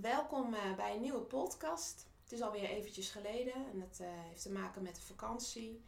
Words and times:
welkom 0.00 0.54
uh, 0.54 0.74
bij 0.76 0.94
een 0.94 1.00
nieuwe 1.00 1.20
podcast. 1.20 2.06
Het 2.22 2.32
is 2.32 2.42
alweer 2.42 2.68
eventjes 2.68 3.10
geleden 3.10 3.54
en 3.54 3.80
het 3.80 3.98
uh, 4.00 4.06
heeft 4.10 4.42
te 4.42 4.50
maken 4.50 4.82
met 4.82 4.94
de 4.94 5.00
vakantie. 5.00 5.84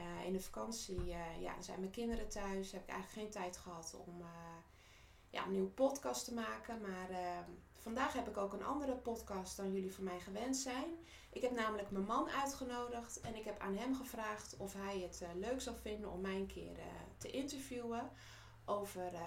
Uh, 0.00 0.26
in 0.26 0.32
de 0.32 0.40
vakantie 0.40 1.04
ja, 1.40 1.62
zijn 1.62 1.80
mijn 1.80 1.92
kinderen 1.92 2.28
thuis. 2.28 2.72
Heb 2.72 2.82
ik 2.82 2.88
eigenlijk 2.88 3.20
geen 3.20 3.42
tijd 3.42 3.56
gehad 3.56 3.96
om 4.06 4.24
ja, 5.30 5.44
een 5.44 5.52
nieuwe 5.52 5.68
podcast 5.68 6.24
te 6.24 6.34
maken. 6.34 6.80
Maar 6.80 7.08
vandaag 7.72 8.12
heb 8.12 8.28
ik 8.28 8.36
ook 8.36 8.52
een 8.52 8.64
andere 8.64 8.94
podcast 8.94 9.56
dan 9.56 9.72
jullie 9.72 9.94
van 9.94 10.04
mij 10.04 10.20
gewend 10.20 10.56
zijn. 10.56 10.86
Ik 11.30 11.42
heb 11.42 11.52
namelijk 11.52 11.90
mijn 11.90 12.04
man 12.04 12.28
uitgenodigd 12.28 13.20
en 13.20 13.34
ik 13.34 13.44
heb 13.44 13.58
aan 13.58 13.76
hem 13.76 13.94
gevraagd 13.94 14.56
of 14.56 14.72
hij 14.72 15.00
het 15.00 15.22
leuk 15.34 15.60
zou 15.60 15.76
vinden 15.76 16.10
om 16.10 16.20
mij 16.20 16.36
een 16.36 16.46
keer 16.46 16.76
te 17.18 17.30
interviewen 17.30 18.10
over 18.64 19.12
uh, 19.12 19.20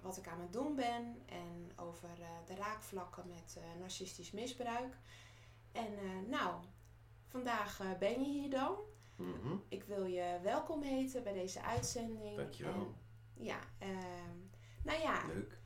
wat 0.00 0.16
ik 0.16 0.28
aan 0.28 0.40
het 0.40 0.52
doen 0.52 0.74
ben 0.74 1.22
en 1.26 1.72
over 1.76 2.08
uh, 2.20 2.26
de 2.46 2.54
raakvlakken 2.54 3.28
met 3.28 3.56
uh, 3.58 3.80
narcistisch 3.80 4.30
misbruik. 4.30 4.96
En 5.72 5.88
nou, 6.28 6.54
vandaag 7.26 7.80
ben 7.98 8.20
je 8.20 8.40
hier 8.40 8.50
dan. 8.50 8.76
Mm 9.16 9.34
-hmm. 9.42 9.62
Ik 9.68 9.84
wil 9.84 10.04
je 10.04 10.38
welkom 10.42 10.82
heten 10.82 11.22
bij 11.22 11.32
deze 11.32 11.62
uitzending. 11.62 12.36
Dankjewel. 12.36 12.72
En, 12.72 12.94
ja, 13.34 13.58
ehm, 13.78 14.38
nou 14.82 15.00
ja. 15.00 15.26
Leuk. 15.26 15.58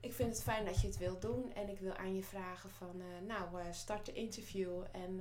Ik 0.00 0.12
vind 0.12 0.32
het 0.32 0.42
fijn 0.42 0.64
dat 0.64 0.80
je 0.80 0.86
het 0.86 0.98
wilt 0.98 1.22
doen 1.22 1.52
en 1.52 1.68
ik 1.68 1.78
wil 1.78 1.94
aan 1.94 2.14
je 2.14 2.22
vragen 2.22 2.70
van, 2.70 3.02
nou, 3.26 3.72
start 3.72 4.06
de 4.06 4.12
interview 4.12 4.82
en 4.92 5.20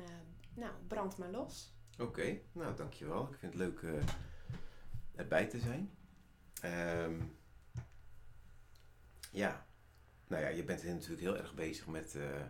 nou, 0.54 0.72
brand 0.88 1.18
maar 1.18 1.30
los. 1.30 1.74
Oké, 1.94 2.04
okay. 2.04 2.44
nou 2.52 2.76
dankjewel. 2.76 3.24
Ik 3.32 3.38
vind 3.40 3.54
het 3.54 3.62
leuk 3.62 3.84
erbij 5.16 5.46
te 5.46 5.60
zijn. 5.60 5.92
Um, 6.66 7.39
ja, 9.32 9.68
nou 10.28 10.44
ja, 10.44 10.50
je 10.50 10.64
bent 10.64 10.84
natuurlijk 10.84 11.22
heel 11.22 11.38
erg 11.38 11.54
bezig 11.54 11.88
met 11.88 12.16
uh, 12.16 12.42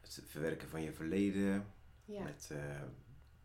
het 0.00 0.22
verwerken 0.26 0.68
van 0.68 0.82
je 0.82 0.92
verleden, 0.92 1.66
ja. 2.04 2.22
met 2.22 2.48
uh, 2.52 2.82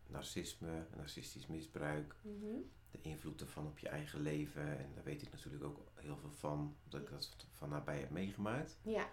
narcisme, 0.06 0.86
narcistisch 0.96 1.46
misbruik, 1.46 2.16
mm 2.22 2.40
-hmm. 2.40 2.70
de 2.90 3.00
invloed 3.00 3.40
ervan 3.40 3.66
op 3.66 3.78
je 3.78 3.88
eigen 3.88 4.20
leven. 4.20 4.78
En 4.78 4.94
daar 4.94 5.04
weet 5.04 5.22
ik 5.22 5.30
natuurlijk 5.30 5.64
ook 5.64 5.92
heel 5.94 6.16
veel 6.16 6.32
van, 6.32 6.76
omdat 6.84 7.00
ik 7.00 7.10
dat 7.10 7.46
van 7.52 7.68
nabij 7.68 8.00
heb 8.00 8.10
meegemaakt. 8.10 8.78
Ja. 8.82 9.08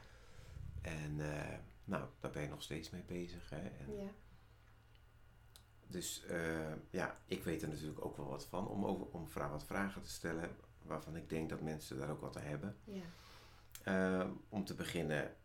En 0.81 1.17
uh, 1.17 1.58
nou, 1.83 2.08
daar 2.19 2.31
ben 2.31 2.41
je 2.41 2.49
nog 2.49 2.63
steeds 2.63 2.89
mee 2.89 3.03
bezig. 3.03 3.49
Hè? 3.49 3.67
En 3.67 3.95
ja. 3.95 4.11
Dus 5.88 6.25
ja, 6.89 7.21
ik 7.25 7.43
weet 7.43 7.61
er 7.61 7.67
natuurlijk 7.67 8.05
ook 8.05 8.17
wel 8.17 8.27
wat 8.27 8.45
van 8.45 8.67
om, 8.67 8.86
over, 8.86 9.05
om 9.08 9.27
wat 9.33 9.66
vragen 9.66 10.02
te 10.02 10.09
stellen 10.09 10.55
waarvan 10.86 11.16
ik 11.16 11.30
denk 11.30 11.50
dat 11.50 11.61
mensen 11.61 11.97
daar 11.97 12.09
ook 12.09 12.22
wat 12.22 12.38
aan 12.38 12.44
hebben. 12.44 12.78
Ja. 12.83 13.03
Uh, 13.86 14.31
om 14.50 14.66
te 14.66 14.73
beginnen, 14.73 15.36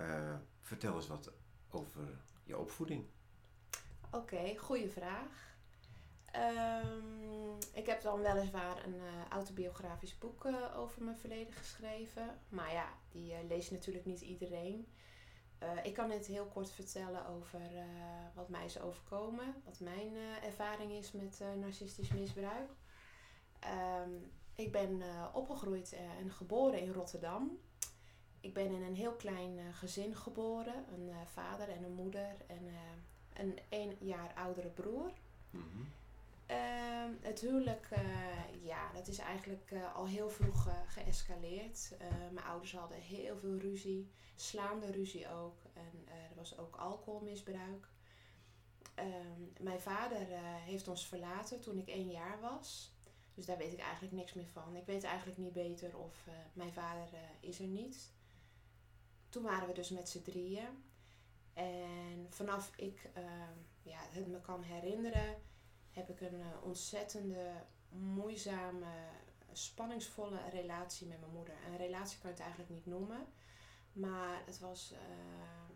uh, 0.00 0.34
vertel 0.60 0.94
eens 0.94 1.06
wat 1.06 1.32
over 1.70 2.08
je 2.44 2.58
opvoeding. 2.58 3.06
Oké, 4.06 4.16
okay, 4.16 4.56
goede 4.56 4.88
vraag. 4.88 5.56
Um, 6.84 7.58
ik 7.72 7.86
heb 7.86 8.02
dan 8.02 8.20
weliswaar 8.20 8.84
een 8.84 8.94
uh, 8.94 9.28
autobiografisch 9.28 10.18
boek 10.18 10.46
over 10.76 11.04
mijn 11.04 11.16
verleden 11.16 11.52
geschreven. 11.52 12.38
Maar 12.48 12.72
ja, 12.72 12.88
die 13.08 13.34
leest 13.48 13.70
natuurlijk 13.70 14.04
niet 14.04 14.20
iedereen. 14.20 14.88
ik 15.82 15.94
kan 15.94 16.10
het 16.10 16.26
heel 16.26 16.46
kort 16.46 16.70
vertellen 16.70 17.26
over 17.26 17.60
wat 18.34 18.48
mij 18.48 18.64
is 18.64 18.80
overkomen. 18.80 19.54
Wat 19.64 19.80
mijn 19.80 20.16
ervaring 20.42 20.92
is 20.92 21.12
met 21.12 21.42
narcistisch 21.60 22.12
misbruik. 22.12 22.70
Um, 24.02 24.30
ik 24.58 24.72
ben 24.72 25.00
uh, 25.00 25.26
opgegroeid 25.32 25.92
uh, 25.92 26.00
en 26.00 26.30
geboren 26.30 26.80
in 26.80 26.92
Rotterdam. 26.92 27.58
Ik 28.40 28.54
ben 28.54 28.66
in 28.66 28.82
een 28.82 28.94
heel 28.94 29.12
klein 29.12 29.58
uh, 29.58 29.64
gezin 29.72 30.16
geboren. 30.16 30.84
Een 30.92 31.10
vader 31.26 31.68
en 31.68 31.84
een 31.84 31.92
moeder 31.92 32.36
en 32.46 32.68
een 33.32 33.58
één 33.68 33.96
jaar 34.00 34.32
oudere 34.34 34.68
broer. 34.68 35.12
Mm 35.50 35.64
-hmm. 35.72 35.86
het 37.20 37.40
huwelijk, 37.40 37.88
ja, 38.62 38.92
dat 38.92 39.08
is 39.08 39.18
eigenlijk 39.18 39.74
al 39.94 40.06
heel 40.06 40.30
vroeg 40.30 40.68
geëscaleerd. 40.86 41.94
mijn 42.32 42.46
ouders 42.46 42.72
hadden 42.72 42.98
heel 42.98 43.36
veel 43.36 43.56
ruzie, 43.56 44.10
slaande 44.36 44.90
ruzie 44.90 45.28
ook. 45.28 45.62
En 45.74 46.08
er 46.30 46.36
was 46.36 46.58
ook 46.58 46.76
alcoholmisbruik. 46.76 47.88
Ehm, 48.94 49.42
mijn 49.60 49.80
vader 49.80 50.26
heeft 50.64 50.88
ons 50.88 51.06
verlaten 51.06 51.60
toen 51.60 51.78
ik 51.78 51.88
één 51.88 52.10
jaar 52.10 52.40
was. 52.40 52.97
Dus 53.38 53.46
daar 53.46 53.58
weet 53.58 53.72
ik 53.72 53.80
eigenlijk 53.80 54.14
niks 54.14 54.32
meer 54.32 54.46
van. 54.46 54.76
Ik 54.76 54.86
weet 54.86 55.04
eigenlijk 55.04 55.38
niet 55.38 55.52
beter 55.52 55.96
of 55.96 56.26
uh, 56.28 56.34
mijn 56.52 56.72
vader 56.72 57.08
uh, 57.12 57.18
is 57.40 57.58
er 57.58 57.66
niet. 57.66 58.12
Toen 59.28 59.42
waren 59.42 59.68
we 59.68 59.74
dus 59.74 59.90
met 59.90 60.08
z'n 60.08 60.22
drieën. 60.22 60.84
En 61.52 62.26
vanaf 62.30 62.76
ik 62.76 63.10
uh, 63.16 63.22
ja, 63.82 63.98
het 64.10 64.26
me 64.26 64.40
kan 64.40 64.62
herinneren, 64.62 65.42
heb 65.90 66.08
ik 66.08 66.20
een 66.20 66.42
ontzettende, 66.62 67.52
moeizame, 67.88 69.08
spanningsvolle 69.52 70.48
relatie 70.50 71.06
met 71.06 71.20
mijn 71.20 71.32
moeder. 71.32 71.54
Een 71.66 71.76
relatie 71.76 72.18
kan 72.18 72.30
je 72.30 72.36
het 72.36 72.44
eigenlijk 72.44 72.70
niet 72.70 72.86
noemen. 72.86 73.26
Maar 73.92 74.42
het 74.46 74.58
was, 74.58 74.94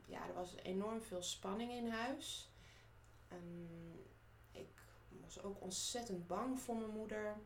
ja, 0.07 0.29
er 0.29 0.35
was 0.35 0.55
enorm 0.55 1.01
veel 1.01 1.23
spanning 1.23 1.73
in 1.73 1.89
huis. 1.89 2.51
Ik 3.29 4.02
was 5.35 5.45
ook 5.45 5.61
ontzettend 5.61 6.27
bang 6.27 6.61
voor 6.61 6.77
mijn 6.77 6.91
moeder. 6.91 7.37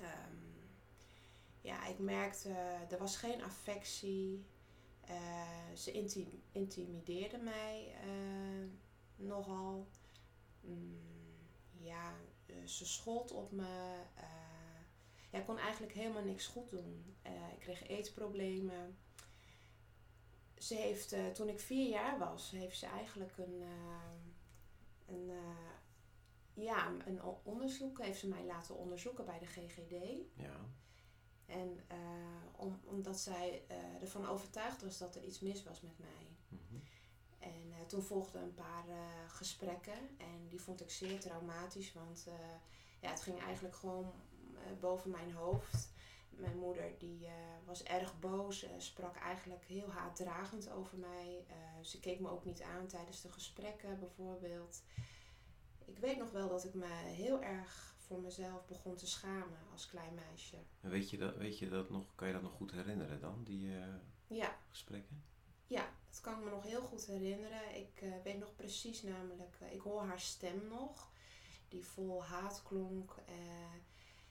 Um, 0.00 0.68
ja, 1.60 1.86
ik 1.86 1.98
merkte, 1.98 2.48
er 2.90 2.98
was 2.98 3.16
geen 3.16 3.42
affectie. 3.42 4.44
Uh, 5.08 5.76
ze 5.76 5.92
intim 5.92 6.42
intimideerde 6.52 7.38
mij 7.38 7.94
uh, 8.06 8.68
nogal. 9.16 9.86
Mm, 10.60 10.98
ja, 11.78 12.14
uh, 12.46 12.66
ze 12.66 12.86
schold 12.86 13.32
op 13.32 13.50
me. 13.50 13.96
ja, 15.30 15.38
ik 15.38 15.46
kon 15.46 15.58
eigenlijk 15.58 15.92
helemaal 15.92 16.24
niks 16.24 16.46
goed 16.46 16.70
doen. 16.70 17.14
ik 17.52 17.58
kreeg 17.58 17.88
eetproblemen. 17.88 18.98
Ze 20.58 20.74
heeft, 20.74 21.14
toen 21.34 21.48
ik 21.48 21.60
vier 21.60 21.88
jaar 21.88 22.18
was, 22.18 22.50
heeft 22.50 22.78
ze 22.78 22.86
eigenlijk 22.86 23.36
een, 23.38 23.62
een 25.06 25.30
ja, 26.62 26.92
een 27.06 27.22
onderzoek 27.42 28.02
heeft 28.02 28.20
ze 28.20 28.28
mij 28.28 28.44
laten 28.44 28.76
onderzoeken 28.76 29.24
bij 29.24 29.38
de 29.38 29.46
GGD. 29.46 29.92
Ja. 30.34 30.56
En 31.46 31.80
uh, 31.92 32.60
om, 32.60 32.80
omdat 32.84 33.20
zij 33.20 33.62
uh, 33.70 34.02
ervan 34.02 34.26
overtuigd 34.26 34.82
was 34.82 34.98
dat 34.98 35.14
er 35.14 35.24
iets 35.24 35.40
mis 35.40 35.62
was 35.62 35.80
met 35.80 35.98
mij. 35.98 36.36
Mm 36.48 36.58
-hmm. 36.68 36.82
En 37.38 37.66
uh, 37.68 37.80
toen 37.86 38.02
volgden 38.02 38.42
een 38.42 38.54
paar 38.54 38.84
gesprekken 39.28 39.98
en 40.18 40.48
die 40.48 40.60
vond 40.60 40.80
ik 40.80 40.90
zeer 40.90 41.20
traumatisch, 41.20 41.92
want 41.92 42.26
ja, 43.00 43.10
het 43.10 43.20
ging 43.20 43.40
eigenlijk 43.40 43.74
gewoon 43.74 44.12
boven 44.80 45.10
mijn 45.10 45.32
hoofd. 45.32 45.92
Mijn 46.30 46.58
moeder 46.58 46.98
die 46.98 47.28
was 47.64 47.82
erg 47.82 48.18
boos, 48.18 48.66
sprak 48.78 49.16
eigenlijk 49.16 49.64
heel 49.64 49.90
haatdragend 49.90 50.70
over 50.70 50.98
mij. 50.98 51.46
ze 51.82 52.00
keek 52.00 52.20
me 52.20 52.30
ook 52.30 52.44
niet 52.44 52.62
aan 52.62 52.86
tijdens 52.86 53.20
de 53.20 53.32
gesprekken 53.32 53.98
bijvoorbeeld 53.98 54.82
ik 55.90 55.98
weet 55.98 56.18
nog 56.18 56.30
wel 56.30 56.48
dat 56.48 56.64
ik 56.64 56.74
me 56.74 56.86
heel 57.04 57.42
erg 57.42 57.94
voor 57.96 58.20
mezelf 58.20 58.66
begon 58.66 58.96
te 58.96 59.06
schamen 59.06 59.58
als 59.72 59.86
klein 59.86 60.14
meisje. 60.14 60.56
En 60.80 60.90
weet 60.90 61.10
je 61.10 61.18
dat, 61.18 61.36
weet 61.36 61.58
je 61.58 61.68
dat 61.68 61.90
nog, 61.90 62.14
kan 62.14 62.26
je 62.26 62.32
dat 62.32 62.42
nog 62.42 62.52
goed 62.52 62.70
herinneren 62.70 63.20
dan, 63.20 63.44
die 63.44 63.66
uh, 63.66 63.84
ja. 64.26 64.58
gesprekken? 64.68 65.22
Ja, 65.66 65.88
dat 66.10 66.20
kan 66.20 66.38
ik 66.38 66.44
me 66.44 66.50
nog 66.50 66.62
heel 66.62 66.82
goed 66.82 67.06
herinneren. 67.06 67.76
Ik 67.76 68.00
uh, 68.02 68.14
weet 68.24 68.38
nog 68.38 68.56
precies 68.56 69.02
namelijk, 69.02 69.56
uh, 69.62 69.72
ik 69.72 69.80
hoor 69.80 70.02
haar 70.02 70.20
stem 70.20 70.68
nog, 70.68 71.10
die 71.68 71.84
vol 71.84 72.24
haat 72.24 72.62
klonk. 72.62 73.14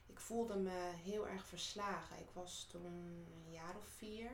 ik 0.06 0.20
voelde 0.20 0.56
me 0.56 0.92
heel 1.04 1.28
erg 1.28 1.46
verslagen. 1.46 2.20
Ik 2.20 2.30
was 2.34 2.68
toen 2.72 2.86
een 2.86 3.52
jaar 3.52 3.78
of 3.78 3.86
vier. 3.86 4.32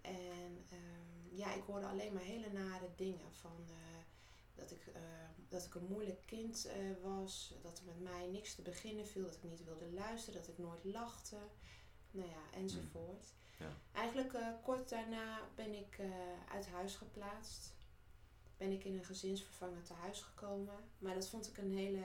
En 0.00 0.64
ehm, 0.68 1.36
ja, 1.36 1.54
ik 1.54 1.62
hoorde 1.62 1.86
alleen 1.86 2.12
maar 2.12 2.22
hele 2.22 2.52
nare 2.52 2.88
dingen 2.96 3.32
van 3.32 3.66
dat 4.56 4.70
ik, 4.70 4.86
uh, 4.86 4.94
dat 5.48 5.64
ik 5.64 5.74
een 5.74 5.86
moeilijk 5.86 6.26
kind 6.26 6.66
uh, 6.66 7.02
was, 7.02 7.54
dat 7.62 7.78
er 7.78 7.84
met 7.84 8.00
mij 8.00 8.26
niks 8.26 8.54
te 8.54 8.62
beginnen 8.62 9.06
viel, 9.06 9.22
dat 9.22 9.34
ik 9.34 9.42
niet 9.42 9.64
wilde 9.64 9.90
luisteren, 9.92 10.40
dat 10.40 10.48
ik 10.48 10.58
nooit 10.58 10.84
lachte, 10.84 11.36
nou 12.10 12.28
ja, 12.28 12.58
enzovoort. 12.58 13.34
Ja. 13.58 13.68
Eigenlijk 13.92 14.32
uh, 14.32 14.48
kort 14.62 14.88
daarna 14.88 15.40
ben 15.54 15.74
ik 15.74 16.00
uit 16.52 16.66
huis 16.66 16.94
geplaatst. 16.96 17.74
Ben 18.56 18.70
ik 18.72 18.84
in 18.84 18.94
een 18.94 19.04
gezinsvervanger 19.04 19.82
tehuis 19.82 20.20
gekomen. 20.20 20.74
Maar 20.98 21.14
dat 21.14 21.28
vond 21.28 21.48
ik 21.48 21.56
een 21.56 21.72
hele, 21.76 22.04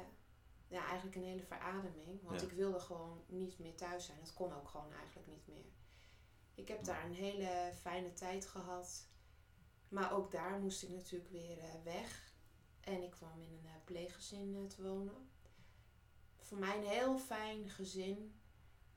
ja, 0.67 0.85
eigenlijk 0.85 1.15
een 1.15 1.23
hele 1.23 1.43
verademing. 1.43 2.21
Want 2.23 2.41
Ja. 2.41 2.47
ik 2.47 2.53
wilde 2.53 2.79
gewoon 2.79 3.23
niet 3.27 3.59
meer 3.59 3.75
thuis 3.75 4.05
zijn. 4.05 4.17
Dat 4.19 4.33
kon 4.33 4.53
ook 4.53 4.67
gewoon 4.67 4.93
eigenlijk 4.93 5.27
niet 5.27 5.47
meer. 5.47 5.65
Ik 6.55 6.67
heb 6.67 6.83
daar 6.83 7.05
een 7.05 7.13
hele 7.13 7.71
fijne 7.81 8.13
tijd 8.13 8.45
gehad. 8.45 9.05
Maar 9.89 10.13
ook 10.13 10.31
daar 10.31 10.59
moest 10.59 10.83
ik 10.83 10.89
natuurlijk 10.89 11.31
weer 11.31 11.57
eh, 11.57 11.83
weg. 11.83 12.30
En 12.83 13.03
ik 13.03 13.11
kwam 13.11 13.41
in 13.41 13.51
een 13.51 13.65
eh, 13.65 13.71
pleeggezin 13.83 14.55
eh, 14.55 14.75
te 14.75 14.81
wonen. 14.81 15.29
Voor 16.39 16.57
mij 16.57 16.77
een 16.77 16.87
heel 16.87 17.17
fijn 17.17 17.69
gezin. 17.69 18.35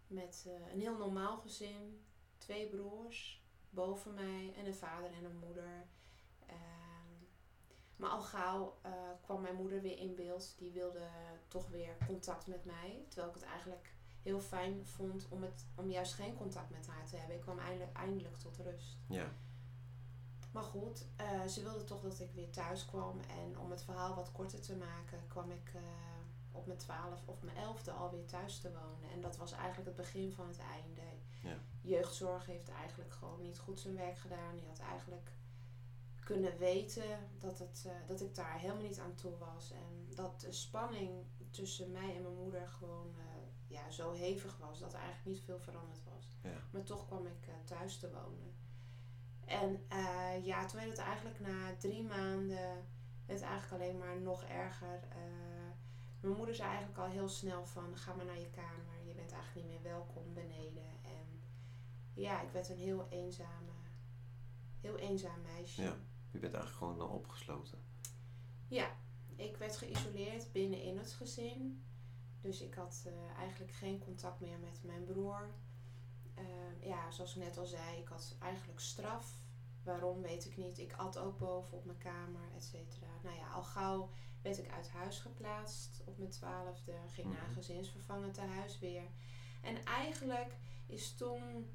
Met 0.07 0.45
eh, 0.47 0.73
een 0.73 0.81
heel 0.81 0.97
normaal 0.97 1.37
gezin. 1.37 2.05
Twee 2.39 2.69
broers. 2.69 3.43
boven 3.71 4.15
mij 4.15 4.55
en 4.57 4.67
een 4.67 4.75
vader 4.75 5.13
en 5.13 5.25
een 5.25 5.39
moeder. 5.39 5.87
Ehm, 6.47 7.13
maar 7.97 8.11
al 8.11 8.23
gauw 8.23 8.81
kwam 9.21 9.41
mijn 9.41 9.55
moeder 9.55 9.81
weer 9.83 9.99
in 9.99 10.15
beeld. 10.15 10.55
Die 10.59 10.71
wilde 10.71 11.09
toch 11.49 11.69
weer 11.69 11.97
contact 12.07 12.47
met 12.47 12.65
mij. 12.65 13.05
Terwijl 13.09 13.29
ik 13.29 13.41
het 13.41 13.51
eigenlijk 13.51 13.95
heel 14.23 14.41
fijn 14.41 14.87
vond 14.87 15.29
om, 15.29 15.43
het, 15.43 15.67
om 15.75 15.91
juist 15.91 16.15
geen 16.15 16.35
contact 16.35 16.71
met 16.71 16.87
haar 16.87 17.07
te 17.07 17.17
hebben. 17.17 17.37
Ik 17.37 17.43
kwam 17.43 17.59
eindelijk, 17.59 17.97
eindelijk 17.97 18.37
tot 18.37 18.57
rust. 18.57 18.97
Ja. 19.09 19.33
Maar 20.55 20.63
goed, 20.63 21.07
eh, 21.17 21.47
ze 21.47 21.63
wilde 21.63 21.85
toch 21.85 22.01
dat 22.01 22.21
ik 22.21 22.31
weer 22.35 22.51
thuis 22.51 22.85
kwam. 22.85 23.21
En 23.21 23.59
om 23.59 23.71
het 23.71 23.83
verhaal 23.83 24.15
wat 24.15 24.33
korter 24.33 24.61
te 24.61 24.77
maken, 24.77 25.27
kwam 25.29 25.51
ik 25.51 25.73
eh, 25.75 25.83
op 26.53 26.67
mijn 26.67 26.79
twaalf 26.79 27.23
of 27.25 27.43
mijn 27.43 27.57
elfde 27.57 27.91
alweer 27.91 28.25
thuis 28.27 28.59
te 28.59 28.73
wonen. 28.73 29.11
En 29.13 29.21
dat 29.21 29.37
was 29.37 29.53
eigenlijk 29.53 29.87
het 29.87 29.97
begin 29.97 30.33
van 30.33 30.47
het 30.47 30.59
einde. 30.59 31.03
Ja. 31.43 31.57
Jeugdzorg 31.81 32.47
heeft 32.47 32.69
eigenlijk 32.69 33.13
gewoon 33.13 33.41
niet 33.41 33.59
goed 33.59 33.81
zijn 33.81 33.95
werk 33.95 34.19
gedaan. 34.19 34.57
Die 34.57 34.67
had 34.67 34.79
eigenlijk 34.79 35.31
kunnen 36.25 36.59
weten 36.59 37.29
dat, 37.39 37.59
het, 37.59 37.85
eh, 37.87 37.93
dat 38.07 38.21
ik 38.21 38.35
daar 38.35 38.59
helemaal 38.59 38.83
niet 38.83 38.99
aan 39.01 39.15
toe 39.15 39.39
was. 39.39 39.71
En 39.71 40.15
dat 40.15 40.41
de 40.41 40.53
spanning 40.53 41.25
tussen 41.51 41.93
mij 41.93 42.17
en 42.17 42.23
mijn 42.23 42.37
moeder 42.43 42.69
gewoon 42.69 43.15
ja, 43.67 43.91
zo 43.91 44.13
hevig 44.13 44.57
was 44.59 44.79
dat 44.79 44.93
er 44.93 44.99
eigenlijk 44.99 45.37
niet 45.37 45.45
veel 45.45 45.59
veranderd 45.59 46.05
was. 46.05 46.29
Ja. 46.43 46.61
Maar 46.71 46.83
toch 46.83 47.07
kwam 47.07 47.27
ik 47.27 47.49
thuis 47.65 47.99
te 47.99 48.11
wonen. 48.11 48.64
En 49.47 49.87
uh, 49.93 50.47
ja, 50.47 50.67
toen 50.67 50.79
werd 50.79 50.91
het 50.91 51.07
eigenlijk 51.07 51.41
na 51.41 51.77
drie 51.79 52.03
maanden 52.03 52.87
het 53.27 53.43
eigenlijk 53.43 53.83
alleen 53.83 53.99
maar 53.99 54.21
nog 54.21 54.43
erger. 54.45 55.01
Uh, 55.09 55.71
mijn 56.21 56.37
moeder 56.37 56.55
zei 56.55 56.69
eigenlijk 56.69 56.99
al 56.99 57.09
heel 57.09 57.29
snel 57.29 57.67
van 57.67 57.97
ga 57.97 58.15
maar 58.15 58.25
naar 58.25 58.41
je 58.41 58.51
kamer. 58.51 59.07
Je 59.07 59.15
bent 59.15 59.33
eigenlijk 59.33 59.67
niet 59.67 59.75
meer 59.75 59.93
welkom 59.93 60.35
beneden. 60.35 60.89
En 61.03 61.43
ja, 62.15 62.43
ik 62.43 62.51
werd 62.51 62.69
een 62.69 62.79
heel 62.79 63.07
eenzame, 63.11 63.73
heel 64.81 64.97
eenzaam 64.97 65.43
meisje. 65.43 65.83
Ja, 65.83 65.97
je 66.31 66.39
bent 66.39 66.55
eigenlijk 66.55 66.77
gewoon 66.77 67.11
opgesloten. 67.11 67.79
Ja, 68.69 68.97
ik 69.37 69.57
werd 69.57 69.77
geïsoleerd 69.77 70.53
binnenin 70.53 70.99
het 70.99 71.13
gezin. 71.13 71.85
Dus 72.41 72.61
ik 72.61 72.75
had 72.75 73.05
uh, 73.07 73.39
eigenlijk 73.39 73.73
geen 73.73 73.99
contact 73.99 74.41
meer 74.41 74.59
met 74.59 74.81
mijn 74.83 75.05
broer. 75.05 75.51
Ja, 77.05 77.11
zoals 77.11 77.37
ik 77.37 77.43
net 77.43 77.59
al 77.59 77.67
zei, 77.67 77.99
ik 77.99 78.09
had 78.09 78.37
eigenlijk 78.39 78.81
straf. 78.81 79.43
Waarom 79.83 80.23
weet 80.23 80.45
ik 80.45 80.57
niet. 80.57 80.79
Ik 80.79 80.93
at 80.93 81.19
ook 81.19 81.39
boven 81.39 81.77
op 81.79 81.85
mijn 81.85 81.99
kamer, 81.99 82.41
et 82.57 82.65
cetera. 82.65 83.07
Nou 83.23 83.37
ja, 83.37 83.49
al 83.49 83.63
gauw 83.63 84.11
werd 84.43 84.59
ik 84.59 84.73
uit 84.73 84.91
huis 84.91 85.19
geplaatst 85.19 86.03
op 86.05 86.19
mijn 86.19 86.31
twaalfde. 86.31 86.93
Ging 87.09 87.33
naar 87.33 87.49
een 87.49 87.55
gezinsvervangend 87.55 88.39
huis 88.39 88.79
weer. 88.79 89.03
En 89.63 89.85
eigenlijk 89.85 90.57
is 90.87 91.15
toen 91.15 91.71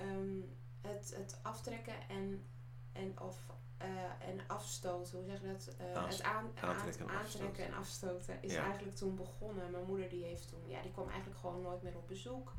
um, 0.00 0.56
het, 0.80 1.14
het 1.16 1.38
aftrekken 1.42 2.08
en, 2.08 2.46
en, 2.92 3.20
of, 3.20 3.46
uh, 3.82 4.28
en 4.28 4.40
afstoten, 4.46 5.18
hoe 5.18 5.26
zeg 5.26 5.40
je 5.40 5.46
dat? 5.46 5.76
Uh, 5.80 6.06
het 6.06 6.22
aan, 6.22 6.50
aantrekken, 6.60 7.08
aan, 7.08 7.16
aantrekken 7.16 7.64
en 7.64 7.74
afstoten 7.74 8.42
is 8.42 8.52
Ja. 8.52 8.64
eigenlijk 8.64 8.96
toen 8.96 9.16
begonnen. 9.16 9.70
Mijn 9.70 9.86
moeder 9.86 10.08
die 10.08 10.24
heeft 10.24 10.48
toen, 10.48 10.68
ja, 10.68 10.82
die 10.82 10.92
kwam 10.92 11.08
eigenlijk 11.08 11.38
gewoon 11.40 11.62
nooit 11.62 11.82
meer 11.82 11.96
op 11.96 12.06
bezoek. 12.06 12.52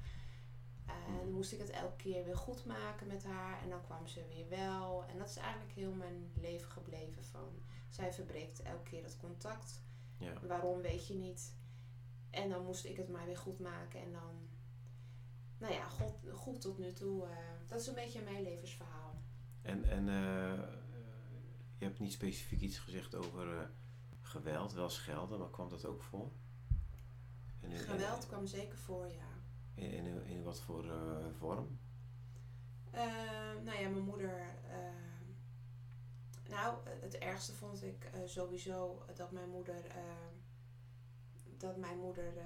En 0.86 1.32
moest 1.32 1.52
ik 1.52 1.60
het 1.60 1.70
elke 1.70 1.96
keer 1.96 2.24
weer 2.26 2.38
goed 2.38 2.66
maken 2.66 3.08
met 3.08 3.24
haar. 3.24 3.62
En 3.62 3.70
dan 3.70 3.82
kwam 3.82 4.08
ze 4.08 4.26
weer 4.28 4.50
wel. 4.50 5.06
En 5.06 5.18
dat 5.18 5.30
is 5.30 5.36
eigenlijk 5.38 5.72
heel 5.74 5.92
mijn 5.94 6.32
leven 6.36 6.72
gebleven 6.72 7.24
van. 7.24 7.48
Zij 7.90 8.14
verbreekt 8.14 8.62
elke 8.62 8.84
keer 8.84 9.04
het 9.04 9.18
contact. 9.18 9.82
Ja. 10.18 10.34
Waarom 10.48 10.82
weet 10.82 11.08
je 11.08 11.14
niet. 11.14 11.54
En 12.30 12.50
dan 12.50 12.66
moest 12.66 12.86
ik 12.86 12.98
het 12.98 13.10
maar 13.10 13.26
weer 13.26 13.38
goed 13.38 13.60
maken. 13.60 14.00
En 14.02 14.12
dan, 14.12 14.48
nou 15.58 15.74
ja, 15.74 15.84
goed, 15.90 16.14
goed 16.34 16.62
tot 16.62 16.78
nu 16.78 16.94
toe. 16.94 17.26
eh, 17.26 17.38
dat 17.68 17.80
is 17.80 17.88
een 17.88 17.94
beetje 17.94 18.22
mijn 18.22 18.44
levensverhaal. 18.44 19.22
En, 19.62 19.84
en 19.84 20.10
eh, 20.10 20.64
je 21.78 21.86
hebt 21.86 22.00
niet 22.00 22.12
specifiek 22.12 22.62
iets 22.62 22.80
gezegd 22.80 23.16
over 23.16 23.58
eh, 23.58 23.66
geweld, 24.22 24.74
wel 24.74 24.90
schelden, 24.90 25.40
maar 25.40 25.50
kwam 25.50 25.70
dat 25.70 25.86
ook 25.86 26.04
voor? 26.04 26.32
En 27.62 27.72
Geweld 27.72 28.28
kwam 28.28 28.46
zeker 28.48 28.78
voor, 28.78 29.08
ja. 29.08 29.35
In, 29.76 30.26
in, 30.26 30.44
wat 30.44 30.62
voor 30.62 30.90
eh, 30.92 31.26
vorm? 31.38 31.80
Eh, 32.92 33.02
nou 33.64 33.78
ja, 33.80 33.90
mijn 33.90 34.04
moeder. 34.04 34.40
eh, 34.70 34.94
nou, 36.50 36.78
het 37.02 37.18
ergste 37.18 37.54
vond 37.54 37.84
ik 37.84 38.04
eh, 38.04 38.20
sowieso 38.26 39.06
dat 39.16 39.32
mijn 39.32 39.50
moeder. 39.50 39.86
eh, 39.86 40.04
dat 41.58 41.78
mijn 41.78 41.98
moeder 42.00 42.38
eh, 42.38 42.46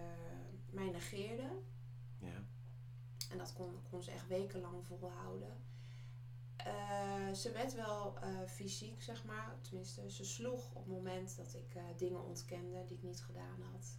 mij 0.71 0.89
negeerde. 0.89 1.49
Ja. 2.19 2.43
En 3.31 3.37
dat 3.37 3.53
kon, 3.53 3.81
kon 3.89 4.01
ze 4.03 4.11
echt 4.11 4.27
wekenlang 4.27 4.85
volhouden. 4.85 5.67
Ze 7.33 7.51
werd 7.51 7.73
wel 7.75 8.17
fysiek, 8.47 9.01
zeg 9.01 9.23
maar. 9.25 9.55
Tenminste, 9.61 10.11
ze 10.11 10.25
sloeg 10.25 10.69
op 10.73 10.85
het 10.85 10.93
moment 10.93 11.37
dat 11.37 11.53
ik 11.53 11.97
dingen 11.97 12.23
ontkende 12.23 12.83
die 12.85 12.97
ik 12.97 13.03
niet 13.03 13.21
gedaan 13.21 13.61
had. 13.71 13.95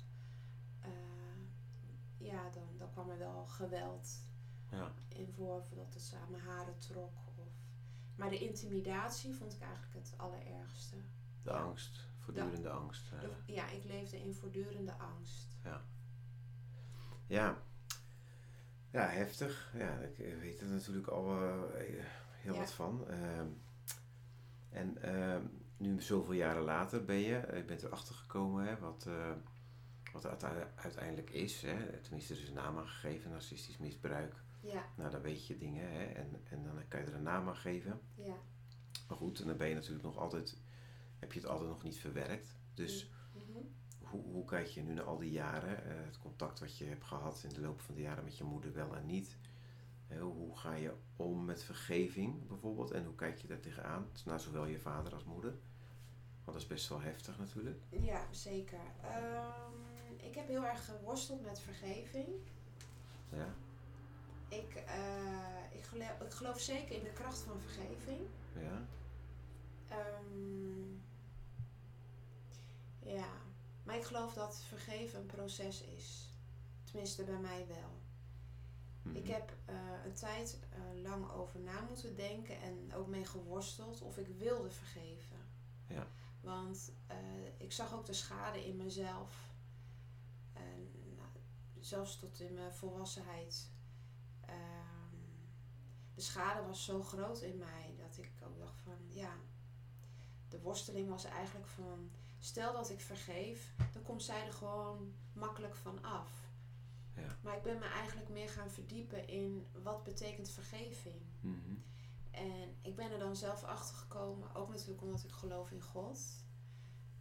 Ja, 2.20 2.50
dan, 2.50 2.68
dan 2.78 2.90
kwam 2.90 3.10
er 3.10 3.18
wel 3.18 3.46
geweld 3.46 4.24
Ja. 4.70 4.92
in 5.08 5.28
voor. 5.36 5.64
Dat 5.74 5.94
het 5.94 6.02
ze 6.02 6.16
aan 6.16 6.30
mijn 6.30 6.42
haren 6.42 6.78
trok. 6.78 7.12
Of... 7.36 7.46
Maar 8.16 8.30
de 8.30 8.38
intimidatie 8.38 9.34
vond 9.34 9.52
ik 9.54 9.60
eigenlijk 9.60 9.94
het 9.94 10.14
allerergste. 10.16 10.96
De 11.42 11.50
Ja. 11.50 11.56
angst, 11.56 12.08
voortdurende 12.18 12.70
angst. 12.70 13.10
De- 13.10 13.52
ja, 13.52 13.68
ik 13.68 13.84
leefde 13.84 14.20
in 14.22 14.34
voortdurende 14.34 14.92
angst. 14.92 15.58
Ja. 17.26 17.58
Ja, 18.90 19.06
heftig. 19.08 19.72
Ja, 19.76 19.98
ik 19.98 20.16
weet 20.16 20.60
er 20.60 20.66
natuurlijk 20.66 21.06
al 21.06 21.42
eh, 21.42 21.62
heel 22.30 22.52
Ja. 22.54 22.58
wat 22.60 22.72
van. 22.72 23.08
Ehm, 23.08 23.46
en 24.68 25.02
ehm, 25.02 25.46
nu 25.76 26.00
zoveel 26.02 26.32
jaren 26.34 26.62
later 26.62 27.04
ben 27.04 27.16
je, 27.18 27.36
eh, 27.36 27.56
je 27.56 27.64
bent 27.64 27.82
erachter 27.82 28.14
gekomen 28.14 28.66
hè, 28.66 28.78
wat, 28.78 29.06
eh, 29.06 29.32
wat 30.12 30.22
het 30.22 30.44
uite- 30.44 30.70
uiteindelijk 30.74 31.30
is. 31.30 31.62
Hè. 31.62 31.98
Tenminste, 32.00 32.34
er 32.34 32.40
is 32.40 32.48
een 32.48 32.54
naam 32.54 32.78
aan 32.78 32.86
gegeven, 32.88 33.30
narcistisch 33.30 33.78
misbruik. 33.78 34.34
Ja, 34.60 34.84
Nou, 34.96 35.10
dan 35.10 35.20
weet 35.22 35.46
je 35.46 35.56
dingen 35.56 35.90
hè, 35.92 36.04
en, 36.04 36.40
en 36.50 36.64
dan 36.64 36.88
kan 36.88 37.00
je 37.00 37.06
er 37.06 37.14
een 37.14 37.22
naam 37.22 37.48
aan 37.48 37.56
geven. 37.56 38.00
ja. 38.14 38.34
Maar 39.08 39.18
goed, 39.18 39.40
en 39.40 39.46
dan 39.46 39.56
ben 39.56 39.68
je 39.68 39.74
natuurlijk 39.74 40.04
nog 40.04 40.16
altijd, 40.18 40.56
heb 41.18 41.32
je 41.32 41.40
het 41.40 41.48
altijd 41.48 41.68
nog 41.68 41.82
niet 41.82 41.98
verwerkt. 41.98 42.56
Dus 42.74 43.10
Mhm. 43.34 43.58
hoe, 44.10 44.22
hoe 44.22 44.44
kijk 44.44 44.66
je 44.66 44.82
nu 44.82 44.92
naar 44.92 45.04
al 45.04 45.18
die 45.18 45.30
jaren, 45.30 45.84
eh, 45.84 46.04
het 46.04 46.18
contact 46.18 46.60
wat 46.60 46.76
je 46.78 46.84
hebt 46.84 47.04
gehad 47.04 47.42
in 47.48 47.54
de 47.54 47.60
loop 47.60 47.80
van 47.80 47.94
de 47.94 48.00
jaren 48.00 48.24
met 48.24 48.36
je 48.38 48.44
moeder 48.44 48.72
wel 48.72 48.96
en 48.96 49.06
niet? 49.06 49.36
Hoe 50.20 50.56
ga 50.58 50.74
je 50.74 50.94
om 51.16 51.44
met 51.44 51.62
vergeving 51.62 52.46
bijvoorbeeld 52.46 52.90
en 52.90 53.04
hoe 53.04 53.14
kijk 53.14 53.38
je 53.38 53.46
daar 53.46 53.60
tegenaan? 53.60 54.06
Dus 54.12 54.24
naar 54.24 54.40
zowel 54.40 54.66
je 54.66 54.78
vader 54.78 55.12
als 55.14 55.24
moeder. 55.24 55.50
Want 55.50 56.44
dat 56.44 56.56
is 56.56 56.66
best 56.66 56.88
wel 56.88 57.00
heftig 57.00 57.38
natuurlijk. 57.38 57.82
Ja, 57.88 58.26
zeker. 58.30 58.78
Ehm, 59.02 59.79
ik 60.22 60.34
heb 60.34 60.48
heel 60.48 60.64
erg 60.64 60.84
geworsteld 60.84 61.44
met 61.44 61.60
vergeving. 61.60 62.26
Ja, 63.32 63.54
Ik, 64.48 64.74
eh, 64.74 65.64
ik, 65.72 65.82
geloof, 65.84 66.20
ik 66.20 66.32
geloof 66.32 66.60
zeker 66.60 66.96
in 66.96 67.02
de 67.04 67.12
kracht 67.12 67.38
van 67.38 67.60
vergeving. 67.60 68.20
ja, 68.54 68.82
Ehm, 69.88 70.92
ja, 73.16 73.28
maar 73.82 73.96
ik 73.96 74.04
geloof 74.04 74.34
dat 74.34 74.62
vergeven 74.68 75.20
een 75.20 75.26
proces 75.26 75.82
is. 75.82 76.28
Tenminste, 76.84 77.24
bij 77.24 77.38
mij 77.38 77.66
wel. 77.68 77.90
Mhm. 79.02 79.16
Ik 79.16 79.26
heb 79.26 79.52
eh, 79.64 79.74
een 80.04 80.14
tijd 80.14 80.58
eh, 80.70 81.02
lang 81.02 81.30
over 81.30 81.60
na 81.60 81.80
moeten 81.88 82.16
denken 82.16 82.60
en 82.60 82.94
ook 82.94 83.06
mee 83.06 83.24
geworsteld 83.24 84.00
of 84.02 84.18
ik 84.18 84.26
wilde 84.38 84.70
vergeven. 84.70 85.36
Ja. 85.86 86.06
Want 86.40 86.92
ik 87.56 87.72
zag 87.72 87.94
ook 87.94 88.06
de 88.06 88.12
schade 88.12 88.66
in 88.66 88.76
mezelf. 88.76 89.49
Zelfs 91.80 92.18
tot 92.18 92.40
in 92.40 92.54
mijn 92.54 92.72
volwassenheid. 92.72 93.70
Ehm, 94.40 95.16
de 96.14 96.20
schade 96.20 96.66
was 96.66 96.84
zo 96.84 97.02
groot 97.02 97.40
in 97.40 97.58
mij 97.58 97.94
dat 97.98 98.18
ik 98.18 98.30
ook 98.42 98.58
dacht 98.58 98.80
van 98.80 98.96
ja. 99.08 99.32
De 100.48 100.60
worsteling 100.60 101.08
was 101.08 101.24
eigenlijk 101.24 101.66
van 101.66 102.10
stel 102.38 102.72
dat 102.72 102.90
ik 102.90 103.00
vergeef, 103.00 103.74
dan 103.92 104.02
komt 104.02 104.22
zij 104.22 104.46
er 104.46 104.52
gewoon 104.52 105.14
makkelijk 105.32 105.76
van 105.76 106.02
af. 106.02 106.48
Ja. 107.14 107.36
Maar 107.40 107.56
ik 107.56 107.62
ben 107.62 107.78
me 107.78 107.84
eigenlijk 107.84 108.28
meer 108.28 108.48
gaan 108.48 108.70
verdiepen 108.70 109.28
in 109.28 109.66
wat 109.82 110.04
betekent 110.04 110.50
vergeving. 110.50 111.20
Mhm. 111.40 111.74
En 112.30 112.76
ik 112.82 112.96
ben 112.96 113.10
er 113.10 113.18
dan 113.18 113.36
zelf 113.36 113.64
achter 113.64 113.96
gekomen, 113.96 114.54
ook 114.54 114.68
natuurlijk 114.68 115.02
omdat 115.02 115.24
ik 115.24 115.32
geloof 115.32 115.70
in 115.70 115.82
God. 115.82 116.18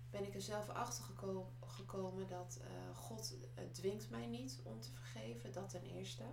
Ben 0.09 0.25
ik 0.25 0.35
er 0.35 0.41
zelf 0.41 0.69
achter 0.69 1.03
geko- 1.03 1.51
gekomen 1.59 2.27
dat 2.27 2.59
eh, 2.61 2.97
God 2.97 3.35
eh, 3.55 3.63
dwingt 3.71 4.09
mij 4.09 4.25
niet 4.25 4.59
om 4.63 4.79
te 4.81 4.91
vergeven, 4.91 5.51
dat 5.51 5.69
ten 5.69 5.83
eerste. 5.83 6.23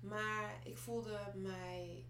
Maar 0.00 0.66
ik 0.66 0.76
voelde 0.78 1.32
mij, 1.34 2.06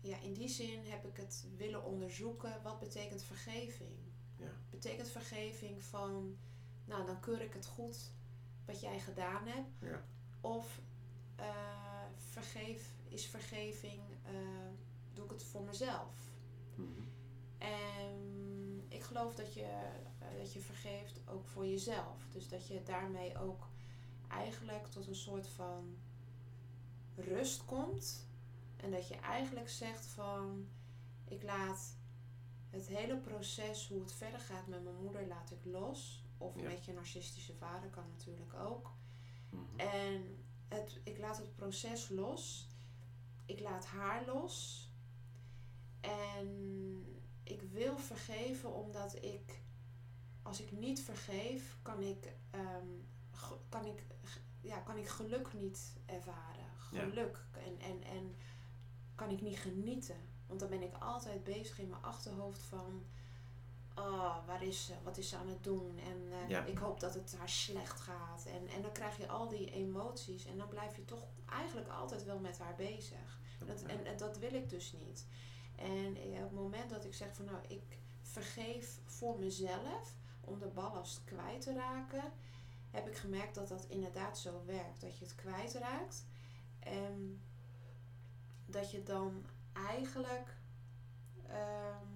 ja, 0.00 0.18
in 0.20 0.32
die 0.32 0.48
zin 0.48 0.84
heb 0.84 1.04
ik 1.06 1.16
het 1.16 1.46
willen 1.56 1.84
onderzoeken. 1.84 2.62
Wat 2.62 2.78
betekent 2.78 3.22
vergeving? 3.22 3.96
Ja. 4.36 4.52
Betekent 4.70 5.08
vergeving 5.08 5.82
van, 5.82 6.36
nou 6.84 7.06
dan 7.06 7.20
keur 7.20 7.40
ik 7.40 7.52
het 7.52 7.66
goed 7.66 8.12
wat 8.64 8.80
jij 8.80 9.00
gedaan 9.00 9.46
hebt. 9.46 9.70
Ja. 9.80 10.04
Of 10.40 10.80
eh, 11.36 12.04
vergeef 12.16 12.94
is 13.08 13.26
vergeving, 13.26 14.00
doe 15.12 15.24
ik 15.24 15.30
het 15.30 15.44
voor 15.44 15.62
mezelf. 15.62 16.30
Mhm. 16.74 17.02
En 17.58 18.61
ik 18.94 19.02
geloof 19.02 19.34
dat 19.34 19.54
je, 19.54 19.62
eh, 20.18 20.38
dat 20.38 20.52
je 20.52 20.60
vergeeft 20.60 21.20
ook 21.28 21.46
voor 21.46 21.66
jezelf. 21.66 22.26
Dus 22.32 22.48
dat 22.48 22.66
je 22.66 22.82
daarmee 22.82 23.38
ook 23.38 23.68
eigenlijk 24.28 24.86
tot 24.86 25.06
een 25.06 25.14
soort 25.14 25.48
van 25.48 25.96
rust 27.14 27.64
komt. 27.64 28.26
En 28.76 28.90
dat 28.90 29.08
je 29.08 29.14
eigenlijk 29.16 29.68
zegt 29.68 30.06
van 30.06 30.68
ik 31.24 31.42
laat 31.42 31.96
het 32.70 32.86
hele 32.86 33.16
proces, 33.16 33.88
hoe 33.88 34.00
het 34.00 34.12
verder 34.12 34.40
gaat 34.40 34.66
met 34.66 34.82
mijn 34.84 34.96
moeder, 35.02 35.26
laat 35.26 35.50
ik 35.50 35.64
los. 35.64 36.24
Of 36.38 36.56
Ja. 36.56 36.62
met 36.62 36.84
je 36.84 36.92
narcistische 36.92 37.54
vader 37.54 37.90
kan 37.90 38.04
natuurlijk 38.16 38.54
ook. 38.54 38.90
Mhm. 39.50 39.78
En 39.80 40.44
het, 40.68 41.00
ik 41.04 41.18
laat 41.18 41.36
het 41.36 41.54
proces 41.56 42.08
los. 42.08 42.68
Ik 43.46 43.60
laat 43.60 43.86
haar 43.86 44.26
los. 44.26 44.86
En 46.00 47.21
ik 47.42 47.62
wil 47.62 47.98
vergeven 47.98 48.74
omdat 48.74 49.14
ik, 49.24 49.62
als 50.42 50.60
ik 50.60 50.72
niet 50.72 51.00
vergeef, 51.00 51.76
kan 51.82 52.02
ik, 52.02 52.32
ehm, 52.50 52.86
kan 53.68 53.86
ik, 53.86 54.04
ja, 54.60 54.78
kan 54.78 54.96
ik 54.96 55.08
geluk 55.08 55.52
niet 55.52 55.92
ervaren. 56.06 56.70
Ja. 56.92 57.00
Geluk. 57.00 57.44
En, 57.52 57.78
en, 57.80 58.02
en 58.02 58.36
kan 59.14 59.30
ik 59.30 59.40
niet 59.40 59.58
genieten. 59.58 60.16
Want 60.46 60.60
dan 60.60 60.68
ben 60.68 60.82
ik 60.82 60.94
altijd 60.98 61.44
bezig 61.44 61.78
in 61.78 61.88
mijn 61.88 62.02
achterhoofd 62.02 62.62
van. 62.62 63.04
Oh, 63.94 64.46
waar 64.46 64.62
is 64.62 64.84
ze? 64.84 64.94
Wat 65.02 65.18
is 65.18 65.28
ze 65.28 65.36
aan 65.36 65.48
het 65.48 65.64
doen? 65.64 65.98
En 65.98 66.32
eh, 66.32 66.48
Ja. 66.48 66.64
ik 66.64 66.78
hoop 66.78 67.00
dat 67.00 67.14
het 67.14 67.34
haar 67.38 67.48
slecht 67.48 68.00
gaat. 68.00 68.44
En, 68.46 68.66
en 68.68 68.82
dan 68.82 68.92
krijg 68.92 69.16
je 69.16 69.28
al 69.28 69.48
die 69.48 69.70
emoties. 69.70 70.44
En 70.44 70.56
dan 70.58 70.68
blijf 70.68 70.96
je 70.96 71.04
toch 71.04 71.24
eigenlijk 71.46 71.88
altijd 71.88 72.24
wel 72.24 72.38
met 72.38 72.58
haar 72.58 72.74
bezig. 72.74 73.40
Dat, 73.66 73.82
en 73.82 74.16
dat 74.16 74.38
wil 74.38 74.54
ik 74.54 74.68
dus 74.70 74.92
niet. 74.92 75.26
En 75.82 76.16
op 76.16 76.42
het 76.42 76.52
moment 76.52 76.90
dat 76.90 77.04
ik 77.04 77.14
zeg 77.14 77.34
van 77.34 77.44
nou, 77.44 77.58
ik 77.68 77.98
vergeef 78.22 79.00
voor 79.04 79.38
mezelf 79.38 80.16
om 80.40 80.58
de 80.58 80.66
ballast 80.66 81.24
kwijt 81.24 81.60
te 81.60 81.74
raken, 81.74 82.32
heb 82.90 83.08
ik 83.08 83.16
gemerkt 83.16 83.54
dat 83.54 83.68
dat 83.68 83.86
inderdaad 83.88 84.38
zo 84.38 84.62
werkt. 84.66 85.00
Dat 85.00 85.18
je 85.18 85.24
het 85.24 85.34
kwijtraakt. 85.34 86.24
En 86.78 87.42
dat 88.66 88.90
je 88.90 89.02
dan 89.02 89.46
eigenlijk 89.72 90.56
ehm, 91.46 92.06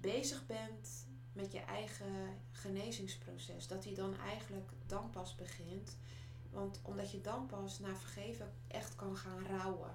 bezig 0.00 0.46
bent 0.46 1.06
met 1.32 1.52
je 1.52 1.60
eigen 1.60 2.38
genezingsproces. 2.50 3.66
Dat 3.66 3.82
die 3.82 3.94
dan 3.94 4.18
eigenlijk 4.18 4.70
dan 4.86 5.10
pas 5.10 5.34
begint. 5.34 5.96
Want 6.50 6.80
omdat 6.82 7.10
je 7.10 7.20
dan 7.20 7.46
pas 7.46 7.78
na 7.78 7.96
vergeven 7.96 8.52
echt 8.66 8.94
kan 8.94 9.16
gaan 9.16 9.46
rouwen. 9.46 9.92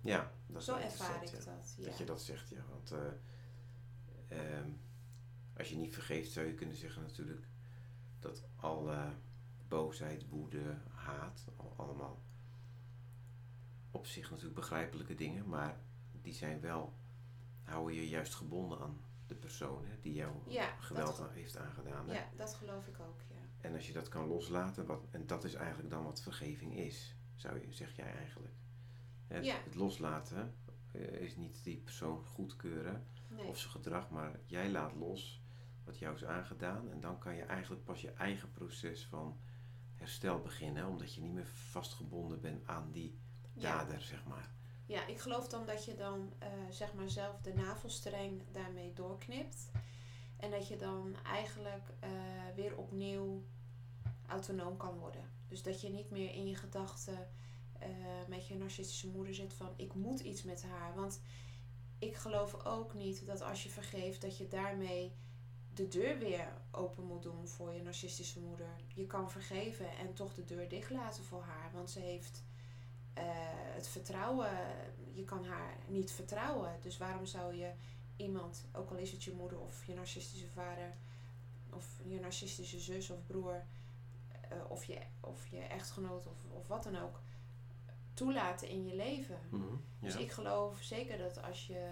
Ja, 0.00 0.32
dat 0.46 0.60
is 0.60 0.64
Zo 0.66 0.76
ervaar 0.76 1.22
ik 1.22 1.28
ja. 1.28 1.44
dat. 1.44 1.74
Ja. 1.78 1.84
Dat 1.84 1.98
je 1.98 2.04
dat 2.04 2.22
zegt, 2.22 2.48
ja. 2.48 2.64
Want 2.70 2.92
eh, 2.92 4.58
ehm, 4.58 4.70
als 5.56 5.68
je 5.68 5.76
niet 5.76 5.94
vergeeft, 5.94 6.30
zou 6.30 6.46
je 6.46 6.54
kunnen 6.54 6.76
zeggen 6.76 7.02
natuurlijk 7.02 7.46
dat 8.18 8.44
alle 8.56 9.12
boosheid, 9.68 10.28
woede, 10.28 10.78
haat, 10.88 11.44
al- 11.56 11.74
allemaal 11.76 12.22
op 13.90 14.06
zich 14.06 14.30
natuurlijk 14.30 14.54
begrijpelijke 14.54 15.14
dingen, 15.14 15.48
maar 15.48 15.80
die 16.22 16.32
zijn 16.34 16.60
wel, 16.60 16.94
houden 17.62 17.94
je 17.94 18.08
juist 18.08 18.34
gebonden 18.34 18.80
aan 18.80 19.00
de 19.26 19.34
persoon 19.34 19.84
hè, 19.84 20.00
die 20.00 20.12
jou 20.14 20.32
Ja, 20.46 20.76
geweld 20.80 21.22
heeft 21.30 21.56
aangedaan. 21.56 22.08
Hè? 22.08 22.14
ja, 22.14 22.28
dat 22.36 22.54
geloof 22.54 22.86
ik 22.86 23.00
ook, 23.00 23.20
ja. 23.28 23.40
En 23.60 23.74
als 23.74 23.86
je 23.86 23.92
dat 23.92 24.08
kan 24.08 24.26
loslaten, 24.26 24.86
wat, 24.86 25.06
en 25.10 25.26
dat 25.26 25.44
is 25.44 25.54
eigenlijk 25.54 25.90
dan 25.90 26.04
wat 26.04 26.22
vergeving 26.22 26.76
is, 26.76 27.16
zou 27.34 27.60
je, 27.60 27.72
zeg 27.72 27.96
jij 27.96 28.14
eigenlijk. 28.16 28.54
Het, 29.30 29.44
Ja. 29.44 29.54
het 29.64 29.74
loslaten 29.74 30.54
eh, 30.92 31.02
is 31.02 31.36
niet 31.36 31.64
die 31.64 31.76
persoon 31.76 32.24
goedkeuren 32.24 33.06
Nee. 33.28 33.46
of 33.46 33.58
zijn 33.58 33.72
gedrag, 33.72 34.10
maar 34.10 34.40
jij 34.46 34.70
laat 34.70 34.94
los 34.94 35.42
wat 35.84 35.98
jou 35.98 36.14
is 36.14 36.24
aangedaan. 36.24 36.90
En 36.90 37.00
dan 37.00 37.18
kan 37.18 37.34
je 37.36 37.42
eigenlijk 37.42 37.84
pas 37.84 38.00
je 38.00 38.10
eigen 38.12 38.50
proces 38.50 39.04
van 39.06 39.40
herstel 39.94 40.40
beginnen, 40.40 40.86
omdat 40.86 41.14
je 41.14 41.20
niet 41.20 41.32
meer 41.32 41.46
vastgebonden 41.46 42.40
bent 42.40 42.66
aan 42.66 42.90
die 42.92 43.18
ja. 43.54 43.76
dader, 43.78 44.00
zeg 44.00 44.24
maar. 44.24 44.52
ja, 44.86 45.06
ik 45.06 45.18
geloof 45.20 45.48
dan 45.48 45.66
dat 45.66 45.84
je 45.84 45.94
dan 45.94 46.32
eh, 46.38 46.48
zeg 46.70 46.94
maar 46.94 47.08
zelf 47.10 47.40
de 47.40 47.52
navelstreng 47.54 48.42
daarmee 48.52 48.92
doorknipt. 48.92 49.70
En 50.36 50.50
dat 50.50 50.68
je 50.68 50.76
dan 50.76 51.16
eigenlijk 51.24 51.92
eh, 52.00 52.10
weer 52.56 52.76
opnieuw 52.76 53.44
autonoom 54.26 54.76
kan 54.76 54.98
worden. 54.98 55.30
Dus 55.48 55.62
dat 55.62 55.80
je 55.80 55.88
niet 55.88 56.10
meer 56.10 56.32
in 56.34 56.46
je 56.46 56.56
gedachten 56.56 57.28
eh, 57.80 57.88
met 58.28 58.46
je 58.46 58.56
narcistische 58.56 59.08
moeder 59.08 59.34
zit 59.34 59.52
van 59.52 59.72
ik 59.76 59.94
moet 59.94 60.20
iets 60.20 60.42
met 60.42 60.62
haar. 60.62 60.94
Want 60.94 61.20
ik 61.98 62.16
geloof 62.16 62.64
ook 62.64 62.94
niet 62.94 63.26
dat 63.26 63.42
als 63.42 63.62
je 63.62 63.68
vergeeft 63.68 64.20
dat 64.20 64.36
je 64.38 64.48
daarmee 64.48 65.12
de 65.74 65.88
deur 65.88 66.18
weer 66.18 66.52
open 66.70 67.04
moet 67.04 67.22
doen 67.22 67.48
voor 67.48 67.72
je 67.72 67.82
narcistische 67.82 68.40
moeder. 68.40 68.76
Je 68.94 69.06
kan 69.06 69.30
vergeven 69.30 69.96
en 69.96 70.14
toch 70.14 70.34
de 70.34 70.44
deur 70.44 70.68
dicht 70.68 70.90
laten 70.90 71.24
voor 71.24 71.42
haar. 71.42 71.70
Want 71.72 71.90
ze 71.90 72.00
heeft 72.00 72.44
eh, 73.14 73.24
het 73.74 73.88
vertrouwen. 73.88 74.50
Je 75.12 75.24
kan 75.24 75.44
haar 75.44 75.76
niet 75.88 76.12
vertrouwen. 76.12 76.76
Dus 76.80 76.98
waarom 76.98 77.26
zou 77.26 77.54
je 77.54 77.72
iemand, 78.16 78.64
ook 78.72 78.90
al 78.90 78.96
is 78.96 79.12
het 79.12 79.24
je 79.24 79.32
moeder 79.32 79.58
of 79.58 79.86
je 79.86 79.94
narcistische 79.94 80.48
vader 80.48 80.96
of 81.72 82.00
je 82.04 82.20
narcistische 82.20 82.80
zus 82.80 83.10
of 83.10 83.26
broer 83.26 83.64
eh, 84.50 84.70
of, 84.70 84.84
je, 84.84 84.98
of 85.20 85.46
je 85.46 85.58
echtgenoot 85.58 86.26
of, 86.26 86.44
of 86.50 86.66
wat 86.66 86.82
dan 86.82 86.98
ook, 86.98 87.20
toelaten 88.14 88.68
in 88.68 88.86
je 88.86 88.94
leven? 88.96 89.38
Mhm, 89.50 89.64
Dus 90.00 90.14
ja. 90.14 90.20
ik 90.20 90.30
geloof 90.32 90.82
zeker 90.82 91.18
dat 91.18 91.42
als 91.42 91.66
je, 91.66 91.88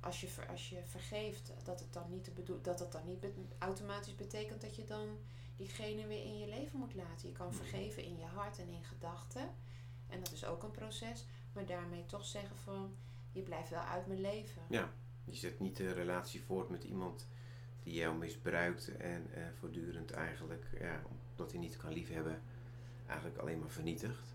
als 0.00 0.20
je, 0.20 0.28
als 0.48 0.68
je 0.68 0.82
vergeeft, 0.84 1.52
dat 1.64 1.80
het 1.80 1.92
dan 1.92 2.10
niet, 2.10 2.30
dat 2.62 2.78
het 2.78 2.92
dan 2.92 3.06
niet 3.06 3.20
be- 3.20 3.32
automatisch 3.58 4.14
betekent 4.14 4.60
dat 4.60 4.76
je 4.76 4.84
dan 4.84 5.18
diegene 5.56 6.06
weer 6.06 6.24
in 6.24 6.38
je 6.38 6.46
leven 6.48 6.78
moet 6.78 6.94
laten. 6.94 7.28
Je 7.28 7.34
kan 7.34 7.46
Mhm. 7.46 7.56
vergeven 7.56 8.04
in 8.04 8.18
je 8.18 8.24
hart 8.24 8.58
en 8.58 8.68
in 8.68 8.84
gedachten. 8.84 9.48
En 10.08 10.18
dat 10.18 10.32
is 10.32 10.44
ook 10.44 10.62
een 10.62 10.70
proces. 10.70 11.26
Maar 11.52 11.66
daarmee 11.66 12.04
toch 12.06 12.24
zeggen 12.24 12.56
van, 12.56 12.96
je 13.32 13.42
blijft 13.42 13.70
wel 13.70 13.80
uit 13.80 14.06
mijn 14.06 14.20
leven. 14.20 14.62
Ja, 14.68 14.92
je 15.24 15.34
zet 15.34 15.60
niet 15.60 15.76
de 15.76 15.92
relatie 15.92 16.42
voort 16.42 16.68
met 16.68 16.84
iemand 16.84 17.28
die 17.82 17.94
jou 17.94 18.16
misbruikt 18.16 18.96
en 18.96 19.32
eh, 19.34 19.42
voortdurend 19.58 20.10
eigenlijk, 20.10 20.66
ja, 20.80 21.02
omdat 21.30 21.50
hij 21.50 21.60
niet 21.60 21.76
kan 21.76 21.92
liefhebben, 21.92 22.42
eigenlijk 23.06 23.38
alleen 23.38 23.58
maar 23.58 23.68
vernietigt. 23.68 24.34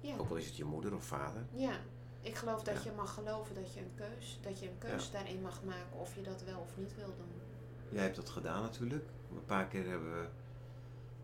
Ja. 0.00 0.16
Ook 0.16 0.30
al 0.30 0.36
is 0.36 0.46
het 0.46 0.56
je 0.56 0.64
moeder 0.64 0.94
of 0.94 1.04
vader. 1.04 1.46
Ja, 1.52 1.78
ik 2.20 2.34
geloof 2.34 2.62
dat 2.62 2.82
Ja. 2.84 2.90
je 2.90 2.96
mag 2.96 3.14
geloven 3.14 3.54
dat 3.54 3.74
je 3.74 3.80
een 3.80 3.94
keus, 3.94 4.38
dat 4.42 4.60
je 4.60 4.68
een 4.70 4.78
keus 4.78 5.06
Ja. 5.06 5.12
daarin 5.12 5.40
mag 5.40 5.64
maken 5.64 5.98
of 5.98 6.14
je 6.14 6.22
dat 6.22 6.42
wel 6.44 6.60
of 6.60 6.76
niet 6.76 6.94
wil 6.94 7.14
doen. 7.16 7.40
Jij 7.90 8.02
hebt 8.02 8.16
dat 8.16 8.28
gedaan 8.28 8.62
natuurlijk. 8.62 9.04
Een 9.30 9.44
paar 9.44 9.66
keer 9.66 9.88
hebben 9.88 10.12
we, 10.20 10.28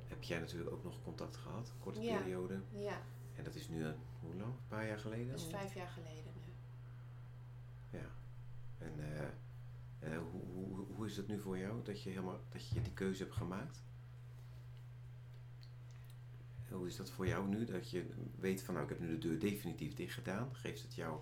heb 0.08 0.22
jij 0.22 0.38
natuurlijk 0.38 0.70
ook 0.72 0.84
nog 0.84 1.02
contact 1.02 1.36
gehad, 1.36 1.68
een 1.68 1.78
korte 1.80 2.00
periode. 2.00 2.60
Ja, 2.78 3.00
En 3.34 3.44
dat 3.44 3.54
is 3.54 3.68
nu 3.68 3.84
een, 3.84 3.94
hoe 4.20 4.34
lang? 4.34 4.52
Een 4.52 4.68
paar 4.68 4.86
jaar 4.86 4.98
geleden? 4.98 5.28
dat 5.30 5.38
is 5.40 5.46
vijf 5.46 5.74
jaar 5.74 5.88
geleden 5.88 6.32
nu. 6.40 6.52
Ja. 7.98 8.06
En 8.78 8.92
eh, 8.98 9.22
eh, 10.12 10.18
hoe, 10.32 10.42
hoe, 10.54 10.84
hoe 10.96 11.06
is 11.06 11.14
dat 11.14 11.26
nu 11.26 11.40
voor 11.40 11.58
jou, 11.58 11.82
dat 11.82 12.02
je, 12.02 12.08
helemaal, 12.10 12.40
dat 12.48 12.68
je 12.68 12.80
die 12.82 12.92
keuze 12.92 13.22
hebt 13.22 13.34
gemaakt? 13.34 13.82
Hoe 16.76 16.86
is 16.86 16.96
dat 16.96 17.10
voor 17.10 17.26
jou 17.26 17.48
nu, 17.48 17.64
dat 17.64 17.90
je 17.90 18.06
weet 18.38 18.62
van 18.62 18.74
nou 18.74 18.86
ik 18.86 18.92
heb 18.92 19.00
nu 19.00 19.08
de 19.18 19.18
deur 19.28 19.38
definitief 19.38 19.94
dicht 19.94 20.14
gedaan? 20.14 20.48
Geeft 20.54 20.82
het 20.82 20.94
jou 20.94 21.20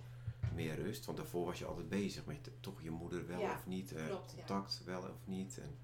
meer 0.54 0.74
rust? 0.74 1.04
Want 1.04 1.18
daarvoor 1.18 1.44
was 1.44 1.58
je 1.58 1.64
altijd 1.64 1.88
bezig 1.88 2.24
met 2.24 2.50
toch 2.60 2.82
je 2.82 2.90
moeder 2.90 3.26
wel 3.26 3.40
Ja, 3.40 3.52
of 3.52 3.66
niet, 3.66 3.92
eh, 3.92 4.06
klopt, 4.06 4.30
ja. 4.30 4.36
contact 4.36 4.84
wel 4.84 5.02
of 5.02 5.26
niet. 5.26 5.58
En 5.58 5.76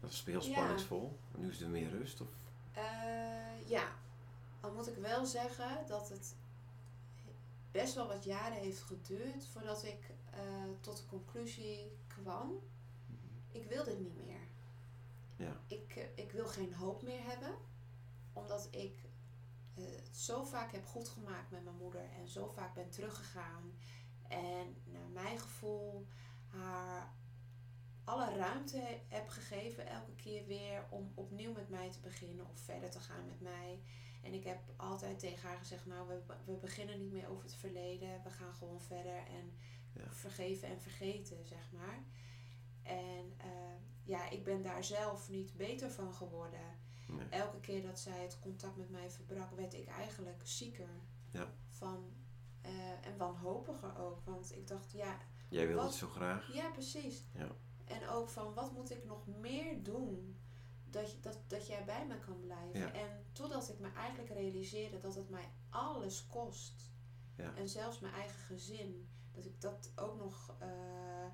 dat 0.00 0.10
was 0.10 0.24
heel 0.24 0.42
Ja. 0.42 0.52
spanningsvol. 0.52 1.18
En 1.34 1.40
nu 1.40 1.48
is 1.50 1.60
er 1.60 1.68
meer 1.68 1.90
rust? 1.90 2.20
Of? 2.20 2.28
Eh, 2.72 3.68
ja, 3.68 3.88
al 4.60 4.72
moet 4.72 4.88
ik 4.88 4.96
wel 4.96 5.26
zeggen 5.26 5.86
dat 5.86 6.08
het 6.08 6.34
best 7.70 7.94
wel 7.94 8.06
wat 8.06 8.24
jaren 8.24 8.58
heeft 8.58 8.80
geduurd 8.82 9.46
voordat 9.52 9.84
ik 9.84 10.14
eh, 10.30 10.40
tot 10.80 10.96
de 10.96 11.06
conclusie 11.06 11.90
kwam: 12.06 12.52
ik 13.52 13.64
wil 13.68 13.84
dit 13.84 13.98
niet 14.00 14.16
meer. 14.16 14.40
Ja. 15.36 15.60
Ik, 15.66 15.96
eh, 15.96 16.24
ik 16.24 16.32
wil 16.32 16.46
geen 16.46 16.74
hoop 16.74 17.02
meer 17.02 17.22
hebben, 17.22 17.54
omdat 18.36 18.68
ik 18.70 18.98
eh, 19.74 19.84
het 19.84 20.16
zo 20.16 20.44
vaak 20.44 20.72
heb 20.72 20.84
goed 20.86 21.08
gemaakt 21.08 21.50
met 21.50 21.64
mijn 21.64 21.76
moeder 21.76 22.10
en 22.20 22.28
zo 22.28 22.46
vaak 22.48 22.74
ben 22.74 22.90
teruggegaan. 22.90 23.72
En 24.28 24.76
naar 24.84 25.08
mijn 25.12 25.38
gevoel 25.38 26.06
haar 26.46 27.14
alle 28.04 28.36
ruimte 28.36 29.00
heb 29.08 29.28
gegeven 29.28 29.86
elke 29.86 30.14
keer 30.14 30.46
weer 30.46 30.86
om 30.90 31.12
opnieuw 31.14 31.52
met 31.52 31.68
mij 31.68 31.90
te 31.90 32.00
beginnen 32.00 32.48
of 32.48 32.58
verder 32.58 32.90
te 32.90 33.00
gaan 33.00 33.26
met 33.26 33.40
mij. 33.40 33.80
En 34.22 34.34
ik 34.34 34.44
heb 34.44 34.58
altijd 34.76 35.18
tegen 35.18 35.48
haar 35.48 35.58
gezegd, 35.58 35.86
nou 35.86 36.08
we, 36.08 36.22
we 36.44 36.52
beginnen 36.52 36.98
niet 36.98 37.12
meer 37.12 37.28
over 37.28 37.44
het 37.44 37.54
verleden, 37.54 38.22
we 38.22 38.30
gaan 38.30 38.54
gewoon 38.54 38.80
verder 38.80 39.16
en 39.16 39.52
Ja. 39.92 40.12
vergeven 40.12 40.68
en 40.68 40.80
vergeten, 40.80 41.46
zeg 41.46 41.72
maar. 41.72 42.04
En 42.82 43.32
eh, 43.36 43.76
ja, 44.04 44.30
ik 44.30 44.44
ben 44.44 44.62
daar 44.62 44.84
zelf 44.84 45.28
niet 45.28 45.56
beter 45.56 45.90
van 45.90 46.14
geworden. 46.14 46.78
Nee. 47.06 47.28
elke 47.28 47.60
keer 47.60 47.82
dat 47.82 47.98
zij 47.98 48.22
het 48.22 48.38
contact 48.38 48.76
met 48.76 48.90
mij 48.90 49.10
verbrak, 49.10 49.50
werd 49.50 49.74
ik 49.74 49.88
eigenlijk 49.88 50.40
zieker. 50.42 50.88
Ja. 51.30 51.52
Van, 51.70 52.12
eh, 52.60 53.06
en 53.06 53.16
wanhopiger 53.16 53.98
ook. 53.98 54.20
Want 54.24 54.52
ik 54.56 54.66
dacht, 54.68 54.92
ja, 54.92 55.18
Jij 55.48 55.66
wilde 55.66 55.82
Wat? 55.82 55.90
het 55.90 55.98
zo 55.98 56.08
graag. 56.08 56.54
ja 56.54 56.70
precies. 56.70 57.22
Ja. 57.32 57.48
En 57.84 58.08
ook 58.08 58.28
van, 58.28 58.54
wat 58.54 58.72
moet 58.72 58.90
ik 58.90 59.04
nog 59.04 59.26
meer 59.26 59.82
doen? 59.82 60.36
Dat, 60.90 61.16
dat, 61.20 61.38
dat 61.46 61.66
jij 61.66 61.84
bij 61.84 62.06
me 62.06 62.18
kan 62.18 62.40
blijven. 62.40 62.80
Ja. 62.80 62.92
En 62.92 63.24
totdat 63.32 63.68
ik 63.68 63.78
me 63.78 63.92
eigenlijk 63.92 64.30
realiseerde 64.30 64.98
dat 64.98 65.14
het 65.14 65.30
mij 65.30 65.48
alles 65.70 66.26
kost. 66.26 66.90
Ja. 67.36 67.54
En 67.54 67.68
zelfs 67.68 68.00
mijn 68.00 68.14
eigen 68.14 68.38
gezin. 68.38 69.08
Dat 69.32 69.44
ik 69.44 69.60
dat 69.60 69.92
ook 69.96 70.18
nog 70.18 70.54
eh, 70.58 71.26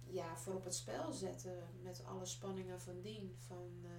ja, 0.00 0.36
voor 0.36 0.54
op 0.54 0.64
het 0.64 0.74
spel 0.74 1.12
zette. 1.12 1.62
Met 1.82 2.04
alle 2.04 2.26
spanningen 2.26 2.80
van 2.80 3.00
dien. 3.00 3.36
Van, 3.46 3.70
eh, 3.84 3.90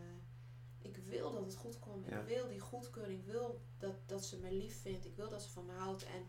ik 0.81 0.98
wil 0.98 1.31
dat 1.31 1.45
het 1.45 1.55
goed 1.55 1.79
komt. 1.79 2.05
Ja. 2.05 2.19
Ik 2.19 2.27
wil 2.27 2.48
die 2.48 2.59
goedkeuring. 2.59 3.19
Ik 3.19 3.25
wil 3.25 3.62
dat, 3.77 3.95
dat 4.05 4.25
ze 4.25 4.38
me 4.38 4.51
lief 4.51 4.81
vindt. 4.81 5.05
Ik 5.05 5.15
wil 5.15 5.29
dat 5.29 5.41
ze 5.43 5.50
van 5.50 5.65
me 5.65 5.71
houdt. 5.71 6.03
En 6.03 6.27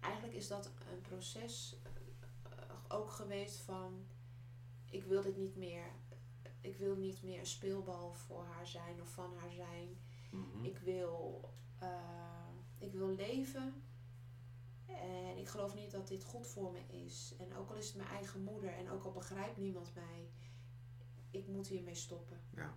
eigenlijk 0.00 0.34
is 0.34 0.48
dat 0.48 0.70
een 0.92 1.00
proces 1.00 1.76
eh, 2.42 2.50
ook 2.88 3.10
geweest 3.10 3.60
van... 3.60 4.06
Ik 4.90 5.04
wil 5.04 5.22
dit 5.22 5.36
niet 5.36 5.56
meer. 5.56 5.84
Ik 6.60 6.76
wil 6.76 6.96
niet 6.96 7.22
meer 7.22 7.38
een 7.38 7.46
speelbal 7.46 8.12
voor 8.12 8.44
haar 8.44 8.66
zijn 8.66 9.00
of 9.00 9.08
van 9.08 9.36
haar 9.36 9.52
zijn. 9.52 9.98
Mhm. 10.30 10.64
Ik 10.64 10.78
wil, 10.78 11.48
eh, 11.78 12.48
ik 12.78 12.92
wil 12.92 13.08
leven. 13.08 13.82
En 14.86 15.36
ik 15.36 15.48
geloof 15.48 15.74
niet 15.74 15.90
dat 15.90 16.08
dit 16.08 16.24
goed 16.24 16.46
voor 16.46 16.72
me 16.72 16.80
is. 17.04 17.34
En 17.38 17.56
ook 17.56 17.70
al 17.70 17.76
is 17.76 17.86
het 17.86 17.96
mijn 17.96 18.08
eigen 18.08 18.42
moeder 18.42 18.72
en 18.74 18.90
ook 18.90 19.04
al 19.04 19.12
begrijpt 19.12 19.56
niemand 19.56 19.94
mij, 19.94 20.30
ik 21.30 21.46
moet 21.46 21.68
hiermee 21.68 21.94
stoppen. 21.94 22.40
Ja. 22.54 22.76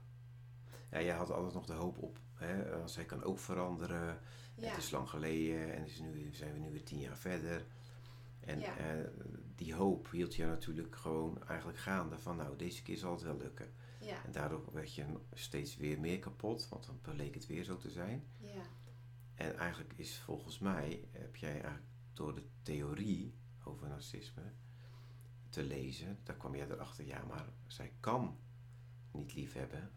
Ja, 0.92 1.02
jij 1.02 1.16
had 1.16 1.32
altijd 1.32 1.54
nog 1.54 1.66
de 1.66 1.74
hoop 1.74 1.98
op. 1.98 2.20
Hè? 2.34 2.88
Zij 2.88 3.06
kan 3.06 3.24
ook 3.24 3.40
veranderen. 3.40 4.20
Ja, 4.56 4.68
Het 4.68 4.78
is 4.78 4.92
lang 4.92 5.10
geleden 5.10 5.74
en 5.74 5.86
is 5.86 6.00
nu, 6.00 6.34
zijn 6.34 6.54
we 6.54 6.60
nu 6.60 6.72
weer 6.72 6.84
tien 6.84 7.00
jaar 7.00 7.18
verder. 7.18 7.66
En 8.40 8.60
Ja. 8.60 8.78
eh, 8.78 9.08
die 9.56 9.74
hoop 9.74 10.10
hield 10.12 10.36
je 10.36 10.46
natuurlijk 10.46 10.96
gewoon 10.96 11.48
eigenlijk 11.48 11.80
gaande 11.80 12.20
van 12.20 12.36
nou, 12.36 12.56
deze 12.58 12.82
keer 12.84 12.98
zal 12.98 13.12
het 13.12 13.22
wel 13.22 13.38
lukken. 13.38 13.74
ja, 14.00 14.24
En 14.26 14.32
daardoor 14.32 14.74
werd 14.74 14.94
je 14.94 15.06
steeds 15.34 15.76
weer 15.76 16.00
meer 16.00 16.20
kapot, 16.20 16.68
want 16.70 16.86
dan 16.86 17.00
bleek 17.02 17.34
het 17.34 17.46
weer 17.48 17.64
zo 17.64 17.78
te 17.78 17.90
zijn. 17.90 18.24
ja, 18.38 18.62
En 19.36 19.58
eigenlijk 19.58 19.94
is 19.96 20.20
volgens 20.20 20.60
mij, 20.60 21.08
heb 21.12 21.36
jij 21.36 21.52
eigenlijk 21.52 21.86
door 22.14 22.36
de 22.36 22.46
theorie 22.62 23.34
over 23.64 23.88
narcisme 23.88 24.42
te 25.50 25.64
lezen, 25.64 26.20
daar 26.24 26.36
kwam 26.36 26.56
jij 26.56 26.70
erachter, 26.70 27.06
ja, 27.06 27.24
maar 27.28 27.50
zij 27.68 27.94
kan 28.00 28.38
niet 29.12 29.34
lief 29.34 29.54
hebben. 29.54 29.92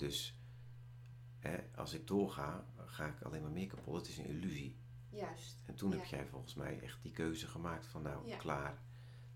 Dus 0.00 0.34
hè, 1.38 1.58
als 1.76 1.92
ik 1.92 2.06
doorga, 2.06 2.66
ga 2.76 3.06
ik 3.06 3.22
alleen 3.22 3.42
maar 3.42 3.50
meer 3.50 3.66
kapot. 3.66 3.96
Het 3.96 4.08
is 4.08 4.18
een 4.18 4.24
illusie. 4.28 4.78
juist. 5.10 5.62
En 5.66 5.74
toen 5.74 5.92
heb 5.92 6.04
jij 6.04 6.26
volgens 6.26 6.54
mij 6.54 6.80
echt 6.80 7.02
die 7.02 7.12
keuze 7.12 7.46
gemaakt 7.46 7.86
van 7.86 8.02
nou, 8.02 8.26
Ja. 8.28 8.36
klaar. 8.36 8.82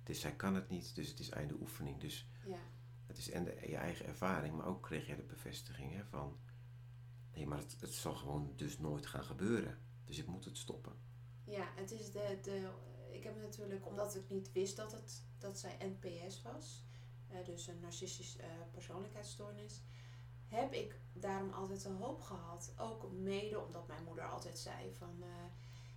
Dus 0.03 0.21
zij 0.21 0.37
kan 0.37 0.55
het 0.55 0.69
niet, 0.69 0.95
dus 0.95 1.09
het 1.09 1.19
is 1.19 1.29
einde 1.31 1.55
oefening. 1.61 2.01
Dus 2.01 2.27
Ja, 2.47 2.59
het 3.07 3.19
is 3.19 3.31
en 3.31 3.45
de- 3.45 3.65
je 3.69 3.77
eigen 3.77 4.07
ervaring, 4.07 4.57
maar 4.57 4.67
ook 4.67 4.83
kreeg 4.83 5.07
jij 5.07 5.17
de 5.17 5.23
bevestiging 5.23 5.93
hè, 5.93 6.05
van... 6.05 6.39
Nee, 7.35 7.47
maar 7.47 7.59
het, 7.59 7.77
het 7.81 7.93
zal 7.93 8.15
gewoon 8.15 8.53
dus 8.57 8.79
nooit 8.79 9.07
gaan 9.07 9.25
gebeuren. 9.25 9.79
Dus 10.05 10.19
ik 10.19 10.27
moet 10.27 10.45
het 10.45 10.59
stoppen. 10.59 10.93
ja 11.45 11.69
het 11.75 11.91
is 11.91 12.13
de, 12.13 12.39
de, 12.43 12.71
ik 13.13 13.25
heb 13.25 13.37
natuurlijk, 13.37 13.87
omdat 13.87 14.15
ik 14.17 14.29
niet 14.29 14.53
wist 14.53 14.77
dat, 14.77 14.93
het, 14.93 15.25
dat 15.39 15.59
zij 15.59 15.77
NPS 16.01 16.43
was, 16.43 16.85
eh, 17.29 17.45
dus 17.45 17.67
een 17.67 17.81
narcistisch 17.81 18.37
eh, 18.37 18.47
persoonlijkheidsstoornis, 18.73 19.83
heb 20.55 20.73
ik 20.73 20.99
daarom 21.13 21.53
altijd 21.53 21.85
een 21.85 21.97
hoop 21.97 22.21
gehad. 22.21 22.73
Ook 22.79 23.11
mede 23.13 23.61
omdat 23.65 23.87
mijn 23.87 24.05
moeder 24.05 24.25
altijd 24.29 24.59
zei 24.59 24.95
van, 24.95 25.15
eh, 25.23 25.29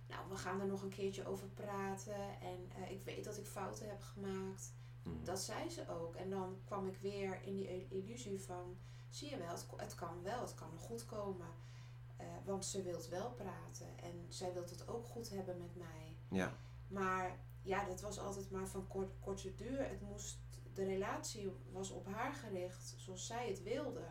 nou 0.08 0.28
we 0.28 0.36
gaan 0.36 0.60
er 0.60 0.66
nog 0.66 0.82
een 0.82 0.88
keertje 0.88 1.26
over 1.26 1.48
praten 1.48 2.40
en 2.40 2.70
eh, 2.76 2.90
ik 2.90 3.04
weet 3.04 3.24
dat 3.24 3.36
ik 3.38 3.46
fouten 3.46 3.88
heb 3.88 4.00
gemaakt. 4.02 4.72
Mhm. 5.02 5.24
Dat 5.24 5.40
zei 5.40 5.70
ze 5.70 5.88
ook. 5.88 6.14
En 6.14 6.30
dan 6.30 6.58
kwam 6.64 6.86
ik 6.86 6.96
weer 6.96 7.42
in 7.42 7.56
die 7.56 7.68
il- 7.68 7.98
illusie 7.98 8.40
van, 8.40 8.76
zie 9.08 9.30
je 9.30 9.36
wel, 9.36 9.54
het, 9.76 9.94
kan 9.94 10.22
wel, 10.22 10.40
het 10.40 10.54
kan 10.54 10.68
nog 10.70 10.80
goed 10.82 11.06
komen. 11.06 11.48
Eh, 12.16 12.26
want 12.44 12.64
ze 12.64 12.82
wilt 12.82 13.08
wel 13.08 13.30
praten 13.30 13.98
en 14.02 14.24
zij 14.28 14.52
wilt 14.52 14.70
het 14.70 14.88
ook 14.88 15.06
goed 15.06 15.30
hebben 15.30 15.58
met 15.58 15.76
mij. 15.76 16.16
Ja, 16.28 16.56
Maar 16.88 17.38
ja, 17.62 17.84
dat 17.84 18.00
was 18.00 18.18
altijd 18.18 18.50
maar 18.50 18.68
van 18.68 18.86
kort, 18.86 19.10
korte 19.20 19.54
duur. 19.54 19.88
Het 19.88 20.00
moest, 20.00 20.38
de 20.74 20.84
relatie 20.84 21.52
was 21.72 21.90
op 21.90 22.06
haar 22.06 22.32
gericht 22.34 22.94
zoals 22.96 23.26
zij 23.26 23.48
het 23.48 23.62
wilde. 23.62 24.04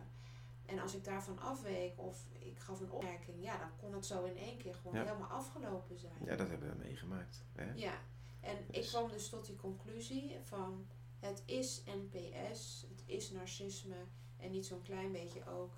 Als 0.87 0.95
ik 0.95 1.03
daarvan 1.03 1.39
afweek 1.39 1.99
of 1.99 2.25
ik 2.39 2.59
gaf 2.59 2.79
een 2.79 2.91
opmerking, 2.91 3.43
ja, 3.43 3.57
dan 3.57 3.69
kon 3.77 3.93
het 3.93 4.05
zo 4.05 4.23
in 4.25 4.37
één 4.37 4.57
keer 4.57 4.75
gewoon 4.75 4.93
Ja. 4.95 5.03
helemaal 5.05 5.27
afgelopen 5.29 5.97
zijn. 5.97 6.25
ja, 6.25 6.35
dat 6.35 6.47
hebben 6.49 6.69
we 6.69 6.75
meegemaakt. 6.77 7.45
Hè? 7.53 7.71
Ja, 7.73 8.01
en 8.39 8.57
ik 8.67 8.73
Dus- 8.73 8.89
kwam 8.89 9.09
dus 9.09 9.29
tot 9.29 9.45
die 9.45 9.55
conclusie 9.55 10.37
van 10.43 10.87
het 11.19 11.43
is 11.45 11.83
NPS, 11.85 12.85
het 12.89 13.03
is 13.05 13.31
narcisme 13.31 13.95
en 14.37 14.51
niet 14.51 14.65
zo'n 14.65 14.81
klein 14.81 15.11
beetje 15.11 15.45
ook. 15.47 15.73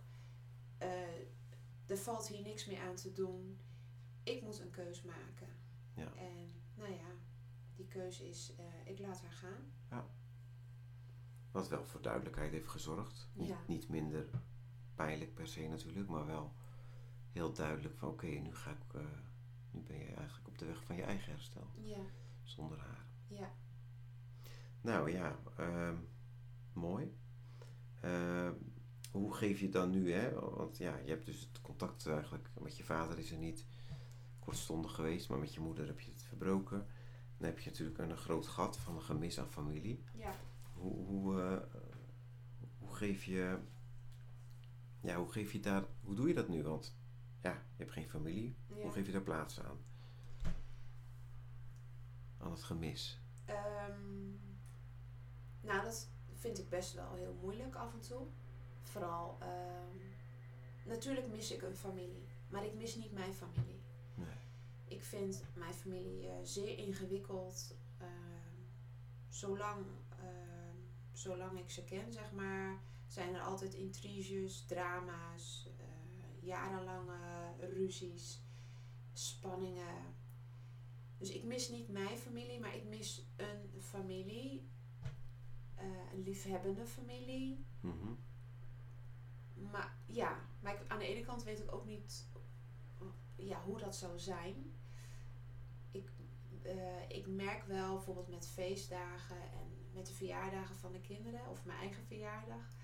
Eh, 0.78 0.90
er 1.88 1.98
valt 1.98 2.28
hier 2.28 2.42
niks 2.42 2.66
meer 2.66 2.82
aan 2.82 2.96
te 2.96 3.12
doen. 3.14 3.60
Ik 4.24 4.42
moet 4.42 4.60
een 4.60 4.72
keus 4.72 5.02
maken. 5.04 5.48
Ja. 5.94 6.14
En 6.16 6.50
nou 6.76 6.92
ja, 6.92 7.12
die 7.76 7.88
keuze 7.88 8.28
is, 8.30 8.54
eh, 8.58 8.92
ik 8.92 9.00
laat 9.00 9.22
haar 9.22 9.32
gaan. 9.32 9.72
Wat 11.52 11.68
wel 11.68 11.86
voor 11.86 12.02
duidelijkheid 12.02 12.52
heeft 12.52 12.68
gezorgd. 12.68 13.30
Niet, 13.34 13.48
Ja. 13.48 13.60
niet 13.68 13.88
minder 13.90 14.30
pijnlijk 15.06 15.34
per 15.34 15.48
se 15.48 15.68
natuurlijk, 15.68 16.10
maar 16.10 16.26
wel 16.26 16.54
heel 17.32 17.54
duidelijk 17.54 17.98
van 17.98 18.10
oké, 18.10 18.26
nu 18.26 18.56
ga 18.56 18.72
ik, 18.72 18.94
eh, 18.94 19.02
nu 19.72 19.82
ben 19.82 19.98
je 19.98 20.14
eigenlijk 20.14 20.48
op 20.48 20.58
de 20.58 20.66
weg 20.66 20.84
van 20.84 20.96
je 20.96 21.02
eigen 21.02 21.32
herstel. 21.32 21.68
Ja, 21.82 21.98
Zonder 22.44 22.80
haar. 22.80 23.06
ja, 23.28 23.52
Nou 24.82 25.12
ja, 25.12 25.40
ehm, 25.58 25.96
mooi. 26.74 27.18
Ehm, 28.02 28.54
hoe 29.12 29.34
geef 29.34 29.60
je 29.60 29.70
dan 29.70 29.90
nu, 29.90 30.12
hè? 30.12 30.40
Want 30.40 30.78
ja, 30.78 30.98
je 30.98 31.10
hebt 31.10 31.26
dus 31.26 31.40
het 31.40 31.62
contact 31.62 32.08
eigenlijk 32.08 32.50
met 32.60 32.78
je 32.78 32.84
vader 32.84 33.18
is 33.20 33.32
er 33.32 33.38
niet 33.38 33.66
kortstondig 34.40 34.92
geweest, 34.96 35.30
maar 35.30 35.40
met 35.40 35.54
je 35.54 35.60
moeder 35.60 35.88
heb 35.88 36.00
je 36.00 36.12
het 36.12 36.24
verbroken. 36.24 36.88
Dan 37.38 37.48
heb 37.50 37.60
je 37.60 37.70
natuurlijk 37.70 37.98
een 37.98 38.18
groot 38.18 38.48
gat 38.48 38.78
van 38.78 38.96
een 38.96 39.02
gemis 39.02 39.40
aan 39.40 39.52
familie. 39.52 40.04
ja. 40.14 40.36
Hoe, 40.74 41.06
hoe, 41.06 41.42
eh, 41.42 41.80
hoe 42.78 42.96
geef 42.96 43.24
je, 43.24 43.60
ja, 45.02 45.16
hoe 45.16 45.32
geef 45.32 45.52
je 45.52 45.60
daar, 45.60 45.86
hoe 46.02 46.16
doe 46.16 46.28
je 46.28 46.34
dat 46.34 46.48
nu? 46.48 46.64
Want 46.64 46.96
ja, 47.42 47.52
je 47.52 47.84
hebt 47.84 47.92
geen 47.92 48.10
familie. 48.10 48.58
Hoe 48.68 48.92
geef 48.92 49.06
je 49.06 49.12
daar 49.12 49.22
plaats 49.22 49.60
aan? 49.60 49.78
Aan 52.38 52.52
het 52.52 52.64
gemis. 52.64 53.22
Ehm, 53.46 54.30
nou, 55.62 55.84
dat 55.84 56.10
vind 56.34 56.60
ik 56.60 56.70
best 56.70 56.94
wel 56.94 57.14
heel 57.14 57.38
moeilijk 57.42 57.76
af 57.76 57.94
en 57.94 58.00
toe. 58.00 58.28
Vooral, 58.82 59.38
ehm, 59.40 59.98
natuurlijk 60.86 61.28
mis 61.28 61.52
ik 61.52 61.62
een 61.62 61.76
familie, 61.76 62.28
maar 62.50 62.66
ik 62.66 62.74
mis 62.74 62.96
niet 62.96 63.12
mijn 63.12 63.34
familie. 63.34 63.82
Nee. 64.16 64.28
Ik 64.86 65.04
vind 65.04 65.44
mijn 65.54 65.74
familie 65.74 66.28
eh, 66.28 66.36
zeer 66.44 66.78
ingewikkeld. 66.78 67.76
Ehm, 67.98 68.10
zolang, 69.28 69.86
zolang 71.12 71.60
ik 71.60 71.70
ze 71.70 71.84
ken, 71.84 72.14
zeg 72.14 72.32
maar, 72.32 72.80
zijn 73.10 73.36
er 73.36 73.42
altijd 73.42 73.74
intriges, 73.74 74.66
drama's, 74.66 75.70
eh, 75.78 76.46
jarenlange 76.46 77.56
ruzies, 77.60 78.42
spanningen. 79.14 80.16
Dus 81.18 81.30
ik 81.30 81.44
mis 81.44 81.70
niet 81.70 81.90
mijn 81.90 82.18
familie, 82.18 82.60
maar 82.60 82.76
ik 82.76 82.86
mis 82.86 83.32
een 83.36 83.82
familie, 83.82 84.70
eh, 85.76 86.12
een 86.14 86.24
liefhebbende 86.24 86.86
familie. 86.86 87.66
Mhm. 87.80 88.14
Maar 89.72 89.98
ja, 90.06 90.40
maar 90.60 90.74
ik, 90.74 90.90
aan 90.90 91.00
de 91.00 91.08
ene 91.08 91.26
kant 91.26 91.44
weet 91.44 91.60
ik 91.60 91.72
ook 91.72 91.86
niet 91.86 92.28
ja, 93.36 93.64
hoe 93.64 93.78
dat 93.78 93.96
zou 93.96 94.20
zijn. 94.20 94.74
Ik, 95.92 96.12
eh, 96.62 97.10
ik 97.10 97.28
merk 97.28 97.64
wel 97.64 97.94
bijvoorbeeld 97.96 98.28
met 98.30 98.48
feestdagen 98.48 99.42
en 99.42 99.92
met 99.94 100.08
de 100.08 100.14
verjaardagen 100.14 100.76
van 100.76 100.92
de 100.92 101.02
kinderen 101.02 101.50
of 101.50 101.66
mijn 101.66 101.80
eigen 101.80 102.04
verjaardag. 102.04 102.78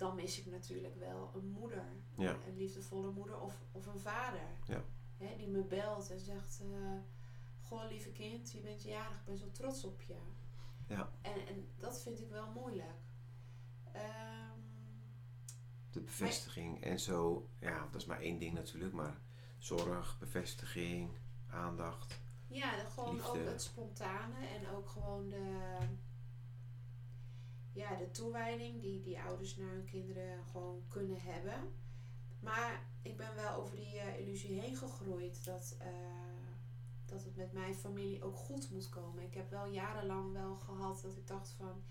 Dan 0.00 0.14
mis 0.14 0.38
ik 0.38 0.46
natuurlijk 0.46 0.96
wel 0.96 1.30
een 1.34 1.48
moeder. 1.50 1.84
Ja. 2.16 2.36
Een 2.46 2.56
liefdevolle 2.56 3.10
moeder 3.10 3.40
of, 3.40 3.62
of 3.72 3.86
een 3.86 3.98
vader. 4.00 4.48
Ja. 4.66 4.84
Hè, 5.16 5.36
die 5.36 5.48
me 5.48 5.62
belt 5.62 6.10
en 6.10 6.20
zegt: 6.20 6.60
eh, 6.60 6.98
Goh, 7.60 7.88
lieve 7.90 8.10
kind, 8.12 8.52
je 8.52 8.60
bent 8.60 8.82
jarig, 8.82 9.18
ik 9.18 9.24
ben 9.24 9.36
zo 9.36 9.50
trots 9.50 9.84
op 9.84 10.02
je. 10.02 10.16
Ja. 10.86 11.10
En, 11.22 11.46
en 11.46 11.68
dat 11.78 12.02
vind 12.02 12.20
ik 12.20 12.30
wel 12.30 12.50
moeilijk. 12.50 12.98
Ehm, 13.92 14.58
De 15.90 16.00
bevestiging 16.00 16.82
en 16.84 17.00
zo, 17.00 17.48
ja, 17.60 17.88
dat 17.90 18.00
is 18.00 18.06
maar 18.06 18.20
één 18.20 18.38
ding 18.38 18.54
natuurlijk, 18.54 18.92
maar 18.92 19.20
zorg, 19.58 20.18
bevestiging, 20.18 21.10
aandacht. 21.50 22.20
Ja, 22.46 22.70
gewoon 22.88 23.14
Liefde. 23.14 23.28
ook 23.28 23.46
het 23.46 23.62
spontane 23.62 24.46
en 24.46 24.68
ook 24.68 24.88
gewoon 24.88 25.28
de, 25.28 25.76
ja, 27.72 27.96
de 27.96 28.10
toewijding 28.10 28.80
die, 28.80 29.00
die 29.00 29.20
ouders 29.20 29.56
naar 29.56 29.70
hun 29.70 29.84
kinderen 29.84 30.44
gewoon 30.44 30.82
kunnen 30.88 31.20
hebben. 31.20 31.72
Maar 32.40 32.86
ik 33.02 33.16
ben 33.16 33.34
wel 33.34 33.54
over 33.54 33.76
die 33.76 33.98
eh, 33.98 34.20
illusie 34.20 34.60
heen 34.60 34.76
gegroeid 34.76 35.44
dat, 35.44 35.76
eh, 35.78 35.88
dat 37.04 37.24
het 37.24 37.36
met 37.36 37.52
mijn 37.52 37.74
familie 37.74 38.22
ook 38.22 38.36
goed 38.36 38.70
moet 38.70 38.88
komen. 38.88 39.24
Ik 39.24 39.34
heb 39.34 39.50
wel 39.50 39.66
jarenlang 39.66 40.32
wel 40.32 40.56
gehad 40.56 41.00
dat 41.02 41.16
ik 41.16 41.26
dacht 41.26 41.50
van, 41.50 41.82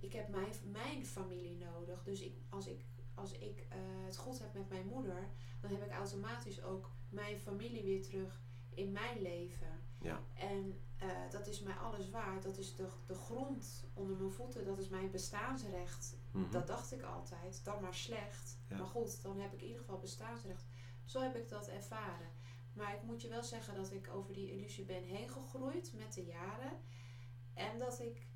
ik 0.00 0.12
heb 0.12 0.28
mijn, 0.28 0.52
mijn 0.64 1.06
familie 1.06 1.56
nodig. 1.56 2.02
Dus 2.02 2.20
ik, 2.20 2.36
als 2.48 2.66
ik, 2.66 2.84
als 3.14 3.32
ik 3.32 3.66
eh, 3.68 3.78
het 4.04 4.16
goed 4.16 4.38
heb 4.38 4.54
met 4.54 4.68
mijn 4.68 4.86
moeder, 4.86 5.28
dan 5.60 5.70
heb 5.70 5.82
ik 5.82 5.92
automatisch 5.92 6.62
ook 6.62 6.90
mijn 7.08 7.38
familie 7.38 7.82
weer 7.82 8.02
terug 8.02 8.40
in 8.70 8.92
mijn 8.92 9.22
leven. 9.22 9.80
Ja. 10.00 10.20
En 10.34 10.80
eh, 10.98 11.30
dat 11.30 11.46
is 11.46 11.60
mij 11.60 11.74
alles 11.74 12.10
waard. 12.10 12.42
Dat 12.42 12.58
is 12.58 12.74
de, 12.74 12.88
de 13.06 13.14
grond 13.14 13.84
onder 13.94 14.16
mijn 14.16 14.30
voeten. 14.30 14.64
Dat 14.64 14.78
is 14.78 14.88
mijn 14.88 15.10
bestaansrecht. 15.10 16.16
Mhm. 16.32 16.50
Dat 16.50 16.66
dacht 16.66 16.92
ik 16.92 17.02
altijd. 17.02 17.64
Dan 17.64 17.82
maar 17.82 17.94
slecht. 17.94 18.58
Ja. 18.68 18.76
Maar 18.76 18.86
goed, 18.86 19.22
dan 19.22 19.40
heb 19.40 19.52
ik 19.52 19.60
in 19.60 19.66
ieder 19.66 19.80
geval 19.80 19.98
bestaansrecht. 19.98 20.64
Zo 21.04 21.20
heb 21.20 21.36
ik 21.36 21.48
dat 21.48 21.68
ervaren. 21.68 22.30
Maar 22.72 22.94
ik 22.94 23.02
moet 23.02 23.22
je 23.22 23.28
wel 23.28 23.42
zeggen 23.42 23.74
dat 23.74 23.92
ik 23.92 24.08
over 24.12 24.32
die 24.32 24.52
illusie 24.52 24.84
ben 24.84 25.04
heen 25.04 25.28
gegroeid 25.28 25.92
met 25.94 26.12
de 26.12 26.24
jaren. 26.24 26.80
En 27.54 27.78
dat 27.78 28.00
ik 28.00 28.26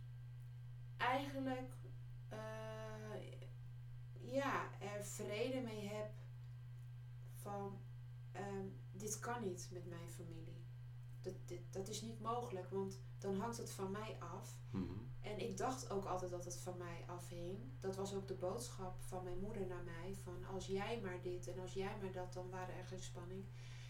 eigenlijk 0.96 1.76
eh, 2.28 2.38
ja, 4.20 4.80
er 4.80 5.04
vrede 5.04 5.60
mee 5.60 5.88
heb 5.88 6.10
van 7.32 7.80
ehm, 8.32 8.66
dit 8.92 9.18
kan 9.18 9.42
niet 9.42 9.68
met 9.72 9.86
mijn 9.86 10.10
familie. 10.10 10.51
Dat, 11.22 11.34
dit, 11.44 11.60
dat 11.70 11.88
is 11.88 12.02
niet 12.02 12.20
mogelijk, 12.20 12.70
want 12.70 13.00
dan 13.18 13.36
hangt 13.36 13.56
het 13.56 13.70
van 13.70 13.90
mij 13.90 14.16
af. 14.18 14.58
Mhm. 14.70 14.92
En 15.20 15.38
ik 15.38 15.56
dacht 15.56 15.90
ook 15.90 16.04
altijd 16.04 16.30
dat 16.30 16.44
het 16.44 16.56
van 16.56 16.76
mij 16.78 17.04
afhing. 17.06 17.58
Dat 17.80 17.96
was 17.96 18.14
ook 18.14 18.28
de 18.28 18.34
boodschap 18.34 19.00
van 19.00 19.24
mijn 19.24 19.38
moeder 19.38 19.66
naar 19.66 19.84
mij. 19.84 20.14
Van 20.14 20.44
als 20.44 20.66
jij 20.66 21.00
maar 21.00 21.20
dit 21.20 21.48
en 21.48 21.58
als 21.58 21.72
jij 21.72 21.96
maar 22.00 22.12
dat, 22.12 22.32
dan 22.32 22.50
waren 22.50 22.74
er 22.74 22.84
geen 22.84 23.02
spanning. 23.02 23.44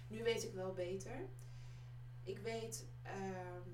Nu 0.08 0.22
weet 0.22 0.44
ik 0.44 0.54
wel 0.54 0.72
beter. 0.72 1.28
Ik 2.22 2.38
weet 2.38 2.86
ehm, 3.02 3.70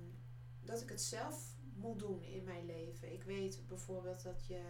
dat 0.61 0.81
ik 0.81 0.88
het 0.88 1.03
zelf 1.03 1.57
moet 1.75 1.99
doen 1.99 2.23
in 2.23 2.44
mijn 2.44 2.66
leven. 2.66 3.12
Ik 3.12 3.23
weet 3.23 3.62
bijvoorbeeld 3.66 4.23
dat 4.23 4.47
je, 4.47 4.62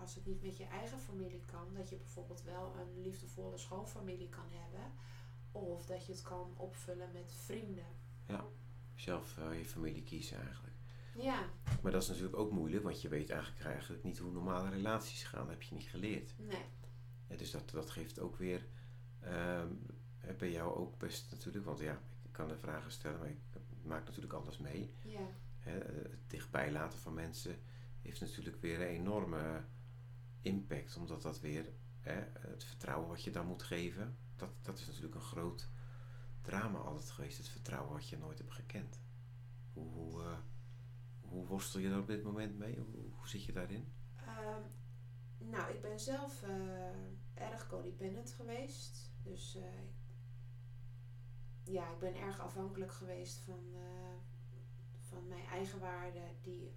als 0.00 0.14
het 0.14 0.26
niet 0.26 0.42
met 0.42 0.56
je 0.56 0.64
eigen 0.64 0.98
familie 0.98 1.44
kan, 1.44 1.74
dat 1.74 1.88
je 1.88 1.96
bijvoorbeeld 1.96 2.42
wel 2.42 2.74
een 2.76 3.00
liefdevolle 3.00 3.58
schoonfamilie 3.58 4.28
kan 4.28 4.50
hebben. 4.50 4.92
Of 5.52 5.86
dat 5.86 6.06
je 6.06 6.12
het 6.12 6.22
kan 6.22 6.54
opvullen 6.56 7.12
met 7.12 7.32
vrienden. 7.32 7.86
Zelf 8.94 9.38
eh, 9.38 9.58
je 9.58 9.64
familie 9.64 10.02
kiezen 10.02 10.40
eigenlijk. 10.42 10.74
Ja, 11.14 11.50
Maar 11.82 11.92
dat 11.92 12.02
is 12.02 12.08
natuurlijk 12.08 12.36
ook 12.36 12.50
moeilijk, 12.50 12.82
want 12.82 13.02
je 13.02 13.08
weet 13.08 13.30
eigenlijk, 13.30 13.64
eigenlijk 13.64 14.04
niet 14.04 14.18
hoe 14.18 14.32
normale 14.32 14.68
relaties 14.70 15.24
gaan. 15.24 15.40
Dat 15.40 15.50
heb 15.50 15.62
je 15.62 15.74
niet 15.74 15.88
geleerd. 15.88 16.34
nee. 16.38 16.64
Ja, 17.28 17.36
dus 17.36 17.50
dat, 17.50 17.70
dat 17.70 17.90
geeft 17.90 18.20
ook 18.20 18.36
weer 18.36 18.66
ehm, 19.20 19.68
eh, 20.20 20.36
bij 20.36 20.50
jou 20.50 20.74
ook 20.74 20.98
best 20.98 21.30
natuurlijk, 21.30 21.64
want 21.64 21.78
ja, 21.78 22.00
ik 22.22 22.32
kan 22.32 22.48
de 22.48 22.56
vragen 22.56 22.92
stellen, 22.92 23.18
maar 23.18 23.28
ik 23.28 23.38
maak 23.82 24.04
natuurlijk 24.04 24.32
alles 24.32 24.58
mee. 24.58 24.94
Ja, 25.04 25.26
Hè, 25.58 25.72
het 25.78 26.30
dichtbij 26.30 26.72
laten 26.72 26.98
van 26.98 27.14
mensen 27.14 27.58
heeft 28.02 28.20
natuurlijk 28.20 28.60
weer 28.60 28.80
een 28.80 28.86
enorme 28.86 29.64
impact, 30.40 30.96
omdat 30.96 31.22
dat 31.22 31.40
weer 31.40 31.72
hè, 32.00 32.24
het 32.38 32.64
vertrouwen 32.64 33.08
wat 33.08 33.24
je 33.24 33.30
dan 33.30 33.46
moet 33.46 33.62
geven, 33.62 34.16
dat, 34.36 34.50
dat 34.62 34.78
is 34.78 34.86
natuurlijk 34.86 35.14
een 35.14 35.20
groot 35.20 35.68
drama 36.48 36.78
altijd 36.78 37.10
geweest, 37.10 37.38
het 37.38 37.48
vertrouwen 37.48 37.92
wat 37.92 38.08
je 38.08 38.18
nooit 38.18 38.38
hebt 38.38 38.52
gekend. 38.52 39.00
Hoe, 39.72 39.88
hoe, 39.88 40.22
eh, 40.22 40.38
hoe 41.20 41.46
worstel 41.46 41.80
je 41.80 41.88
daar 41.88 41.98
op 41.98 42.06
dit 42.06 42.22
moment 42.22 42.58
mee? 42.58 42.78
Hoe, 42.78 43.10
hoe 43.16 43.28
zit 43.28 43.44
je 43.44 43.52
daarin? 43.52 43.92
Ehm, 44.16 44.62
nou, 45.38 45.72
ik 45.72 45.80
ben 45.80 46.00
zelf 46.00 46.42
eh, 46.42 47.44
erg 47.50 47.66
codependent 47.66 48.32
geweest. 48.32 49.12
Dus 49.22 49.54
eh, 49.56 49.62
ja, 51.62 51.92
ik 51.92 51.98
ben 51.98 52.16
erg 52.16 52.40
afhankelijk 52.40 52.92
geweest 52.92 53.38
van, 53.38 53.76
van 54.98 55.28
mijn 55.28 55.46
eigen 55.46 55.80
waarde 55.80 56.22
die 56.42 56.72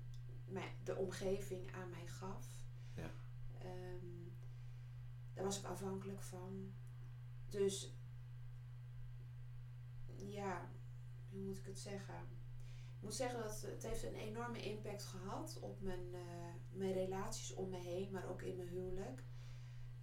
mij, 0.45 0.75
de 0.83 0.95
omgeving 0.95 1.73
aan 1.73 1.89
mij 1.89 2.07
gaf. 2.07 2.47
Ja. 2.95 3.11
Ehm, 3.57 4.29
daar 5.33 5.43
was 5.43 5.59
ik 5.59 5.65
afhankelijk 5.65 6.21
van. 6.21 6.73
Dus 7.49 8.00
ja, 10.29 10.71
hoe 11.29 11.41
moet 11.41 11.57
ik 11.57 11.65
het 11.65 11.79
zeggen? 11.79 12.15
Ik 12.95 13.01
moet 13.07 13.15
zeggen 13.15 13.39
dat 13.39 13.61
het 13.61 13.83
heeft 13.83 14.03
een 14.03 14.15
enorme 14.15 14.61
impact 14.61 15.03
gehad 15.03 15.57
op 15.61 15.81
mijn, 15.81 16.13
eh, 16.13 16.53
mijn 16.71 16.93
relaties 16.93 17.53
om 17.53 17.69
me 17.69 17.77
heen, 17.77 18.11
maar 18.11 18.29
ook 18.29 18.41
in 18.41 18.55
mijn 18.55 18.67
huwelijk. 18.67 19.23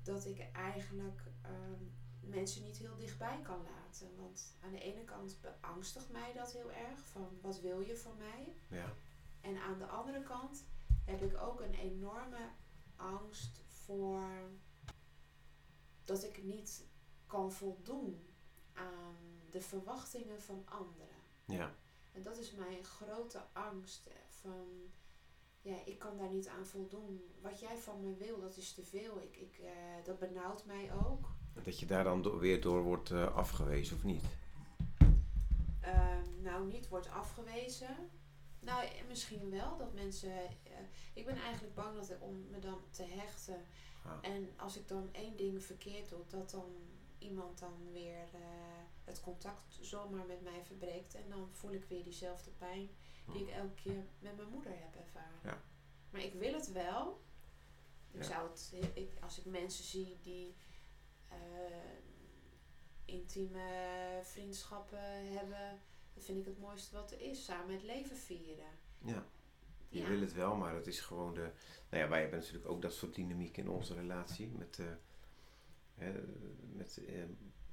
Dat 0.02 0.26
ik 0.26 0.50
eigenlijk 0.52 1.22
ehm, 1.42 1.84
mensen 2.20 2.62
niet 2.62 2.76
heel 2.76 2.96
dichtbij 2.96 3.40
kan 3.42 3.62
laten. 3.62 4.16
Want 4.16 4.56
aan 4.60 4.72
de 4.72 4.80
ene 4.80 5.04
kant 5.04 5.40
beangstigt 5.40 6.10
mij 6.10 6.32
dat 6.32 6.52
heel 6.52 6.72
erg, 6.72 7.06
van 7.06 7.38
wat 7.40 7.60
wil 7.60 7.80
je 7.80 7.96
van 7.96 8.16
mij? 8.16 8.54
Ja, 8.68 8.92
En 9.40 9.56
aan 9.56 9.78
de 9.78 9.86
andere 9.86 10.22
kant 10.22 10.64
heb 11.04 11.22
ik 11.22 11.36
ook 11.36 11.60
een 11.60 11.74
enorme 11.74 12.48
angst 12.96 13.62
voor 13.66 14.50
dat 16.04 16.24
ik 16.24 16.44
niet 16.44 16.86
kan 17.26 17.52
voldoen 17.52 18.26
aan 18.72 19.37
de 19.50 19.60
verwachtingen 19.60 20.40
van 20.40 20.62
anderen. 20.64 21.16
ja, 21.44 21.74
En 22.12 22.22
dat 22.22 22.38
is 22.38 22.52
mijn 22.52 22.84
grote 22.84 23.40
angst 23.52 24.06
eh, 24.06 24.12
van, 24.28 24.66
ja, 25.60 25.76
ik 25.84 25.98
kan 25.98 26.16
daar 26.16 26.30
niet 26.30 26.48
aan 26.48 26.66
voldoen. 26.66 27.34
Wat 27.40 27.60
jij 27.60 27.76
van 27.76 28.00
me 28.00 28.14
wil, 28.14 28.40
dat 28.40 28.56
is 28.56 28.72
te 28.72 28.82
veel. 28.84 29.20
Ik, 29.22 29.36
ik, 29.36 29.58
eh, 29.58 29.70
dat 30.04 30.18
benauwt 30.18 30.64
mij 30.64 30.90
ook. 31.06 31.28
dat 31.64 31.78
je 31.80 31.86
daar 31.86 32.04
dan 32.04 32.22
do- 32.22 32.38
weer 32.38 32.60
door 32.60 32.82
wordt 32.82 33.10
eh, 33.10 33.36
afgewezen 33.36 33.96
of 33.96 34.04
niet? 34.04 34.24
Ehm, 35.80 36.42
nou, 36.42 36.66
niet 36.66 36.88
wordt 36.88 37.08
afgewezen. 37.10 37.96
Nou, 38.60 38.88
misschien 39.08 39.50
wel 39.50 39.76
dat 39.76 39.92
mensen. 39.94 40.32
ik 41.14 41.24
ben 41.26 41.36
eigenlijk 41.36 41.74
bang 41.74 41.96
dat 41.96 42.16
om 42.20 42.46
me 42.50 42.58
dan 42.58 42.78
te 42.90 43.02
hechten. 43.02 43.64
Ah. 44.04 44.12
En 44.20 44.48
als 44.56 44.76
ik 44.76 44.88
dan 44.88 45.08
één 45.12 45.36
ding 45.36 45.62
verkeerd 45.62 46.08
doe, 46.08 46.20
dat 46.28 46.50
dan 46.50 46.72
iemand 47.18 47.58
dan 47.58 47.74
weer 47.92 48.28
het 49.08 49.20
contact 49.20 49.78
zomaar 49.80 50.26
met 50.26 50.42
mij 50.42 50.64
verbreekt. 50.64 51.14
En 51.14 51.28
dan 51.28 51.48
voel 51.52 51.72
ik 51.72 51.84
weer 51.84 52.02
diezelfde 52.04 52.50
pijn 52.50 52.88
die 53.32 53.42
ik 53.42 53.48
elke 53.48 53.74
keer 53.74 54.04
met 54.18 54.36
mijn 54.36 54.48
moeder 54.48 54.72
heb 54.72 54.94
ervaren. 54.96 55.38
Ja. 55.44 55.62
Maar 56.10 56.20
ik 56.22 56.32
wil 56.34 56.52
het 56.52 56.72
wel. 56.72 57.20
Ik 58.10 58.20
Ja. 58.22 58.26
zou 58.28 58.48
het, 58.48 58.72
ik, 58.94 59.10
als 59.20 59.38
ik 59.38 59.44
mensen 59.44 59.84
zie 59.84 60.18
die 60.22 60.54
eh, 61.28 61.36
intieme 63.04 64.20
vriendschappen 64.22 65.32
hebben, 65.32 65.80
dan 66.14 66.22
vind 66.22 66.38
ik 66.38 66.44
het 66.44 66.58
mooiste 66.58 66.94
wat 66.94 67.10
er 67.12 67.20
is. 67.20 67.44
Samen 67.44 67.74
het 67.74 67.82
leven 67.82 68.16
vieren. 68.16 68.70
Ja. 69.04 69.26
Je 69.88 70.00
Ja. 70.00 70.08
wil 70.08 70.20
het 70.20 70.32
wel, 70.32 70.56
maar 70.56 70.74
het 70.74 70.86
is 70.86 71.00
gewoon 71.00 71.34
de. 71.34 71.50
Nou 71.90 72.02
ja, 72.02 72.08
wij 72.08 72.20
hebben 72.20 72.38
natuurlijk 72.38 72.68
ook 72.68 72.82
dat 72.82 72.92
soort 72.92 73.14
dynamiek 73.14 73.56
in 73.56 73.68
onze 73.68 73.94
relatie. 73.94 74.48
Met, 74.48 74.78
eh, 74.78 74.86
hè, 75.94 76.12
met 76.72 76.96
eh, 77.06 77.24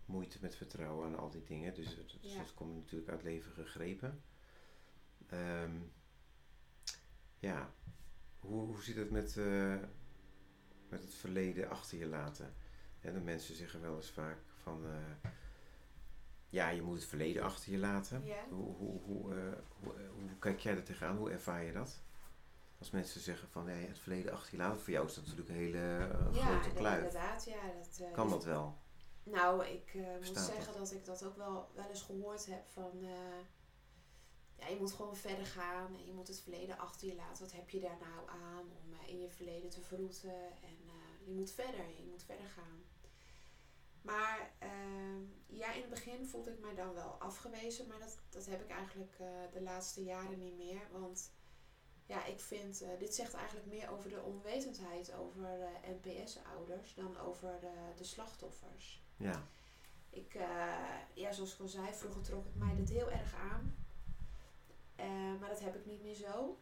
moeite 0.06 0.38
met 0.41 0.56
vertrouwen 0.56 1.08
en 1.08 1.18
al 1.18 1.30
die 1.30 1.44
dingen. 1.44 1.74
Dus, 1.74 1.96
dus 1.96 2.34
Ja. 2.34 2.38
dat 2.38 2.54
komt 2.54 2.76
natuurlijk 2.76 3.12
uit 3.12 3.24
leven 3.24 3.52
gegrepen. 3.52 4.24
Ehm, 5.28 5.76
ja, 7.39 7.74
hoe, 8.39 8.65
hoe 8.65 8.84
zit 8.84 8.96
het 8.96 9.10
met, 9.12 9.38
eh, 9.38 9.76
met 10.89 11.02
het 11.04 11.13
verleden 11.13 11.70
achter 11.70 11.98
je 11.98 12.06
laten? 12.08 12.54
En 13.00 13.13
de 13.13 13.20
mensen 13.20 13.56
zeggen 13.56 13.82
wel 13.82 13.96
eens 13.96 14.10
vaak 14.12 14.38
van. 14.62 14.86
eh, 14.86 15.30
ja, 16.50 16.70
je 16.70 16.82
moet 16.82 16.96
het 17.00 17.06
verleden 17.06 17.44
achter 17.44 17.72
je 17.72 17.78
laten. 17.78 18.26
Ja. 18.26 18.46
Hoe, 18.50 18.76
hoe, 18.76 19.02
hoe, 19.02 19.36
eh, 19.36 19.54
hoe, 19.80 19.94
hoe 20.13 20.38
kijk 20.39 20.60
jij 20.60 20.76
er 20.76 20.84
tegenaan? 20.84 21.18
Hoe 21.18 21.32
ervaar 21.32 21.63
je 21.63 21.72
dat? 21.72 22.04
Als 22.80 22.91
mensen 22.91 23.22
zeggen 23.22 23.50
van 23.50 23.65
nee, 23.65 23.88
het 23.88 24.00
verleden 24.00 24.32
achter 24.34 24.52
je 24.52 24.58
laten. 24.58 24.82
Voor 24.82 24.94
jou 24.94 25.06
is 25.06 25.13
dat 25.13 25.24
natuurlijk 25.24 25.50
een 25.50 25.56
hele 25.56 25.78
ja, 26.34 26.46
grote 26.46 26.74
kluif. 26.74 26.98
inderdaad. 26.98 27.46
Ja, 27.46 27.62
dat, 27.74 28.12
Kan 28.13 28.26
is- 28.26 28.32
dat 28.32 28.44
wel? 28.44 28.78
Nou, 29.26 29.66
ik 29.66 29.94
eh, 29.94 30.28
moet 30.28 30.38
zeggen 30.38 30.74
dat 30.74 30.92
ik 30.92 31.06
dat 31.06 31.24
ook 31.24 31.36
wel, 31.38 31.70
wel 31.74 31.90
eens 31.90 32.02
gehoord 32.02 32.46
heb 32.46 32.68
van... 32.68 32.92
eh, 33.04 33.44
ja, 34.56 34.68
je 34.68 34.78
moet 34.80 34.92
gewoon 34.92 35.16
verder 35.16 35.46
gaan 35.46 35.96
en 35.96 36.06
je 36.06 36.14
moet 36.14 36.28
het 36.28 36.40
verleden 36.40 36.78
achter 36.78 37.08
je 37.08 37.16
laten. 37.16 37.44
Wat 37.44 37.52
heb 37.54 37.70
je 37.70 37.80
daar 37.80 37.98
nou 38.00 38.30
aan 38.30 38.72
om 38.84 38.94
eh, 38.94 39.10
in 39.10 39.20
je 39.20 39.30
verleden 39.30 39.70
te 39.70 39.82
verroeten? 39.82 40.62
En 40.62 40.78
je 41.26 41.32
moet 41.32 41.52
verder, 41.52 41.88
je 41.98 42.08
moet 42.10 42.24
verder 42.24 42.48
gaan. 42.48 42.84
Maar 44.02 44.54
ja, 45.46 45.74
in 45.74 45.82
het 45.82 45.90
begin 45.90 46.26
voelde 46.26 46.52
ik 46.52 46.60
mij 46.60 46.76
dan 46.76 46.94
wel 46.94 47.16
afgewezen. 47.20 47.88
Maar 47.88 48.00
dat, 48.00 48.18
dat 48.30 48.46
heb 48.46 48.62
ik 48.62 48.70
eigenlijk 48.70 49.18
de 49.52 49.62
laatste 49.62 50.04
jaren 50.04 50.40
niet 50.40 50.58
meer. 50.58 50.88
Want 50.92 51.32
ja, 52.06 52.26
ik 52.26 52.40
vind, 52.40 52.84
dit 53.00 53.16
zegt 53.16 53.34
eigenlijk 53.34 53.68
meer 53.68 53.90
over 53.90 54.10
de 54.10 54.22
onwetendheid 54.22 55.14
over 55.14 55.70
NPS-ouders 55.86 56.94
dan 56.94 57.18
over 57.18 57.60
de 57.96 58.04
slachtoffers. 58.04 59.05
Ja, 59.17 59.43
Ik, 60.10 60.34
eh, 60.34 60.99
ja, 61.13 61.32
zoals 61.32 61.54
ik 61.54 61.60
al 61.60 61.67
zei, 61.67 61.93
vroeger 61.93 62.21
trok 62.21 62.45
het 62.45 62.56
mij 62.56 62.75
dit 62.75 62.89
heel 62.89 63.12
erg 63.12 63.36
aan. 63.36 63.75
Eh, 64.95 65.39
maar 65.39 65.49
dat 65.49 65.60
heb 65.60 65.75
ik 65.75 65.86
niet 65.86 66.01
meer 66.01 66.15
zo. 66.15 66.58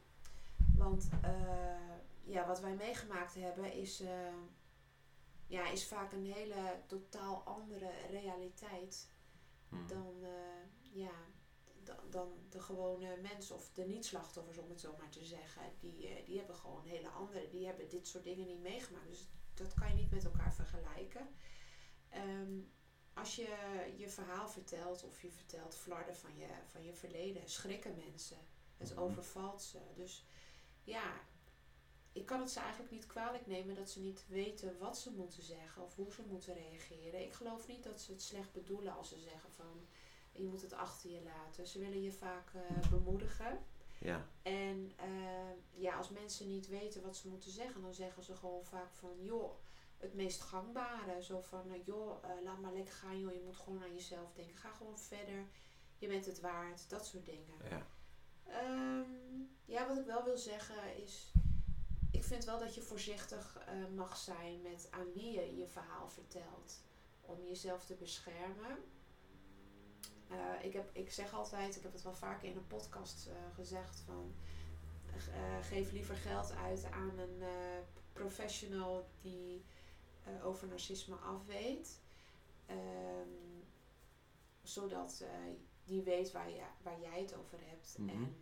Want 0.75 1.09
eh, 1.21 1.97
ja, 2.23 2.47
wat 2.47 2.59
wij 2.59 2.73
meegemaakt 2.75 3.33
hebben 3.35 3.73
is... 3.73 4.03
ja, 5.47 5.69
is 5.69 5.87
vaak 5.87 6.11
een 6.11 6.25
hele 6.31 6.79
totaal 6.87 7.41
andere 7.45 7.91
realiteit 8.09 9.11
Mhm. 9.69 9.87
dan, 9.87 10.13
ja, 10.91 11.11
dan, 11.83 11.95
dan 12.09 12.31
de 12.49 12.61
gewone 12.61 13.17
mensen 13.21 13.55
of 13.55 13.69
de 13.73 13.85
niet-slachtoffers, 13.85 14.57
om 14.57 14.69
het 14.69 14.79
zo 14.79 14.95
maar 14.99 15.09
te 15.09 15.23
zeggen. 15.23 15.61
Die, 15.79 16.23
die 16.25 16.37
hebben 16.37 16.55
gewoon 16.55 16.85
hele 16.85 17.09
andere, 17.09 17.49
die 17.49 17.65
hebben 17.65 17.89
dit 17.89 18.07
soort 18.07 18.23
dingen 18.23 18.47
niet 18.47 18.61
meegemaakt. 18.61 19.07
Dus 19.07 19.27
dat 19.53 19.73
kan 19.73 19.87
je 19.87 19.95
niet 19.95 20.11
met 20.11 20.23
elkaar 20.25 20.53
vergelijken. 20.53 21.27
Ehm, 22.13 22.59
als 23.13 23.35
je 23.35 23.47
je 23.97 24.09
verhaal 24.09 24.47
vertelt 24.49 25.03
of 25.03 25.21
je 25.21 25.31
vertelt 25.31 25.75
flarden 25.75 26.15
van 26.15 26.37
je, 26.37 26.47
van 26.71 26.83
je 26.85 26.93
verleden, 26.93 27.49
schrikken 27.49 27.95
mensen. 28.09 28.37
Het 28.77 28.89
Mhm. 28.89 28.99
overvalt 28.99 29.61
ze. 29.61 29.79
Dus 29.95 30.25
ja, 30.83 31.13
ik 32.11 32.25
kan 32.25 32.39
het 32.39 32.51
ze 32.51 32.59
eigenlijk 32.59 32.91
niet 32.91 33.05
kwalijk 33.05 33.47
nemen 33.47 33.75
dat 33.75 33.89
ze 33.89 33.99
niet 33.99 34.25
weten 34.27 34.77
wat 34.77 34.97
ze 34.97 35.11
moeten 35.11 35.43
zeggen 35.43 35.83
of 35.83 35.95
hoe 35.95 36.11
ze 36.11 36.21
moeten 36.27 36.53
reageren. 36.53 37.21
Ik 37.21 37.33
geloof 37.33 37.67
niet 37.67 37.83
dat 37.83 38.01
ze 38.01 38.11
het 38.11 38.21
slecht 38.21 38.51
bedoelen 38.53 38.95
als 38.95 39.09
ze 39.09 39.19
zeggen 39.19 39.51
van 39.51 39.87
je 40.31 40.43
moet 40.43 40.61
het 40.61 40.73
achter 40.73 41.09
je 41.09 41.21
laten. 41.21 41.67
Ze 41.67 41.79
willen 41.79 42.01
je 42.01 42.11
vaak 42.11 42.51
eh, 42.53 42.89
bemoedigen. 42.89 43.65
Ja, 43.99 44.27
En 44.41 44.91
eh, 44.95 45.81
ja, 45.81 45.95
als 45.97 46.09
mensen 46.09 46.47
niet 46.47 46.67
weten 46.67 47.01
wat 47.01 47.17
ze 47.17 47.27
moeten 47.27 47.51
zeggen, 47.51 47.81
dan 47.81 47.93
zeggen 47.93 48.23
ze 48.23 48.35
gewoon 48.35 48.63
vaak 48.65 48.93
van 48.93 49.23
joh, 49.23 49.51
het 50.03 50.13
meest 50.13 50.41
gangbare. 50.41 51.23
Zo 51.23 51.41
van 51.41 51.71
eh, 51.71 51.85
joh, 51.85 52.23
eh, 52.23 52.43
laat 52.43 52.59
maar 52.59 52.73
lekker 52.73 52.93
gaan 52.93 53.19
joh, 53.19 53.33
je 53.33 53.41
moet 53.45 53.55
gewoon 53.55 53.83
aan 53.83 53.93
jezelf 53.93 54.33
denken. 54.33 54.57
Ga 54.57 54.71
gewoon 54.71 54.99
verder, 54.99 55.45
je 55.97 56.07
bent 56.07 56.25
het 56.25 56.39
waard, 56.39 56.89
dat 56.89 57.05
soort 57.05 57.25
dingen. 57.25 57.55
ja. 57.69 57.85
Ehm, 58.43 59.09
ja, 59.65 59.87
wat 59.87 59.97
ik 59.97 60.05
wel 60.05 60.23
wil 60.23 60.37
zeggen 60.37 61.03
is, 61.03 61.31
ik 62.11 62.23
vind 62.23 62.45
wel 62.45 62.59
dat 62.59 62.75
je 62.75 62.81
voorzichtig 62.81 63.57
eh, 63.57 63.73
mag 63.95 64.17
zijn 64.17 64.61
met 64.61 64.87
aan 64.91 65.13
wie 65.13 65.31
je 65.31 65.57
je 65.57 65.67
verhaal 65.67 66.09
vertelt. 66.09 66.81
Om 67.21 67.45
jezelf 67.45 67.85
te 67.85 67.95
beschermen. 67.95 68.77
Ik, 70.61 70.73
heb, 70.73 70.89
ik 70.93 71.11
zeg 71.11 71.33
altijd, 71.33 71.75
ik 71.75 71.83
heb 71.83 71.93
het 71.93 72.01
wel 72.01 72.13
vaker 72.13 72.49
in 72.49 72.55
een 72.55 72.67
podcast 72.67 73.29
gezegd 73.53 73.99
van 73.99 74.35
geef 75.61 75.91
liever 75.91 76.15
geld 76.15 76.55
uit 76.55 76.85
aan 76.91 77.19
een 77.19 77.43
professional 78.13 79.09
die 79.21 79.65
eh, 80.23 80.45
over 80.45 80.67
narcisme 80.67 81.15
afweet. 81.15 82.01
Ehm, 82.65 83.29
zodat 84.61 85.19
eh, 85.23 85.29
die 85.83 86.01
weet 86.01 86.31
waar, 86.31 86.49
je, 86.49 86.63
waar 86.81 87.01
jij 87.01 87.21
het 87.21 87.35
over 87.35 87.59
hebt. 87.61 87.95
Mhm. 87.97 88.09
En, 88.09 88.35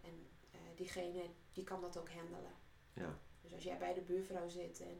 en 0.00 0.26
eh, 0.50 0.58
diegene 0.76 1.30
die 1.52 1.64
kan 1.64 1.80
dat 1.80 1.96
ook 1.96 2.10
handelen. 2.10 2.54
Ja. 2.92 3.18
Dus 3.40 3.54
als 3.54 3.62
jij 3.62 3.78
bij 3.78 3.94
de 3.94 4.00
buurvrouw 4.00 4.48
zit 4.48 4.80
en, 4.80 4.98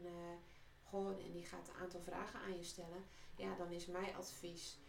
gewoon, 0.89 1.19
en 1.19 1.31
die 1.31 1.45
gaat 1.45 1.67
een 1.67 1.81
aantal 1.81 2.01
vragen 2.01 2.39
aan 2.39 2.57
je 2.57 2.63
stellen, 2.63 3.03
ja, 3.35 3.55
dan 3.55 3.71
is 3.71 3.85
mijn 3.85 4.15
advies: 4.15 4.79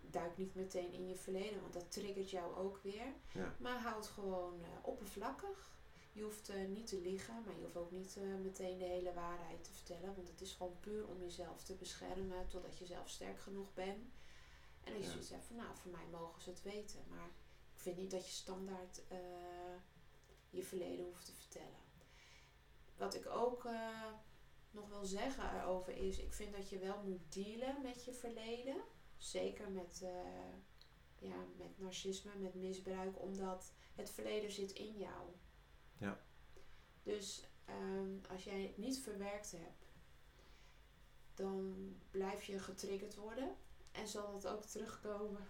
duik 0.00 0.36
niet 0.36 0.54
meteen 0.54 0.92
in 0.92 1.08
je 1.08 1.16
verleden, 1.16 1.60
want 1.60 1.72
dat 1.72 1.92
triggert 1.92 2.30
jou 2.30 2.56
ook 2.56 2.78
weer. 2.82 3.12
Ja. 3.32 3.54
Maar 3.58 3.78
houd 3.80 4.06
gewoon 4.06 4.64
oppervlakkig. 4.82 5.72
Je 6.14 6.22
hoeft 6.22 6.48
eh, 6.48 6.66
niet 6.68 6.86
te 6.86 7.00
liegen, 7.00 7.42
maar 7.44 7.54
je 7.54 7.60
hoeft 7.62 7.76
ook 7.76 7.90
niet 7.90 8.16
eh, 8.16 8.22
meteen 8.42 8.78
de 8.78 8.84
hele 8.84 9.12
waarheid 9.12 9.64
te 9.64 9.72
vertellen. 9.72 10.14
Want 10.14 10.28
het 10.28 10.40
is 10.40 10.52
gewoon 10.52 10.80
puur 10.80 11.08
om 11.08 11.20
jezelf 11.20 11.62
te 11.62 11.74
beschermen 11.74 12.48
totdat 12.48 12.78
je 12.78 12.86
zelf 12.86 13.08
sterk 13.08 13.38
genoeg 13.40 13.74
bent. 13.74 14.12
En 14.84 14.92
als 14.92 15.02
je 15.02 15.06
Ja. 15.06 15.10
zoiets 15.10 15.30
hebt 15.30 15.44
van, 15.44 15.56
nou, 15.56 15.76
voor 15.76 15.90
mij 15.90 16.06
mogen 16.10 16.42
ze 16.42 16.50
het 16.50 16.62
weten. 16.62 17.04
Maar 17.08 17.26
ik 17.74 17.80
vind 17.80 17.96
niet 17.96 18.10
dat 18.10 18.26
je 18.26 18.32
standaard 18.32 19.02
eh, 19.08 19.18
je 20.50 20.62
verleden 20.62 21.04
hoeft 21.04 21.24
te 21.24 21.32
vertellen. 21.32 21.82
Wat 22.96 23.14
ik 23.14 23.26
ook 23.26 23.68
nog 24.70 24.88
wil 24.88 25.04
zeggen 25.04 25.60
erover 25.60 25.96
is, 25.96 26.18
ik 26.18 26.32
vind 26.32 26.52
dat 26.52 26.68
je 26.68 26.78
wel 26.78 27.02
moet 27.02 27.32
dealen 27.32 27.82
met 27.82 28.04
je 28.04 28.12
verleden. 28.12 28.82
Zeker 29.16 29.70
met, 29.70 30.04
ja, 31.18 31.44
met 31.56 31.78
narcisme, 31.78 32.34
met 32.36 32.54
misbruik, 32.54 33.20
omdat 33.20 33.72
het 33.94 34.10
verleden 34.10 34.50
zit 34.52 34.72
in 34.72 34.96
jou. 34.96 35.30
Ja. 35.98 36.20
Dus 37.02 37.48
ehm, 37.64 38.30
als 38.30 38.44
jij 38.44 38.62
het 38.62 38.76
niet 38.76 38.98
verwerkt 38.98 39.50
hebt, 39.50 39.92
dan 41.34 41.74
blijf 42.10 42.44
je 42.44 42.58
getriggerd 42.58 43.14
worden. 43.14 43.56
En 43.92 44.08
zal 44.08 44.32
dat 44.32 44.46
ook 44.46 44.64
terugkomen 44.64 45.46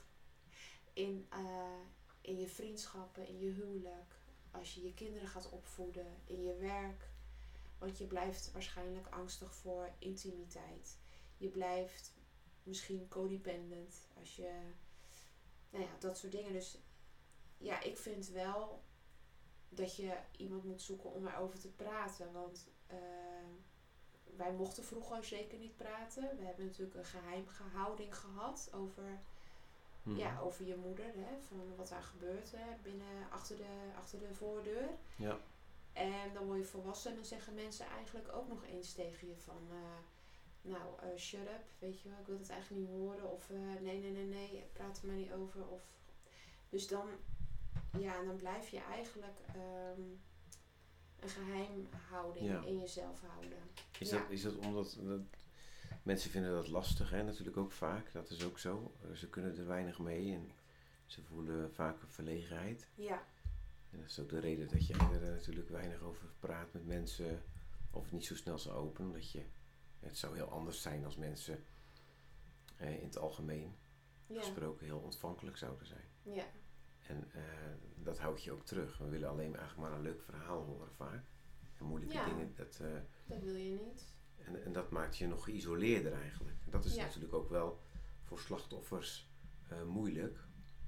in, 0.92 1.26
eh, 1.30 1.80
in 2.20 2.38
je 2.38 2.48
vriendschappen, 2.48 3.26
in 3.26 3.38
je 3.38 3.50
huwelijk, 3.50 4.14
als 4.50 4.74
je 4.74 4.82
je 4.82 4.94
kinderen 4.94 5.28
gaat 5.28 5.50
opvoeden, 5.50 6.16
in 6.24 6.42
je 6.42 6.54
werk. 6.54 7.08
Want 7.78 7.98
je 7.98 8.06
blijft 8.06 8.52
waarschijnlijk 8.52 9.06
angstig 9.08 9.54
voor 9.54 9.90
intimiteit. 9.98 10.98
Je 11.36 11.48
blijft 11.48 12.14
misschien 12.62 13.08
codependent 13.08 14.08
als 14.18 14.36
je. 14.36 14.60
Nou 15.70 15.84
ja, 15.84 15.90
dat 15.98 16.18
soort 16.18 16.32
dingen. 16.32 16.52
Dus 16.52 16.78
ja, 17.58 17.82
ik 17.82 17.96
vind 17.96 18.28
wel 18.28 18.82
dat 19.76 19.96
je 19.96 20.14
iemand 20.36 20.64
moet 20.64 20.82
zoeken 20.82 21.12
om 21.12 21.26
erover 21.26 21.58
te 21.58 21.68
praten. 21.72 22.32
Want 22.32 22.68
eh, 22.86 22.96
wij 24.36 24.52
mochten 24.52 24.84
vroeger 24.84 25.24
zeker 25.24 25.58
niet 25.58 25.76
praten. 25.76 26.36
We 26.36 26.44
hebben 26.44 26.64
natuurlijk 26.66 26.96
een 26.96 27.04
geheimgehouding 27.04 28.16
gehad 28.16 28.70
over, 28.74 29.18
Mhm. 30.02 30.16
ja, 30.18 30.38
over 30.40 30.66
je 30.66 30.76
moeder. 30.76 31.04
Hè, 31.04 31.40
van 31.48 31.76
wat 31.76 31.88
daar 31.88 32.02
gebeurt 32.02 32.50
hè, 32.52 32.66
binnen, 32.82 33.30
achter, 33.30 33.56
de, 33.56 33.90
achter 33.96 34.18
de 34.18 34.34
voordeur. 34.34 34.88
Ja. 35.16 35.38
En 35.92 36.32
dan 36.34 36.44
word 36.46 36.58
je 36.58 36.64
volwassen 36.64 37.10
en 37.10 37.16
dan 37.16 37.24
zeggen 37.26 37.54
mensen 37.54 37.86
eigenlijk 37.86 38.32
ook 38.32 38.48
nog 38.48 38.64
eens 38.66 38.92
tegen 38.92 39.28
je 39.28 39.36
van... 39.36 39.62
eh, 39.70 39.98
nou, 40.62 41.00
eh, 41.00 41.18
shut 41.18 41.40
up, 41.40 41.64
weet 41.78 42.00
je 42.00 42.08
wel, 42.08 42.18
ik 42.18 42.26
wil 42.26 42.38
het 42.38 42.50
eigenlijk 42.50 42.82
niet 42.82 42.90
horen. 42.98 43.30
Of 43.32 43.50
nee, 43.80 43.98
nee, 44.00 44.10
nee, 44.12 44.24
nee, 44.26 44.64
praat 44.72 44.98
er 45.00 45.06
maar 45.06 45.16
niet 45.16 45.32
over. 45.32 45.66
Of, 45.68 45.82
dus 46.68 46.88
dan, 46.88 47.08
ja, 47.98 48.24
dan 48.24 48.36
blijf 48.36 48.68
je 48.68 48.80
eigenlijk 48.80 49.38
ehm, 49.46 50.00
een 51.20 51.28
geheimhouding 51.28 52.46
Ja. 52.46 52.62
in 52.64 52.78
jezelf 52.78 53.20
houden. 53.20 53.58
Is, 53.98 54.10
Ja. 54.10 54.18
dat, 54.18 54.30
is 54.30 54.42
dat 54.42 54.56
omdat 54.56 54.98
dat, 55.02 55.20
mensen 56.02 56.30
vinden 56.30 56.50
dat 56.52 56.68
lastig, 56.68 57.10
hè? 57.10 57.22
natuurlijk 57.22 57.56
ook 57.56 57.72
vaak. 57.72 58.12
Dat 58.12 58.30
is 58.30 58.44
ook 58.44 58.58
zo. 58.58 58.94
Ze 59.14 59.28
kunnen 59.28 59.56
er 59.58 59.66
weinig 59.66 59.98
mee 59.98 60.32
en 60.34 60.50
ze 61.06 61.22
voelen 61.22 61.72
vaak 61.74 62.02
een 62.02 62.08
verlegenheid. 62.08 62.88
Ja, 62.94 63.22
En 63.90 63.98
dat 64.00 64.08
is 64.08 64.20
ook 64.20 64.28
de 64.28 64.40
reden 64.40 64.68
dat 64.68 64.86
jij 64.86 64.98
er 64.98 65.20
natuurlijk 65.30 65.68
weinig 65.68 66.00
over 66.00 66.28
praat 66.38 66.72
met 66.72 66.86
mensen. 66.86 67.42
Of 67.90 68.12
niet 68.12 68.24
zo 68.26 68.34
snel 68.36 68.58
zou 68.58 68.76
openen. 68.76 69.10
Omdat 69.10 69.30
je, 69.30 69.42
het 70.00 70.18
zou 70.18 70.34
heel 70.36 70.50
anders 70.50 70.82
zijn 70.82 71.04
als 71.04 71.16
mensen 71.16 71.64
eh, 72.76 72.98
in 72.98 73.04
het 73.04 73.18
algemeen 73.18 73.76
ja, 74.26 74.40
gesproken 74.40 74.86
heel 74.86 74.98
ontvankelijk 74.98 75.56
zouden 75.56 75.86
zijn. 75.86 76.04
ja, 76.22 76.44
En 77.06 77.30
eh, 77.34 77.40
dat 77.96 78.18
houdt 78.18 78.42
je 78.42 78.52
ook 78.52 78.64
terug. 78.64 78.98
We 78.98 79.08
willen 79.08 79.28
alleen 79.28 79.50
maar 79.50 79.58
eigenlijk 79.58 79.88
maar 79.90 79.98
een 79.98 80.04
leuk 80.04 80.22
verhaal 80.22 80.62
horen 80.62 80.92
vaak. 80.96 81.22
En 81.78 81.84
moeilijke 81.84 82.14
Ja. 82.14 82.24
dingen, 82.24 82.52
dat, 82.56 82.78
eh, 82.82 82.88
dat 83.26 83.42
wil 83.42 83.56
je 83.56 83.78
niet. 83.86 84.12
en, 84.44 84.64
en 84.64 84.72
dat 84.72 84.90
maakt 84.90 85.16
je 85.16 85.26
nog 85.26 85.44
geïsoleerder 85.44 86.12
eigenlijk. 86.12 86.56
En 86.64 86.70
dat 86.70 86.84
is 86.84 86.94
Ja. 86.94 87.02
natuurlijk 87.04 87.34
ook 87.34 87.48
wel 87.50 87.80
voor 88.22 88.38
slachtoffers 88.38 89.28
eh, 89.68 89.82
moeilijk. 89.82 90.38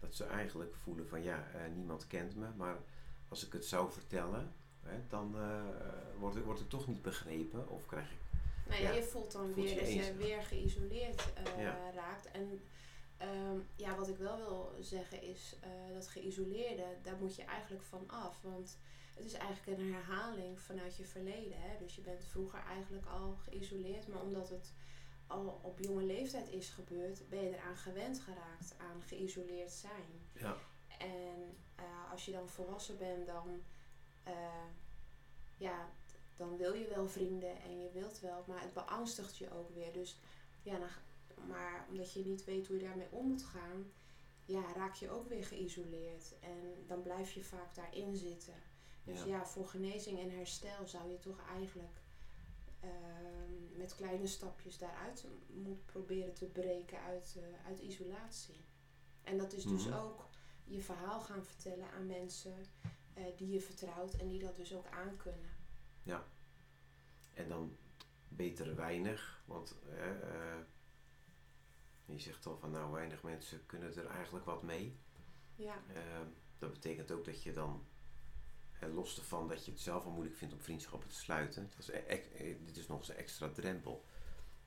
Dat 0.00 0.14
ze 0.14 0.24
eigenlijk 0.24 0.74
voelen 0.74 1.08
van 1.08 1.22
ja, 1.22 1.46
niemand 1.74 2.06
kent 2.06 2.36
me, 2.36 2.46
maar 2.56 2.76
als 3.28 3.46
ik 3.46 3.52
het 3.52 3.64
zou 3.64 3.92
vertellen, 3.92 4.52
hè, 4.82 5.00
dan 5.08 5.36
word, 6.18 6.36
ik, 6.36 6.44
word 6.44 6.60
ik 6.60 6.68
toch 6.68 6.86
niet 6.86 7.02
begrepen 7.02 7.68
of 7.68 7.86
krijg 7.86 8.10
ik. 8.10 8.18
Nou 8.68 8.82
ja, 8.82 8.88
Ja, 8.88 8.94
je 8.96 9.02
voelt 9.02 9.32
dan 9.32 9.42
voelt 9.52 9.54
weer 9.54 9.74
je 9.74 9.96
dat 9.96 10.06
je 10.06 10.14
weer 10.16 10.42
geïsoleerd 10.42 11.32
raakt. 11.94 12.30
En 12.30 12.60
ehm, 13.16 13.58
ja, 13.76 13.96
wat 13.96 14.08
ik 14.08 14.16
wel 14.16 14.36
wil 14.36 14.74
zeggen 14.80 15.22
is 15.22 15.56
eh, 15.60 15.70
dat 15.94 16.08
geïsoleerde, 16.08 16.84
daar 17.02 17.16
moet 17.16 17.36
je 17.36 17.44
eigenlijk 17.44 17.84
van 17.84 18.10
af. 18.10 18.38
Want 18.42 18.78
het 19.14 19.24
is 19.24 19.32
eigenlijk 19.32 19.78
een 19.78 19.92
herhaling 19.92 20.60
vanuit 20.60 20.96
je 20.96 21.04
verleden. 21.04 21.60
Hè? 21.60 21.76
Dus 21.78 21.94
je 21.94 22.00
bent 22.00 22.24
vroeger 22.24 22.62
eigenlijk 22.68 23.06
al 23.06 23.36
geïsoleerd, 23.36 24.08
maar 24.08 24.20
omdat 24.20 24.48
het 24.48 24.72
al 25.26 25.60
op 25.62 25.78
jonge 25.78 26.04
leeftijd 26.04 26.48
is 26.48 26.68
gebeurd, 26.68 27.28
ben 27.28 27.42
je 27.42 27.56
eraan 27.56 27.76
gewend 27.76 28.20
geraakt 28.20 28.74
aan 28.78 29.02
geïsoleerd 29.02 29.72
zijn. 29.72 30.28
Ja, 30.32 30.56
En 30.98 31.56
eh, 31.74 32.10
als 32.10 32.24
je 32.24 32.32
dan 32.32 32.48
volwassen 32.48 32.98
bent, 32.98 33.26
dan, 33.26 33.62
eh, 34.22 34.66
ja, 35.56 35.88
dan 36.36 36.56
wil 36.56 36.74
je 36.74 36.88
wel 36.94 37.08
vrienden 37.08 37.62
en 37.62 37.82
je 37.82 37.90
wilt 37.92 38.20
wel, 38.20 38.44
maar 38.46 38.60
het 38.60 38.72
beangstigt 38.72 39.36
je 39.36 39.52
ook 39.52 39.74
weer. 39.74 39.92
Dus 39.92 40.18
ja, 40.62 40.78
dan, 40.78 40.88
maar 41.48 41.86
omdat 41.88 42.12
je 42.12 42.24
niet 42.24 42.44
weet 42.44 42.66
hoe 42.66 42.76
je 42.76 42.82
daarmee 42.82 43.10
om 43.10 43.26
moet 43.26 43.42
gaan, 43.44 43.92
ja, 44.44 44.72
raak 44.72 44.94
je 44.94 45.10
ook 45.10 45.28
weer 45.28 45.44
geïsoleerd. 45.44 46.34
En 46.40 46.84
dan 46.86 47.02
blijf 47.02 47.32
je 47.32 47.44
vaak 47.44 47.74
daarin 47.74 48.16
zitten. 48.16 48.54
Dus 49.04 49.18
Ja. 49.20 49.26
ja, 49.26 49.46
voor 49.46 49.68
genezing 49.68 50.18
en 50.18 50.30
herstel 50.36 50.86
zou 50.86 51.10
je 51.10 51.18
toch 51.18 51.40
eigenlijk 51.48 52.00
ehm, 52.80 53.78
met 53.78 53.94
kleine 53.94 54.26
stapjes 54.26 54.78
daaruit 54.78 55.26
moeten 55.54 55.84
proberen 55.84 56.34
te 56.34 56.44
breken 56.46 57.00
uit, 57.00 57.36
eh, 57.38 57.66
uit 57.66 57.78
isolatie. 57.78 58.64
En 59.22 59.38
dat 59.38 59.52
is 59.52 59.64
dus 59.64 59.84
Mhm. 59.86 59.94
ook 59.96 60.28
je 60.64 60.80
verhaal 60.82 61.20
gaan 61.20 61.44
vertellen 61.44 61.90
aan 61.90 62.06
mensen 62.06 62.54
eh, 63.14 63.24
die 63.36 63.50
je 63.50 63.60
vertrouwt 63.60 64.14
en 64.14 64.28
die 64.28 64.38
dat 64.40 64.56
dus 64.56 64.74
ook 64.74 64.86
aankunnen. 64.86 65.50
en 67.34 67.48
dan 67.48 67.76
beter 68.28 68.76
weinig. 68.76 69.42
Want 69.44 69.74
je 72.06 72.18
zegt 72.18 72.46
al 72.46 72.58
van 72.58 72.70
nou 72.70 72.92
weinig 72.92 73.22
mensen 73.22 73.66
kunnen 73.66 73.96
er 73.96 74.06
eigenlijk 74.06 74.44
wat 74.44 74.62
mee. 74.62 74.96
Ja. 75.56 75.82
Ehm, 75.94 76.26
dat 76.58 76.72
betekent 76.72 77.10
ook 77.10 77.24
dat 77.24 77.42
je 77.42 77.52
dan, 77.52 77.86
los 78.94 79.18
ervan 79.18 79.48
dat 79.48 79.64
je 79.64 79.70
het 79.70 79.80
zelf 79.80 80.04
al 80.04 80.10
moeilijk 80.10 80.36
vindt 80.36 80.54
om 80.54 80.60
vriendschappen 80.60 81.08
te 81.08 81.14
sluiten. 81.14 81.70
Dat 81.70 81.78
is 81.78 81.88
e- 81.88 82.04
e- 82.06 82.50
eh, 82.50 82.56
dit 82.64 82.76
is 82.76 82.86
nog 82.86 82.98
eens 82.98 83.08
een 83.08 83.16
extra 83.16 83.48
drempel. 83.48 84.04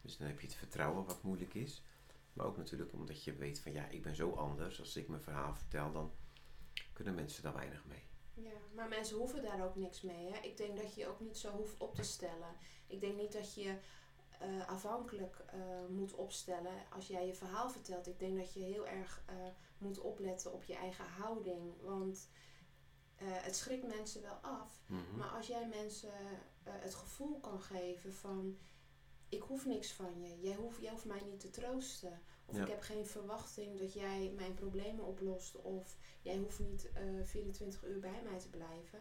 Dus 0.02 0.18
dan 0.18 0.28
heb 0.28 0.40
je 0.40 0.48
het 0.48 0.56
vertrouwen 0.56 1.06
wat 1.06 1.24
moeilijk 1.24 1.54
is. 1.54 1.84
Maar 2.34 2.46
ook 2.46 2.58
natuurlijk 2.58 2.94
omdat 2.94 3.24
je 3.24 3.34
weet 3.34 3.60
van 3.60 3.72
ja, 3.72 3.88
ik 3.88 4.02
ben 4.02 4.16
zo 4.16 4.32
anders. 4.32 4.80
Als 4.80 4.96
ik 4.96 5.08
mijn 5.08 5.22
verhaal 5.22 5.56
vertel, 5.56 5.92
dan 5.92 6.12
kunnen 6.94 7.16
mensen 7.16 7.44
daar 7.44 7.54
weinig 7.54 7.86
mee. 7.86 8.04
Ja, 8.34 8.58
maar 8.76 8.88
mensen 8.88 9.18
hoeven 9.18 9.42
daar 9.42 9.66
ook 9.66 9.76
niks 9.76 10.02
mee. 10.02 10.32
Hè? 10.32 10.40
Ik 10.40 10.58
denk 10.58 10.78
dat 10.78 10.94
je 10.94 11.02
je 11.02 11.08
ook 11.08 11.20
niet 11.20 11.38
zo 11.38 11.52
hoeft 11.52 11.78
op 11.78 11.96
te 11.96 12.04
stellen. 12.04 12.56
Ik 12.88 13.02
denk 13.02 13.18
niet 13.18 13.32
dat 13.32 13.54
je 13.54 13.76
eh, 14.40 14.68
afhankelijk 14.68 15.44
eh, 15.46 15.60
moet 15.90 16.14
opstellen 16.14 16.74
als 16.90 17.08
jij 17.08 17.26
je 17.26 17.34
verhaal 17.34 17.70
vertelt. 17.70 18.08
Ik 18.08 18.20
denk 18.20 18.38
dat 18.38 18.54
je 18.54 18.60
heel 18.60 18.88
erg 18.88 19.24
eh, 19.26 19.36
moet 19.78 20.00
opletten 20.00 20.54
op 20.54 20.64
je 20.64 20.76
eigen 20.76 21.06
houding. 21.06 21.82
Want 21.82 22.30
het 23.20 23.56
schrikt 23.56 23.88
mensen 23.88 24.22
wel 24.22 24.34
af. 24.42 24.82
Mhm. 24.86 25.18
Maar 25.18 25.30
als 25.30 25.48
jij 25.48 25.68
mensen 25.68 26.12
het 26.64 26.96
gevoel 26.96 27.40
kan 27.40 27.62
geven 27.62 28.14
van 28.14 28.58
ik 29.30 29.42
hoef 29.42 29.66
niks 29.66 29.92
van 29.92 30.22
je, 30.22 30.40
jij 30.40 30.56
hoeft, 30.56 30.82
jij 30.82 30.92
hoeft 30.92 31.06
mij 31.06 31.22
niet 31.22 31.40
te 31.40 31.50
troosten. 31.50 32.22
Of 32.46 32.56
Ja. 32.56 32.62
ik 32.62 32.68
heb 32.68 32.82
geen 32.82 33.06
verwachting 33.06 33.80
dat 33.80 33.94
jij 33.94 34.34
mijn 34.36 34.54
problemen 34.54 35.06
oplost. 35.06 35.56
Of 35.56 35.98
jij 36.22 36.38
hoeft 36.38 36.60
niet 36.60 36.92
eh 36.94 37.04
24 37.24 37.86
uur 37.86 38.00
bij 38.00 38.22
mij 38.24 38.40
te 38.40 38.50
blijven. 38.50 39.00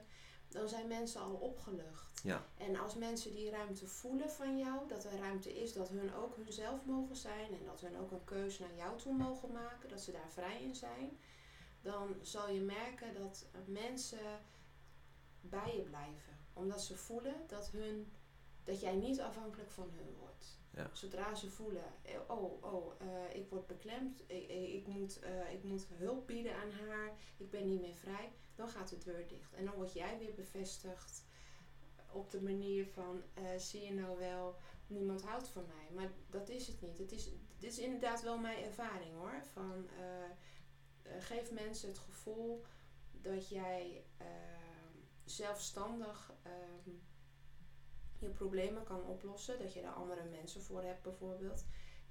Dan 0.49 0.69
zijn 0.69 0.89
mensen 0.89 1.21
al 1.21 1.35
opgelucht. 1.35 2.21
Ja. 2.23 2.45
En 2.57 2.77
als 2.77 2.95
mensen 2.95 3.33
die 3.33 3.51
ruimte 3.51 3.87
voelen 3.87 4.31
van 4.31 4.59
jou, 4.59 4.89
dat 4.89 5.05
er 5.05 5.19
ruimte 5.19 5.61
is 5.61 5.73
dat 5.73 5.89
hun 5.89 6.15
ook 6.15 6.37
hunzelf 6.37 6.85
mogen 6.85 7.17
zijn 7.17 7.53
en 7.53 7.65
dat 7.65 7.81
hun 7.81 7.99
ook 7.99 8.11
een 8.11 8.25
keuze 8.25 8.63
naar 8.63 8.77
jou 8.77 8.99
toe 8.99 9.13
mogen 9.13 9.53
maken, 9.53 9.89
dat 9.89 10.01
ze 10.01 10.13
daar 10.13 10.31
vrij 10.31 10.63
in 10.63 10.75
zijn, 10.75 11.19
dan 11.83 12.15
zal 12.23 12.51
je 12.51 12.61
merken 12.61 13.15
dat 13.15 13.47
mensen 13.67 14.41
bij 15.41 15.77
je 15.77 15.83
blijven. 15.83 16.37
Omdat 16.53 16.83
ze 16.83 16.97
voelen 16.97 17.35
dat, 17.47 17.71
hun, 17.71 18.13
dat 18.69 18.81
jij 18.81 18.95
niet 18.95 19.21
afhankelijk 19.21 19.71
van 19.71 19.91
hun 19.95 20.15
wordt. 20.19 20.59
Ja. 20.71 20.91
Zodra 20.93 21.35
ze 21.35 21.51
voelen, 21.51 21.85
eh, 22.03 22.19
oh, 22.27 22.63
oh 22.63 22.93
eh, 23.01 23.35
ik 23.35 23.49
word 23.49 23.67
beklemd, 23.67 24.23
ik, 24.27 24.49
ik, 24.49 24.87
moet, 24.87 25.19
eh, 25.19 25.53
ik 25.53 25.65
moet 25.65 25.87
hulp 25.87 26.27
bieden 26.27 26.55
aan 26.55 26.71
haar, 26.71 27.13
ik 27.37 27.51
ben 27.51 27.67
niet 27.67 27.81
meer 27.81 27.95
vrij, 27.95 28.33
dan 28.55 28.69
gaat 28.69 28.89
de 28.89 28.99
deur 28.99 29.29
dicht. 29.29 29.55
En 29.55 29.65
dan 29.65 29.75
word 29.75 29.93
jij 29.93 30.19
weer 30.19 30.35
bevestigd 30.35 31.25
op 32.13 32.31
de 32.31 32.43
manier 32.43 32.87
van, 32.87 33.23
zie 33.57 33.83
je 33.83 33.93
nou 33.95 34.19
wel, 34.19 34.57
niemand 34.87 35.23
houdt 35.23 35.49
van 35.49 35.67
mij. 35.67 35.95
Maar 35.95 36.13
dat 36.31 36.49
is 36.49 36.67
het 36.67 36.81
niet. 36.81 36.99
Het 36.99 37.13
is, 37.13 37.31
dit 37.59 37.71
is 37.71 37.79
inderdaad 37.79 38.23
wel 38.23 38.39
mijn 38.39 38.65
ervaring 38.65 39.15
hoor. 39.15 39.43
Van, 39.53 39.89
geef 41.19 41.53
mensen 41.53 41.89
het 41.89 41.99
gevoel 41.99 42.65
dat 43.13 43.49
jij 43.49 44.05
zelfstandig 45.25 46.33
ehm, 46.43 46.91
je 48.19 48.29
problemen 48.29 48.85
kan 48.85 49.05
oplossen. 49.05 49.59
Dat 49.59 49.73
je 49.75 49.83
daar 49.83 49.93
andere 49.93 50.25
mensen 50.25 50.63
voor 50.63 50.83
hebt 50.83 51.03
bijvoorbeeld. 51.03 51.65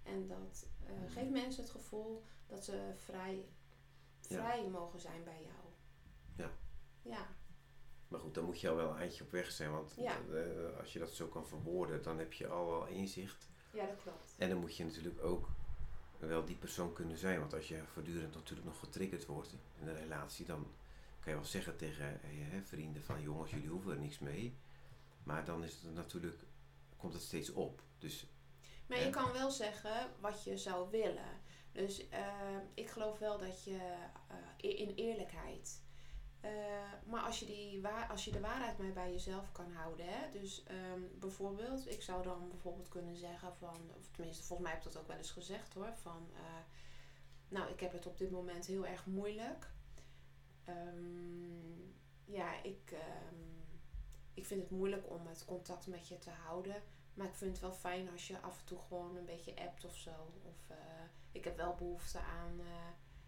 En 0.03 0.27
dat 0.27 0.67
eh, 0.85 0.93
geef 1.11 1.29
mensen 1.29 1.61
het 1.63 1.71
gevoel 1.71 2.23
dat 2.47 2.63
ze 2.63 2.91
vrij, 2.95 3.45
Ja. 4.29 4.35
vrij 4.41 4.67
mogen 4.69 4.99
zijn 4.99 5.23
bij 5.23 5.41
jou. 5.43 5.65
Ja. 6.35 6.51
Ja, 7.01 7.27
Maar 8.07 8.19
goed, 8.19 8.33
dan 8.33 8.45
moet 8.45 8.61
je 8.61 8.69
al 8.69 8.75
wel 8.75 8.89
een 8.89 8.97
eindje 8.97 9.23
op 9.23 9.31
weg 9.31 9.51
zijn. 9.51 9.71
Want 9.71 9.93
Ja. 9.97 10.17
eh, 10.33 10.79
als 10.79 10.93
je 10.93 10.99
dat 10.99 11.09
zo 11.11 11.27
kan 11.27 11.47
verwoorden, 11.47 12.03
dan 12.03 12.17
heb 12.17 12.33
je 12.33 12.47
al 12.47 12.65
wel 12.65 12.85
inzicht. 12.87 13.49
ja 13.73 13.85
dat 13.85 14.01
klopt. 14.03 14.35
En 14.37 14.49
dan 14.49 14.57
moet 14.57 14.75
je 14.77 14.85
natuurlijk 14.85 15.23
ook 15.23 15.49
wel 16.19 16.45
die 16.45 16.55
persoon 16.55 16.93
kunnen 16.93 17.17
zijn. 17.17 17.39
Want 17.39 17.53
als 17.53 17.67
je 17.67 17.83
voortdurend 17.85 18.33
natuurlijk 18.33 18.67
nog 18.67 18.79
getriggerd 18.79 19.25
wordt 19.25 19.55
in 19.81 19.87
een 19.87 19.95
relatie, 19.95 20.45
dan 20.45 20.67
kan 21.19 21.31
je 21.31 21.39
wel 21.39 21.47
zeggen 21.47 21.77
tegen 21.77 22.21
eh, 22.21 22.37
je 22.37 22.43
hè, 22.43 22.61
vrienden 22.61 23.03
van 23.03 23.21
jongens, 23.21 23.51
jullie 23.51 23.69
hoeven 23.69 23.91
er 23.91 23.99
niks 23.99 24.19
mee. 24.19 24.57
Maar 25.27 25.45
dan 25.45 25.63
is 25.63 25.73
het 25.81 25.93
natuurlijk, 25.93 26.43
komt 26.97 27.13
het 27.13 27.21
steeds 27.21 27.49
op. 27.49 27.81
Dus 27.97 28.27
Maar 28.87 28.99
je 28.99 29.09
kan 29.09 29.31
wel 29.31 29.51
zeggen 29.51 30.11
wat 30.19 30.43
je 30.43 30.57
zou 30.57 30.89
willen. 30.89 31.41
Dus 31.71 32.09
eh, 32.09 32.57
ik 32.73 32.89
geloof 32.89 33.19
wel 33.19 33.37
dat 33.37 33.63
je 33.63 33.77
eh, 34.27 34.79
in 34.79 34.89
eerlijkheid. 34.95 35.81
eh, 36.39 36.51
maar 37.05 37.21
als 37.21 37.39
je, 37.39 37.45
die 37.45 37.81
waar, 37.81 38.07
als 38.09 38.25
je 38.25 38.31
de 38.31 38.39
waarheid 38.39 38.77
maar 38.77 38.91
bij 38.93 39.11
jezelf 39.11 39.51
kan 39.51 39.71
houden. 39.71 40.05
Hè? 40.09 40.31
Dus 40.31 40.63
ehm, 40.63 41.01
bijvoorbeeld, 41.19 41.89
ik 41.91 42.01
zou 42.01 42.23
dan 42.23 42.49
bijvoorbeeld 42.49 42.87
kunnen 42.89 43.15
zeggen 43.15 43.53
van, 43.55 43.91
of 43.99 44.07
tenminste, 44.11 44.43
volgens 44.43 44.67
mij 44.67 44.77
heb 44.77 44.85
ik 44.85 44.91
dat 44.93 45.01
ook 45.01 45.07
wel 45.07 45.17
eens 45.17 45.31
gezegd 45.31 45.73
hoor. 45.73 45.93
Van, 46.01 46.29
eh, 46.35 46.41
nou, 47.49 47.71
ik 47.71 47.79
heb 47.79 47.91
het 47.91 48.05
op 48.05 48.17
dit 48.17 48.31
moment 48.31 48.65
heel 48.65 48.85
erg 48.85 49.05
moeilijk. 49.05 49.71
Ehm, 50.65 51.81
ja, 52.25 52.63
ik, 52.63 52.91
ehm, 52.91 53.35
ik 54.37 54.45
vind 54.45 54.61
het 54.61 54.69
moeilijk 54.71 55.09
om 55.09 55.27
het 55.27 55.45
contact 55.45 55.87
met 55.87 56.07
je 56.07 56.19
te 56.19 56.29
houden. 56.29 56.83
Maar 57.13 57.27
ik 57.27 57.35
vind 57.35 57.51
het 57.51 57.61
wel 57.61 57.73
fijn 57.73 58.09
als 58.11 58.27
je 58.27 58.39
af 58.41 58.59
en 58.59 58.65
toe 58.65 58.79
gewoon 58.87 59.15
een 59.17 59.25
beetje 59.25 59.55
appt 59.55 59.85
of 59.85 59.95
zo. 59.95 60.11
Of 60.43 60.69
eh, 60.69 60.77
ik 61.31 61.43
heb 61.43 61.57
wel 61.57 61.75
behoefte 61.75 62.19
aan 62.19 62.59
eh, 62.59 62.65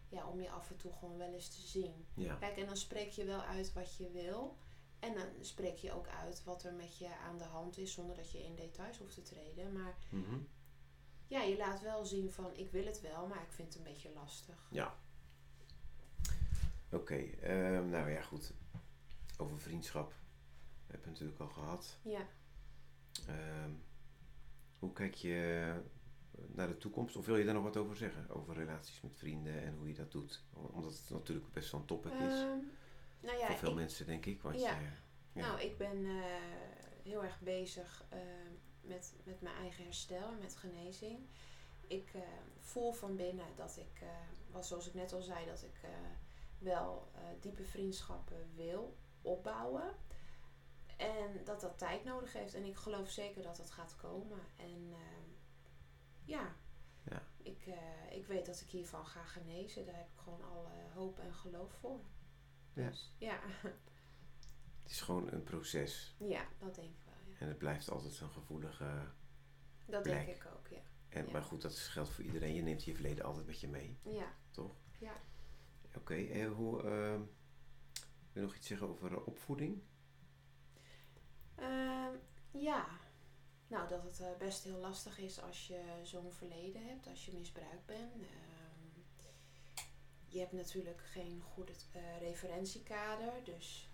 ja, 0.10 0.28
om 0.28 0.41
je 0.41 0.50
af 0.50 0.69
en 0.69 0.78
toe 0.78 0.93
gewoon 0.93 1.17
wel 1.17 1.34
eens 1.34 1.50
te 1.50 1.62
zien. 1.62 2.06
ja, 2.13 2.36
Kijk, 2.36 2.58
en 2.58 2.65
dan 2.65 2.78
spreek 2.78 3.10
je 3.10 3.26
wel 3.26 3.41
uit 3.41 3.74
wat 3.74 3.95
je 3.95 4.10
wil. 4.12 4.58
En 5.00 5.13
dan 5.13 5.28
spreek 5.41 5.78
je 5.78 5.93
ook 5.93 6.08
uit 6.08 6.43
wat 6.43 6.63
er 6.63 6.74
met 6.74 6.98
je 6.98 7.15
aan 7.17 7.38
de 7.38 7.43
hand 7.43 7.78
is, 7.78 7.93
zonder 7.93 8.15
dat 8.15 8.32
je 8.32 8.43
in 8.43 8.56
details 8.56 8.98
hoeft 8.98 9.13
te 9.13 9.22
treden. 9.22 9.74
Maar 9.74 9.98
Mhm. 10.10 10.38
ja, 11.28 11.41
je 11.41 11.58
laat 11.58 11.82
wel 11.82 12.06
zien 12.06 12.32
van 12.32 12.56
ik 12.56 12.72
wil 12.72 12.86
het 12.86 13.02
wel, 13.02 13.28
maar 13.28 13.41
ik 13.41 13.52
vind 13.52 13.67
het 13.67 13.78
een 13.78 13.91
beetje 13.91 14.12
lastig. 14.13 14.67
ja. 14.72 14.95
Oké, 16.91 17.15
ehm, 17.15 17.89
nou 17.89 18.10
ja, 18.12 18.22
goed. 18.22 18.54
Over 19.38 19.60
vriendschap 19.60 20.13
heb 20.91 21.04
je 21.04 21.10
natuurlijk 21.10 21.39
al 21.39 21.47
gehad. 21.47 21.97
Ja. 22.04 22.28
Ehm, 23.28 23.71
hoe 24.80 24.93
kijk 24.93 25.13
je 25.13 25.73
naar 26.47 26.67
de 26.67 26.78
toekomst? 26.78 27.15
Of 27.15 27.25
wil 27.25 27.38
je 27.38 27.45
daar 27.45 27.54
nog 27.54 27.63
wat 27.63 27.78
over 27.78 27.95
zeggen? 27.95 28.30
Over 28.30 28.54
relaties 28.56 29.02
met 29.02 29.17
vrienden 29.17 29.63
en 29.63 29.75
hoe 29.75 29.88
je 29.88 29.93
dat 29.93 30.12
doet? 30.12 30.43
Omdat 30.54 30.91
het 30.93 31.10
natuurlijk 31.10 31.52
best 31.54 31.71
wel 31.71 31.82
een 31.82 31.88
topic 31.88 32.12
is. 32.12 32.19
Ehm, 32.19 32.58
nou 33.21 33.38
ja, 33.38 33.47
voor 33.47 33.58
veel 33.58 33.69
ik- 33.69 33.75
mensen, 33.75 34.06
denk 34.06 34.25
ik. 34.25 34.41
Want 34.41 34.62
Ja. 34.62 34.80
je, 34.80 34.86
ja. 35.32 35.47
Nou, 35.47 35.62
ik 35.62 35.78
ben 35.78 36.06
eh, 36.06 36.23
heel 37.04 37.23
erg 37.23 37.39
bezig 37.41 38.06
eh, 38.10 38.19
met, 38.82 39.15
met 39.23 39.41
mijn 39.41 39.56
eigen 39.56 39.84
herstel 39.84 40.28
en 40.32 40.38
met 40.39 40.56
genezing. 40.56 41.19
Ik 41.88 42.12
voel 42.60 42.91
van 42.91 43.15
binnen 43.15 43.45
dat 43.56 43.78
ik, 43.78 44.02
eh, 44.02 44.08
was 44.52 44.67
zoals 44.67 44.88
ik 44.88 44.93
net 44.93 45.13
al 45.13 45.21
zei, 45.21 45.45
dat 45.45 45.63
ik 45.63 45.80
eh, 45.84 45.89
wel 46.60 47.12
diepe 47.39 47.63
vriendschappen 47.63 48.49
wil 48.56 48.97
opbouwen. 49.21 49.95
En 51.00 51.44
dat 51.44 51.62
dat 51.62 51.78
tijd 51.78 52.04
nodig 52.04 52.34
heeft. 52.34 52.54
En 52.54 52.64
ik 52.64 52.76
geloof 52.76 53.10
zeker 53.10 53.44
dat 53.44 53.58
dat 53.58 53.72
gaat 53.72 53.96
komen. 53.96 54.40
En 54.58 54.88
ehm, 54.92 55.30
ja, 56.24 56.56
Ja. 57.10 57.28
Ik, 57.38 57.66
eh, 57.68 58.18
ik 58.18 58.26
weet 58.28 58.46
dat 58.46 58.62
ik 58.62 58.68
hiervan 58.70 59.06
ga 59.06 59.24
genezen. 59.24 59.86
Daar 59.86 59.96
heb 59.96 60.08
ik 60.14 60.20
gewoon 60.20 60.44
alle 60.44 60.70
hoop 60.94 61.20
en 61.20 61.34
geloof 61.34 61.72
voor. 61.80 62.00
Ja. 62.74 62.90
Dus, 62.90 63.14
ja. 63.18 63.40
Het 64.84 64.92
is 64.98 65.02
gewoon 65.02 65.32
een 65.32 65.44
proces. 65.44 66.16
ja, 66.20 66.48
dat 66.58 66.76
denk 66.76 66.88
ik 66.90 67.00
wel. 67.06 67.14
Ja. 67.34 67.40
En 67.40 67.48
het 67.48 67.58
blijft 67.58 67.90
altijd 67.90 68.20
een 68.20 68.30
gevoelige... 68.30 69.08
Dat 69.86 70.04
Plek. 70.04 70.26
denk 70.26 70.38
ik 70.38 70.46
ook, 70.58 70.68
ja. 70.68 70.82
En, 71.10 71.26
Ja. 71.26 71.32
Maar 71.32 71.44
goed, 71.44 71.62
dat 71.62 71.78
geldt 71.78 72.10
voor 72.10 72.24
iedereen. 72.24 72.54
Je 72.54 72.62
neemt 72.62 72.84
je 72.84 72.94
verleden 72.94 73.26
altijd 73.26 73.46
met 73.46 73.60
je 73.60 73.68
mee, 73.68 74.00
Ja, 74.04 74.34
toch? 74.52 74.76
Ja. 75.00 75.14
Oké, 75.96 76.16
en 76.16 76.48
hoe... 76.48 76.82
ehm, 76.84 77.20
wil 78.32 78.34
je 78.34 78.40
nog 78.42 78.56
iets 78.56 78.68
zeggen 78.68 78.88
over 78.88 79.12
eh, 79.14 79.28
opvoeding? 79.28 79.82
Ehm, 81.62 82.15
ja. 82.52 82.88
Nou, 83.68 83.88
dat 83.88 84.03
het 84.03 84.20
eh, 84.20 84.28
best 84.38 84.64
heel 84.64 84.78
lastig 84.80 85.18
is 85.20 85.41
als 85.41 85.68
je 85.68 85.82
zo'n 86.03 86.32
verleden 86.32 86.88
hebt, 86.88 87.07
als 87.07 87.26
je 87.26 87.34
misbruikt 87.34 87.86
bent. 87.86 88.14
Ehm, 88.14 88.99
je 90.28 90.39
hebt 90.39 90.51
natuurlijk 90.51 91.01
geen 91.03 91.41
goed 91.41 91.86
eh, 91.93 92.20
referentiekader, 92.20 93.34
dus 93.43 93.89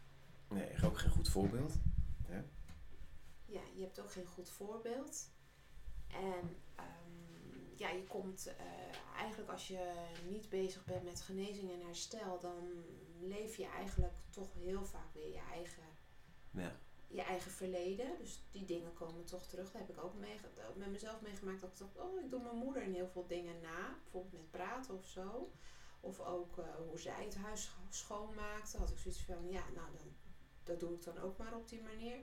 Nee, 0.50 0.84
ook 0.84 0.98
geen 0.98 1.12
goed 1.12 1.30
voorbeeld. 1.30 1.74
ja, 3.46 3.62
je 3.76 3.82
hebt 3.82 4.00
ook 4.00 4.12
geen 4.12 4.26
goed 4.26 4.50
voorbeeld. 4.50 5.30
En 6.08 6.58
ehm, 6.76 7.76
ja, 7.76 7.90
je 7.90 8.04
komt 8.04 8.46
eh, 8.48 8.66
eigenlijk 9.18 9.52
als 9.52 9.68
je 9.68 9.94
niet 10.30 10.50
bezig 10.50 10.86
bent 10.86 11.04
met 11.04 11.22
genezing 11.22 11.72
en 11.72 11.82
herstel, 11.86 12.40
dan 12.40 12.86
leef 13.20 13.56
je 13.58 13.68
eigenlijk 13.68 14.14
toch 14.30 14.54
heel 14.54 14.86
vaak 14.86 15.14
weer 15.14 15.30
je 15.32 15.42
eigen, 15.52 15.84
Ja. 16.52 16.76
Je 17.16 17.22
eigen 17.22 17.52
verleden. 17.52 18.18
Dus 18.18 18.44
die 18.52 18.66
dingen 18.66 18.94
komen 18.94 19.26
toch 19.26 19.46
terug. 19.48 19.72
Dat 19.72 19.82
heb 19.82 19.90
ik 19.98 20.04
ook 20.04 20.14
meege- 20.14 20.50
met 20.76 20.92
mezelf 20.92 21.22
meegemaakt. 21.22 21.62
Dat 21.62 21.70
ik 21.72 21.78
dacht, 21.78 21.98
oh, 21.98 22.20
ik 22.24 22.30
doe 22.30 22.42
mijn 22.42 22.56
moeder 22.56 22.84
in 22.84 22.94
heel 22.94 23.08
veel 23.08 23.28
dingen 23.28 23.62
na. 23.62 23.98
Bijvoorbeeld 24.04 24.34
met 24.34 24.52
praten 24.52 24.96
of 24.96 25.06
zo. 25.06 25.52
Of 26.00 26.20
ook 26.20 26.58
eh, 26.58 26.76
hoe 26.88 27.00
zij 27.00 27.24
het 27.26 27.36
huis 27.36 27.64
scho- 27.64 27.82
schoonmaakte. 27.90 28.78
Had 28.78 28.90
ik 28.90 28.98
zoiets 28.98 29.22
van, 29.22 29.50
ja, 29.50 29.64
nou, 29.76 29.88
dan, 29.98 30.16
dat 30.64 30.80
doe 30.80 30.94
ik 30.94 31.04
dan 31.04 31.18
ook 31.18 31.38
maar 31.38 31.56
op 31.56 31.68
die 31.70 31.82
manier. 31.82 32.18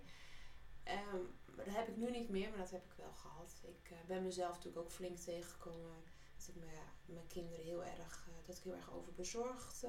Maar 1.57 1.65
dat 1.65 1.75
heb 1.75 1.89
ik 1.89 1.97
nu 1.97 2.11
niet 2.11 2.29
meer, 2.29 2.49
maar 2.49 2.59
dat 2.59 2.71
heb 2.71 2.85
ik 2.85 2.93
wel 2.97 3.13
gehad. 3.13 3.61
Ik 3.63 3.91
eh, 3.91 3.97
ben 4.07 4.23
mezelf 4.23 4.55
natuurlijk 4.55 4.85
ook 4.85 4.91
flink 4.93 5.19
tegengekomen. 5.19 6.05
Dat 6.37 6.49
ik 6.49 6.55
me, 6.55 6.67
mijn 7.05 7.27
kinderen 7.27 7.65
heel 7.65 7.85
erg, 7.85 8.27
eh, 8.29 8.47
dat 8.47 8.57
ik 8.57 8.63
heel 8.63 8.75
erg 8.75 8.93
overbezorgd 8.93 9.85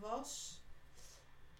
was. 0.00 0.62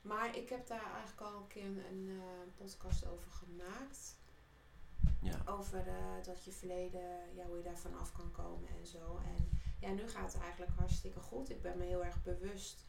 Maar 0.02 0.36
ik 0.36 0.48
heb 0.48 0.66
daar 0.66 0.92
eigenlijk 0.92 1.20
al 1.20 1.40
een 1.40 1.46
keer 1.46 1.64
een, 1.64 2.20
podcast 2.54 3.06
over 3.06 3.30
gemaakt. 3.30 4.16
Ja. 5.20 5.42
Over 5.46 5.84
dat 6.22 6.44
je 6.44 6.52
verleden, 6.52 7.34
ja, 7.34 7.46
hoe 7.46 7.56
je 7.56 7.62
daar 7.62 7.78
vanaf 7.78 8.12
kan 8.12 8.30
komen 8.30 8.68
en 8.68 8.86
zo. 8.86 9.20
En 9.24 9.48
ja, 9.78 9.90
nu 9.90 10.08
gaat 10.08 10.32
het 10.32 10.42
eigenlijk 10.42 10.72
hartstikke 10.72 11.20
goed. 11.20 11.50
Ik 11.50 11.62
ben 11.62 11.78
me 11.78 11.84
heel 11.84 12.04
erg 12.04 12.22
bewust 12.22 12.84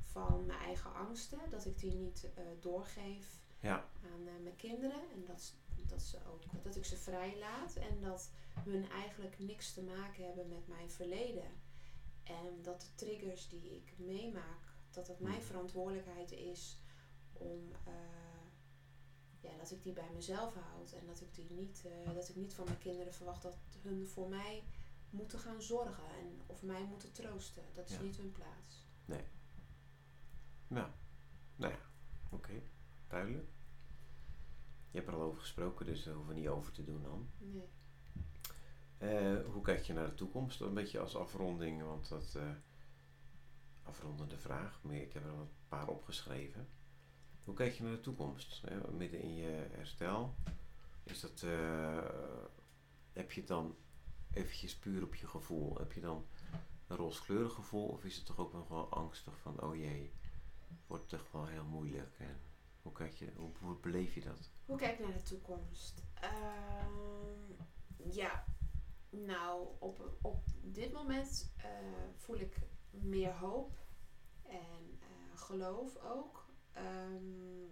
van 0.00 0.46
mijn 0.46 0.58
eigen 0.58 0.94
angsten. 0.94 1.38
Dat 1.50 1.66
ik 1.66 1.78
die 1.78 1.94
niet 1.94 2.28
doorgeef 2.60 3.40
ja. 3.60 3.84
aan 4.04 4.42
mijn 4.42 4.56
kinderen. 4.56 5.00
En 5.14 5.24
dat, 5.24 5.54
dat, 5.86 6.02
ze 6.02 6.18
ook, 6.32 6.42
dat 6.62 6.76
ik 6.76 6.84
ze 6.84 6.96
vrij 6.96 7.38
laat. 7.38 7.74
En 7.74 8.00
dat 8.00 8.30
hun 8.64 8.90
eigenlijk 8.90 9.38
niks 9.38 9.72
te 9.72 9.82
maken 9.82 10.24
hebben 10.24 10.48
met 10.48 10.68
mijn 10.68 10.90
verleden. 10.90 11.50
En 12.22 12.62
dat 12.62 12.80
de 12.80 12.94
triggers 12.94 13.48
die 13.48 13.76
ik 13.76 13.94
meemaak, 13.96 14.69
dat 14.90 15.08
het 15.08 15.20
mijn 15.20 15.42
verantwoordelijkheid 15.42 16.32
is 16.32 16.78
om 17.32 17.72
uh, 17.88 17.92
ja, 19.40 19.56
dat 19.56 19.70
ik 19.70 19.82
die 19.82 19.92
bij 19.92 20.10
mezelf 20.14 20.54
houd. 20.54 20.92
En 20.92 21.06
dat 21.06 21.20
ik 21.20 21.34
die 21.34 21.50
niet, 21.50 21.84
uh, 21.86 22.14
dat 22.14 22.28
ik 22.28 22.36
niet 22.36 22.54
van 22.54 22.64
mijn 22.64 22.78
kinderen 22.78 23.14
verwacht 23.14 23.42
dat 23.42 23.56
hun 23.82 24.06
voor 24.06 24.28
mij 24.28 24.62
moeten 25.10 25.38
gaan 25.38 25.62
zorgen 25.62 26.04
en 26.18 26.40
of 26.46 26.62
mij 26.62 26.84
moeten 26.84 27.12
troosten. 27.12 27.62
Dat 27.74 27.90
is 27.90 28.00
niet 28.00 28.16
hun 28.16 28.32
plaats. 28.32 28.86
Nee. 29.04 29.24
Nou, 30.66 30.88
nou 31.56 31.72
ja, 31.72 31.78
oké. 32.30 32.62
Duidelijk. 33.08 33.48
Je 34.90 34.96
hebt 34.96 35.08
er 35.08 35.14
al 35.14 35.22
over 35.22 35.40
gesproken, 35.40 35.86
dus 35.86 36.04
daar 36.04 36.14
hoeven 36.14 36.34
we 36.34 36.40
niet 36.40 36.48
over 36.48 36.72
te 36.72 36.84
doen 36.84 37.02
dan. 37.02 37.30
Nee. 37.38 37.68
Uh, 38.98 39.46
hoe 39.52 39.62
kijk 39.62 39.82
je 39.82 39.92
naar 39.92 40.06
de 40.06 40.14
toekomst? 40.14 40.60
Een 40.60 40.74
beetje 40.74 40.98
als 40.98 41.16
afronding, 41.16 41.82
want 41.82 42.08
dat 42.08 42.38
afrondende 43.90 44.38
vraag. 44.38 44.80
Maar 44.82 44.94
ik 44.94 45.12
heb 45.12 45.24
er 45.24 45.32
een 45.32 45.50
paar 45.68 45.88
opgeschreven. 45.88 46.68
Hoe 47.44 47.54
kijk 47.54 47.74
je 47.74 47.82
naar 47.82 47.92
de 47.92 48.00
toekomst? 48.00 48.62
Midden 48.90 49.20
in 49.20 49.34
je 49.34 49.66
herstel. 49.70 50.34
Is 51.02 51.20
dat, 51.20 51.40
heb 53.12 53.32
je 53.32 53.40
het 53.40 53.48
dan 53.48 53.76
eventjes 54.32 54.76
puur 54.76 55.02
op 55.02 55.14
je 55.14 55.26
gevoel? 55.26 55.78
Heb 55.78 55.92
je 55.92 56.00
dan 56.00 56.26
een 56.86 56.96
rooskleurig 56.96 57.52
gevoel? 57.52 57.86
Of 57.88 58.04
is 58.04 58.16
het 58.16 58.26
toch 58.26 58.38
ook 58.38 58.52
nog 58.52 58.68
wel 58.68 58.90
angstig 58.90 59.38
van, 59.38 59.62
oh 59.62 59.76
jee, 59.76 60.12
wordt 60.86 61.08
toch 61.08 61.32
wel 61.32 61.46
heel 61.46 61.64
moeilijk? 61.64 62.16
Hoe, 62.82 62.92
kijk 62.92 63.14
je, 63.14 63.32
hoe, 63.58 63.76
beleef 63.80 64.14
je 64.14 64.20
dat? 64.20 64.50
Hoe 64.66 64.76
kijk 64.76 64.98
ik 64.98 65.04
naar 65.04 65.16
de 65.16 65.22
toekomst? 65.22 66.02
Uh, 66.22 68.12
ja, 68.14 68.44
nou, 69.10 69.68
op, 69.78 70.16
op 70.20 70.44
dit 70.62 70.92
moment 70.92 71.52
uh, 71.58 71.64
voel 72.16 72.36
ik 72.36 72.56
meer 72.90 73.32
hoop 73.32 73.78
en 74.42 74.98
uh, 75.00 75.40
geloof 75.40 75.96
ook. 75.96 76.48
Um, 76.76 77.70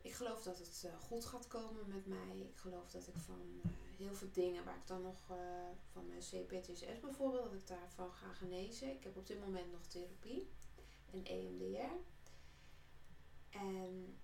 ik 0.00 0.14
geloof 0.14 0.42
dat 0.42 0.58
het 0.58 0.82
uh, 0.86 1.00
goed 1.00 1.24
gaat 1.24 1.46
komen 1.46 1.88
met 1.88 2.06
mij. 2.06 2.38
Ik 2.38 2.56
geloof 2.56 2.90
dat 2.90 3.06
ik 3.06 3.16
van 3.16 3.60
heel 3.96 4.14
veel 4.14 4.30
dingen 4.32 4.64
waar 4.64 4.76
ik 4.76 4.86
dan 4.86 5.02
nog 5.02 5.18
van 5.92 6.06
mijn 6.06 6.20
CPTSS 6.20 7.00
bijvoorbeeld, 7.00 7.44
dat 7.44 7.60
ik 7.60 7.66
daarvan 7.66 8.12
ga 8.12 8.32
genezen. 8.32 8.90
Ik 8.90 9.04
heb 9.04 9.16
op 9.16 9.26
dit 9.26 9.40
moment 9.40 9.72
nog 9.72 9.86
therapie 9.86 10.48
en 11.12 11.24
EMDR. 11.24 11.94
En, 13.50 14.18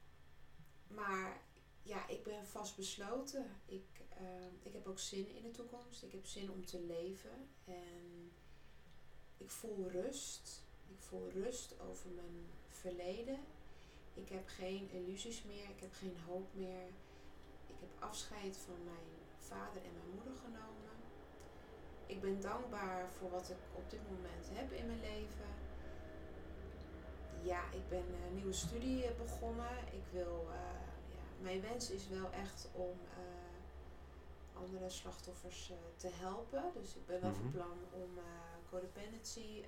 maar 0.88 1.40
ja, 1.82 2.08
ik 2.08 2.22
ben 2.22 2.46
vastbesloten. 2.46 3.60
Ik, 3.66 4.04
uh, 4.20 4.46
ik 4.62 4.72
heb 4.72 4.86
ook 4.86 4.98
zin 4.98 5.34
in 5.34 5.42
de 5.42 5.50
toekomst. 5.50 6.02
Ik 6.02 6.12
heb 6.12 6.26
zin 6.26 6.50
om 6.50 6.66
te 6.66 6.80
leven. 6.80 7.48
En 7.64 8.11
ik 9.44 9.50
voel 9.50 9.90
rust. 9.90 10.64
Ik 10.88 11.00
voel 11.00 11.30
rust 11.30 11.80
over 11.80 12.10
mijn 12.10 12.46
verleden. 12.68 13.38
Ik 14.14 14.28
heb 14.28 14.46
geen 14.46 14.90
illusies 14.90 15.42
meer. 15.42 15.68
Ik 15.70 15.80
heb 15.80 15.92
geen 15.92 16.16
hoop 16.26 16.54
meer. 16.54 16.86
Ik 17.66 17.76
heb 17.80 17.90
afscheid 17.98 18.56
van 18.56 18.84
mijn 18.84 19.10
vader 19.38 19.82
en 19.82 19.92
mijn 19.92 20.14
moeder 20.14 20.34
genomen. 20.44 20.96
Ik 22.06 22.20
ben 22.20 22.40
dankbaar 22.40 23.10
voor 23.10 23.30
wat 23.30 23.50
ik 23.50 23.62
op 23.74 23.90
dit 23.90 24.00
moment 24.10 24.48
heb 24.52 24.72
in 24.72 24.86
mijn 24.86 25.00
leven 25.00 25.50
ja, 27.42 27.62
ik 27.70 27.88
ben 27.88 28.04
een 28.26 28.34
nieuwe 28.34 28.52
studie 28.52 29.04
eh, 29.04 29.16
begonnen. 29.16 29.78
Ik 29.92 30.04
wil, 30.12 30.46
uh, 30.48 30.54
ja, 31.14 31.22
mijn 31.40 31.60
wens 31.60 31.90
is 31.90 32.08
wel 32.08 32.30
echt 32.32 32.68
om 32.72 32.98
uh, 33.18 34.62
andere 34.62 34.88
slachtoffers 34.90 35.70
uh, 35.70 35.76
te 35.96 36.08
helpen. 36.12 36.62
Dus 36.74 36.94
ik 36.94 37.06
ben 37.06 37.20
wel 37.20 37.32
van 37.32 37.44
mhm. 37.44 37.52
plan 37.52 37.78
om 37.92 38.18
codependency 38.72 39.64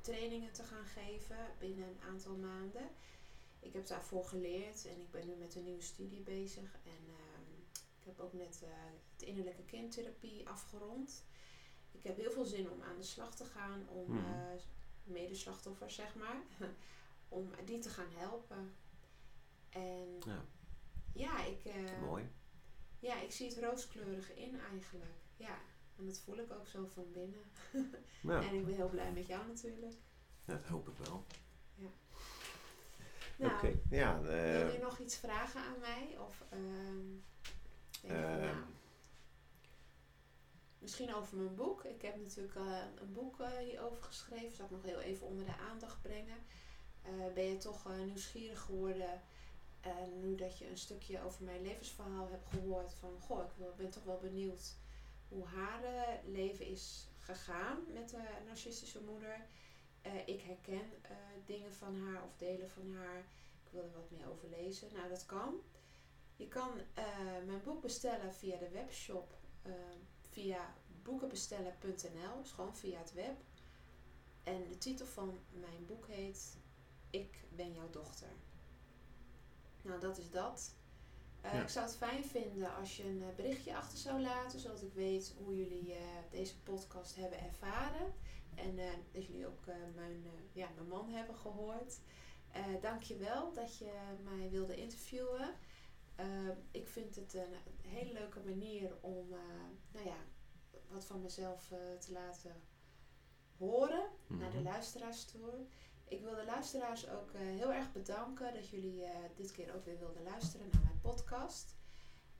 trainingen 0.00 0.52
te 0.52 0.62
gaan 0.62 0.84
geven 0.84 1.36
binnen 1.58 1.88
een 1.88 2.00
aantal 2.08 2.36
maanden. 2.36 2.88
Ik 3.60 3.72
heb 3.72 3.86
daarvoor 3.86 4.24
geleerd 4.24 4.86
en 4.86 5.00
ik 5.00 5.10
ben 5.10 5.26
nu 5.26 5.34
met 5.34 5.54
een 5.54 5.64
nieuwe 5.64 5.82
studie 5.82 6.20
bezig. 6.20 6.74
En 6.84 7.04
ehm, 7.06 7.50
ik 7.72 8.04
heb 8.04 8.20
ook 8.20 8.32
net 8.32 8.64
de 9.16 9.26
innerlijke 9.26 9.64
kindtherapie 9.64 10.48
afgerond. 10.48 11.24
Ik 11.92 12.02
heb 12.02 12.16
heel 12.16 12.30
veel 12.30 12.44
zin 12.44 12.70
om 12.70 12.82
aan 12.82 12.96
de 12.96 13.02
slag 13.02 13.34
te 13.34 13.44
gaan 13.44 13.88
om 13.88 14.12
mm. 14.12 14.24
medeslachtoffers, 15.04 15.94
zeg 15.94 16.14
maar. 16.14 16.42
om 17.28 17.50
die 17.64 17.78
te 17.78 17.88
gaan 17.88 18.10
helpen. 18.14 18.74
En 19.70 20.18
ja, 20.26 20.44
ja 21.12 21.44
ik. 21.44 21.72
Mooi. 22.00 22.30
Ja, 22.98 23.20
ik 23.20 23.32
zie 23.32 23.48
het 23.48 23.58
rooskleurig 23.58 24.34
in 24.34 24.60
eigenlijk. 24.60 25.18
Ja, 25.36 25.58
en 26.00 26.06
dat 26.06 26.18
voel 26.18 26.38
ik 26.38 26.52
ook 26.52 26.66
zo 26.66 26.86
van 26.86 27.12
binnen. 27.12 27.44
Ja. 28.22 28.42
en 28.42 28.54
ik 28.54 28.66
ben 28.66 28.74
heel 28.74 28.88
blij 28.88 29.12
met 29.12 29.26
jou 29.26 29.46
natuurlijk. 29.46 29.94
Ja, 30.44 30.54
dat 30.54 30.66
hoop 30.66 30.88
ik 30.88 30.96
wel. 30.96 31.24
Ja. 31.74 31.88
Nou, 33.36 33.52
okay. 33.52 33.80
ja, 33.90 34.20
wil 34.20 34.72
je 34.72 34.78
nog 34.82 34.98
iets 34.98 35.16
vragen 35.16 35.60
aan 35.60 35.78
mij? 35.80 36.18
Of 36.18 36.44
uh, 38.02 38.56
misschien 40.78 41.14
over 41.14 41.36
mijn 41.36 41.54
boek. 41.54 41.84
Ik 41.84 42.02
heb 42.02 42.16
natuurlijk 42.16 42.54
uh, 42.54 42.78
een 43.00 43.12
boek 43.12 43.36
hierover 43.60 44.02
geschreven. 44.02 44.56
Zal 44.56 44.64
ik 44.64 44.70
nog 44.70 44.82
heel 44.82 45.00
even 45.00 45.26
onder 45.26 45.44
de 45.44 45.56
aandacht 45.70 46.02
brengen. 46.02 46.38
Eh, 47.02 47.32
ben 47.34 47.44
je 47.44 47.56
toch 47.56 47.88
nieuwsgierig 48.04 48.60
geworden. 48.60 49.22
En 49.80 50.20
nu 50.20 50.34
dat 50.34 50.58
je 50.58 50.70
een 50.70 50.78
stukje 50.78 51.22
over 51.24 51.44
mijn 51.44 51.62
levensverhaal 51.62 52.28
hebt 52.30 52.46
gehoord. 52.46 52.94
Van 52.94 53.20
goh, 53.20 53.44
ik 53.44 53.76
ben 53.76 53.90
toch 53.90 54.04
wel 54.04 54.18
benieuwd 54.18 54.76
hoe 55.30 55.44
haar 55.44 55.82
uh, 55.84 56.32
leven 56.32 56.66
is 56.66 57.08
gegaan 57.18 57.78
met 57.92 58.08
de 58.08 58.22
narcistische 58.46 59.00
moeder. 59.02 59.46
ik 60.26 60.40
herken 60.40 60.90
dingen 61.44 61.72
van 61.72 62.00
haar 62.00 62.22
of 62.24 62.36
delen 62.36 62.70
van 62.70 62.94
haar. 62.94 63.18
Ik 63.64 63.70
wil 63.70 63.82
er 63.82 63.92
wat 63.92 64.10
meer 64.10 64.30
over 64.30 64.48
lezen. 64.48 64.88
Nou, 64.94 65.08
dat 65.08 65.26
kan. 65.26 65.54
Je 66.36 66.48
kan 66.48 66.70
mijn 67.46 67.62
boek 67.64 67.82
bestellen 67.82 68.34
via 68.34 68.56
de 68.56 68.68
webshop. 68.68 69.38
via 70.30 70.74
boekenbestellen.nl. 71.02 72.42
Dus 72.42 72.50
gewoon 72.50 72.76
via 72.76 72.98
het 72.98 73.12
web. 73.12 73.36
En 74.42 74.68
de 74.68 74.78
titel 74.78 75.06
van 75.06 75.38
mijn 75.50 75.86
boek 75.86 76.06
heet 76.06 76.56
ik 77.10 77.44
ben 77.48 77.72
jouw 77.72 77.90
dochter. 77.90 78.28
Nou, 79.82 80.00
dat 80.00 80.18
is 80.18 80.30
dat. 80.30 80.74
Uh, 81.44 81.60
Ik 81.60 81.68
zou 81.68 81.86
het 81.86 81.96
fijn 81.96 82.24
vinden 82.24 82.74
als 82.74 82.96
je 82.96 83.04
een 83.04 83.22
eh, 83.22 83.34
berichtje 83.36 83.76
achter 83.76 83.98
zou 83.98 84.20
laten, 84.20 84.60
zodat 84.60 84.82
ik 84.82 84.92
weet 84.92 85.34
hoe 85.44 85.56
jullie 85.56 85.88
uh, 85.88 85.96
deze 86.30 86.60
podcast 86.60 87.16
hebben 87.16 87.40
ervaren. 87.40 88.12
En 88.54 88.76
dat 89.12 89.26
jullie 89.26 89.46
ook 89.46 89.66
mijn, 89.94 90.24
ja, 90.52 90.68
mijn 90.74 90.88
man 90.88 91.08
hebben 91.08 91.34
gehoord. 91.34 92.00
Dank 92.80 93.02
je 93.02 93.16
wel 93.16 93.52
dat 93.52 93.78
je 93.78 93.92
mij 94.24 94.50
wilde 94.50 94.76
interviewen. 94.76 95.54
ik 96.70 96.88
vind 96.88 97.16
het 97.16 97.34
een 97.34 97.88
hele 97.88 98.12
leuke 98.12 98.40
manier 98.44 98.96
om 99.00 99.28
nou 99.92 100.06
ja, 100.06 100.16
wat 100.88 101.04
van 101.04 101.22
mezelf 101.22 101.72
te 101.98 102.12
laten 102.12 102.62
horen 103.58 104.08
naar 104.26 104.50
de 104.50 104.58
mhm. 104.58 104.66
luisteraars 104.66 105.24
toe. 105.24 105.66
Ik 106.10 106.20
wil 106.20 106.34
de 106.34 106.44
luisteraars 106.44 107.08
ook 107.08 107.32
uh, 107.32 107.40
heel 107.40 107.72
erg 107.72 107.92
bedanken 107.92 108.54
dat 108.54 108.68
jullie 108.68 109.00
uh, 109.00 109.08
dit 109.34 109.52
keer 109.52 109.74
ook 109.74 109.84
weer 109.84 109.98
wilden 109.98 110.22
luisteren 110.22 110.68
naar 110.72 110.82
mijn 110.82 111.00
podcast. 111.00 111.76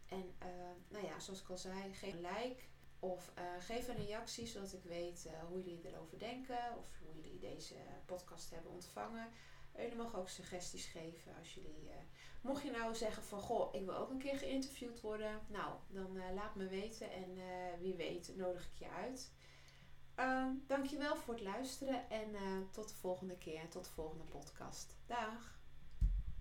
En 0.06 0.34
uh, 0.42 0.48
nou 0.88 1.06
ja, 1.06 1.18
zoals 1.20 1.42
ik 1.42 1.48
al 1.48 1.58
zei, 1.58 1.94
geef 1.94 2.12
een 2.12 2.20
like 2.20 2.62
of 2.98 3.32
geef 3.58 3.88
een 3.88 4.06
reactie 4.06 4.46
zodat 4.46 4.72
ik 4.72 4.82
weet 4.82 5.28
hoe 5.48 5.62
jullie 5.62 5.86
erover 5.86 6.18
denken 6.18 6.76
of 6.78 6.98
hoe 7.02 7.14
jullie 7.14 7.38
deze 7.38 7.74
podcast 8.06 8.50
hebben 8.50 8.72
ontvangen. 8.72 9.28
En 9.72 9.82
jullie 9.82 9.98
mogen 9.98 10.18
ook 10.18 10.28
suggesties 10.28 10.86
geven 10.86 11.36
als 11.38 11.54
jullie. 11.54 11.90
mocht 12.40 12.62
je 12.62 12.70
nou 12.70 12.94
zeggen 12.94 13.22
van 13.22 13.40
goh, 13.40 13.74
ik 13.74 13.84
wil 13.84 13.96
ook 13.96 14.10
een 14.10 14.18
keer 14.18 14.36
geïnterviewd 14.36 15.00
worden, 15.00 15.40
nou 15.46 15.74
dan 15.88 16.34
laat 16.34 16.54
me 16.54 16.66
weten 16.66 17.12
en 17.12 17.38
wie 17.80 17.94
weet 17.94 18.36
nodig 18.36 18.66
ik 18.66 18.78
je 18.78 18.88
uit. 18.90 19.32
Um, 20.20 20.64
dankjewel 20.66 21.16
voor 21.16 21.34
het 21.34 21.42
luisteren 21.42 22.10
en 22.10 22.30
uh, 22.30 22.40
tot 22.70 22.88
de 22.88 22.94
volgende 22.94 23.36
keer, 23.38 23.68
tot 23.68 23.84
de 23.84 23.90
volgende 23.90 24.24
podcast. 24.24 24.96
Dag! 25.06 25.59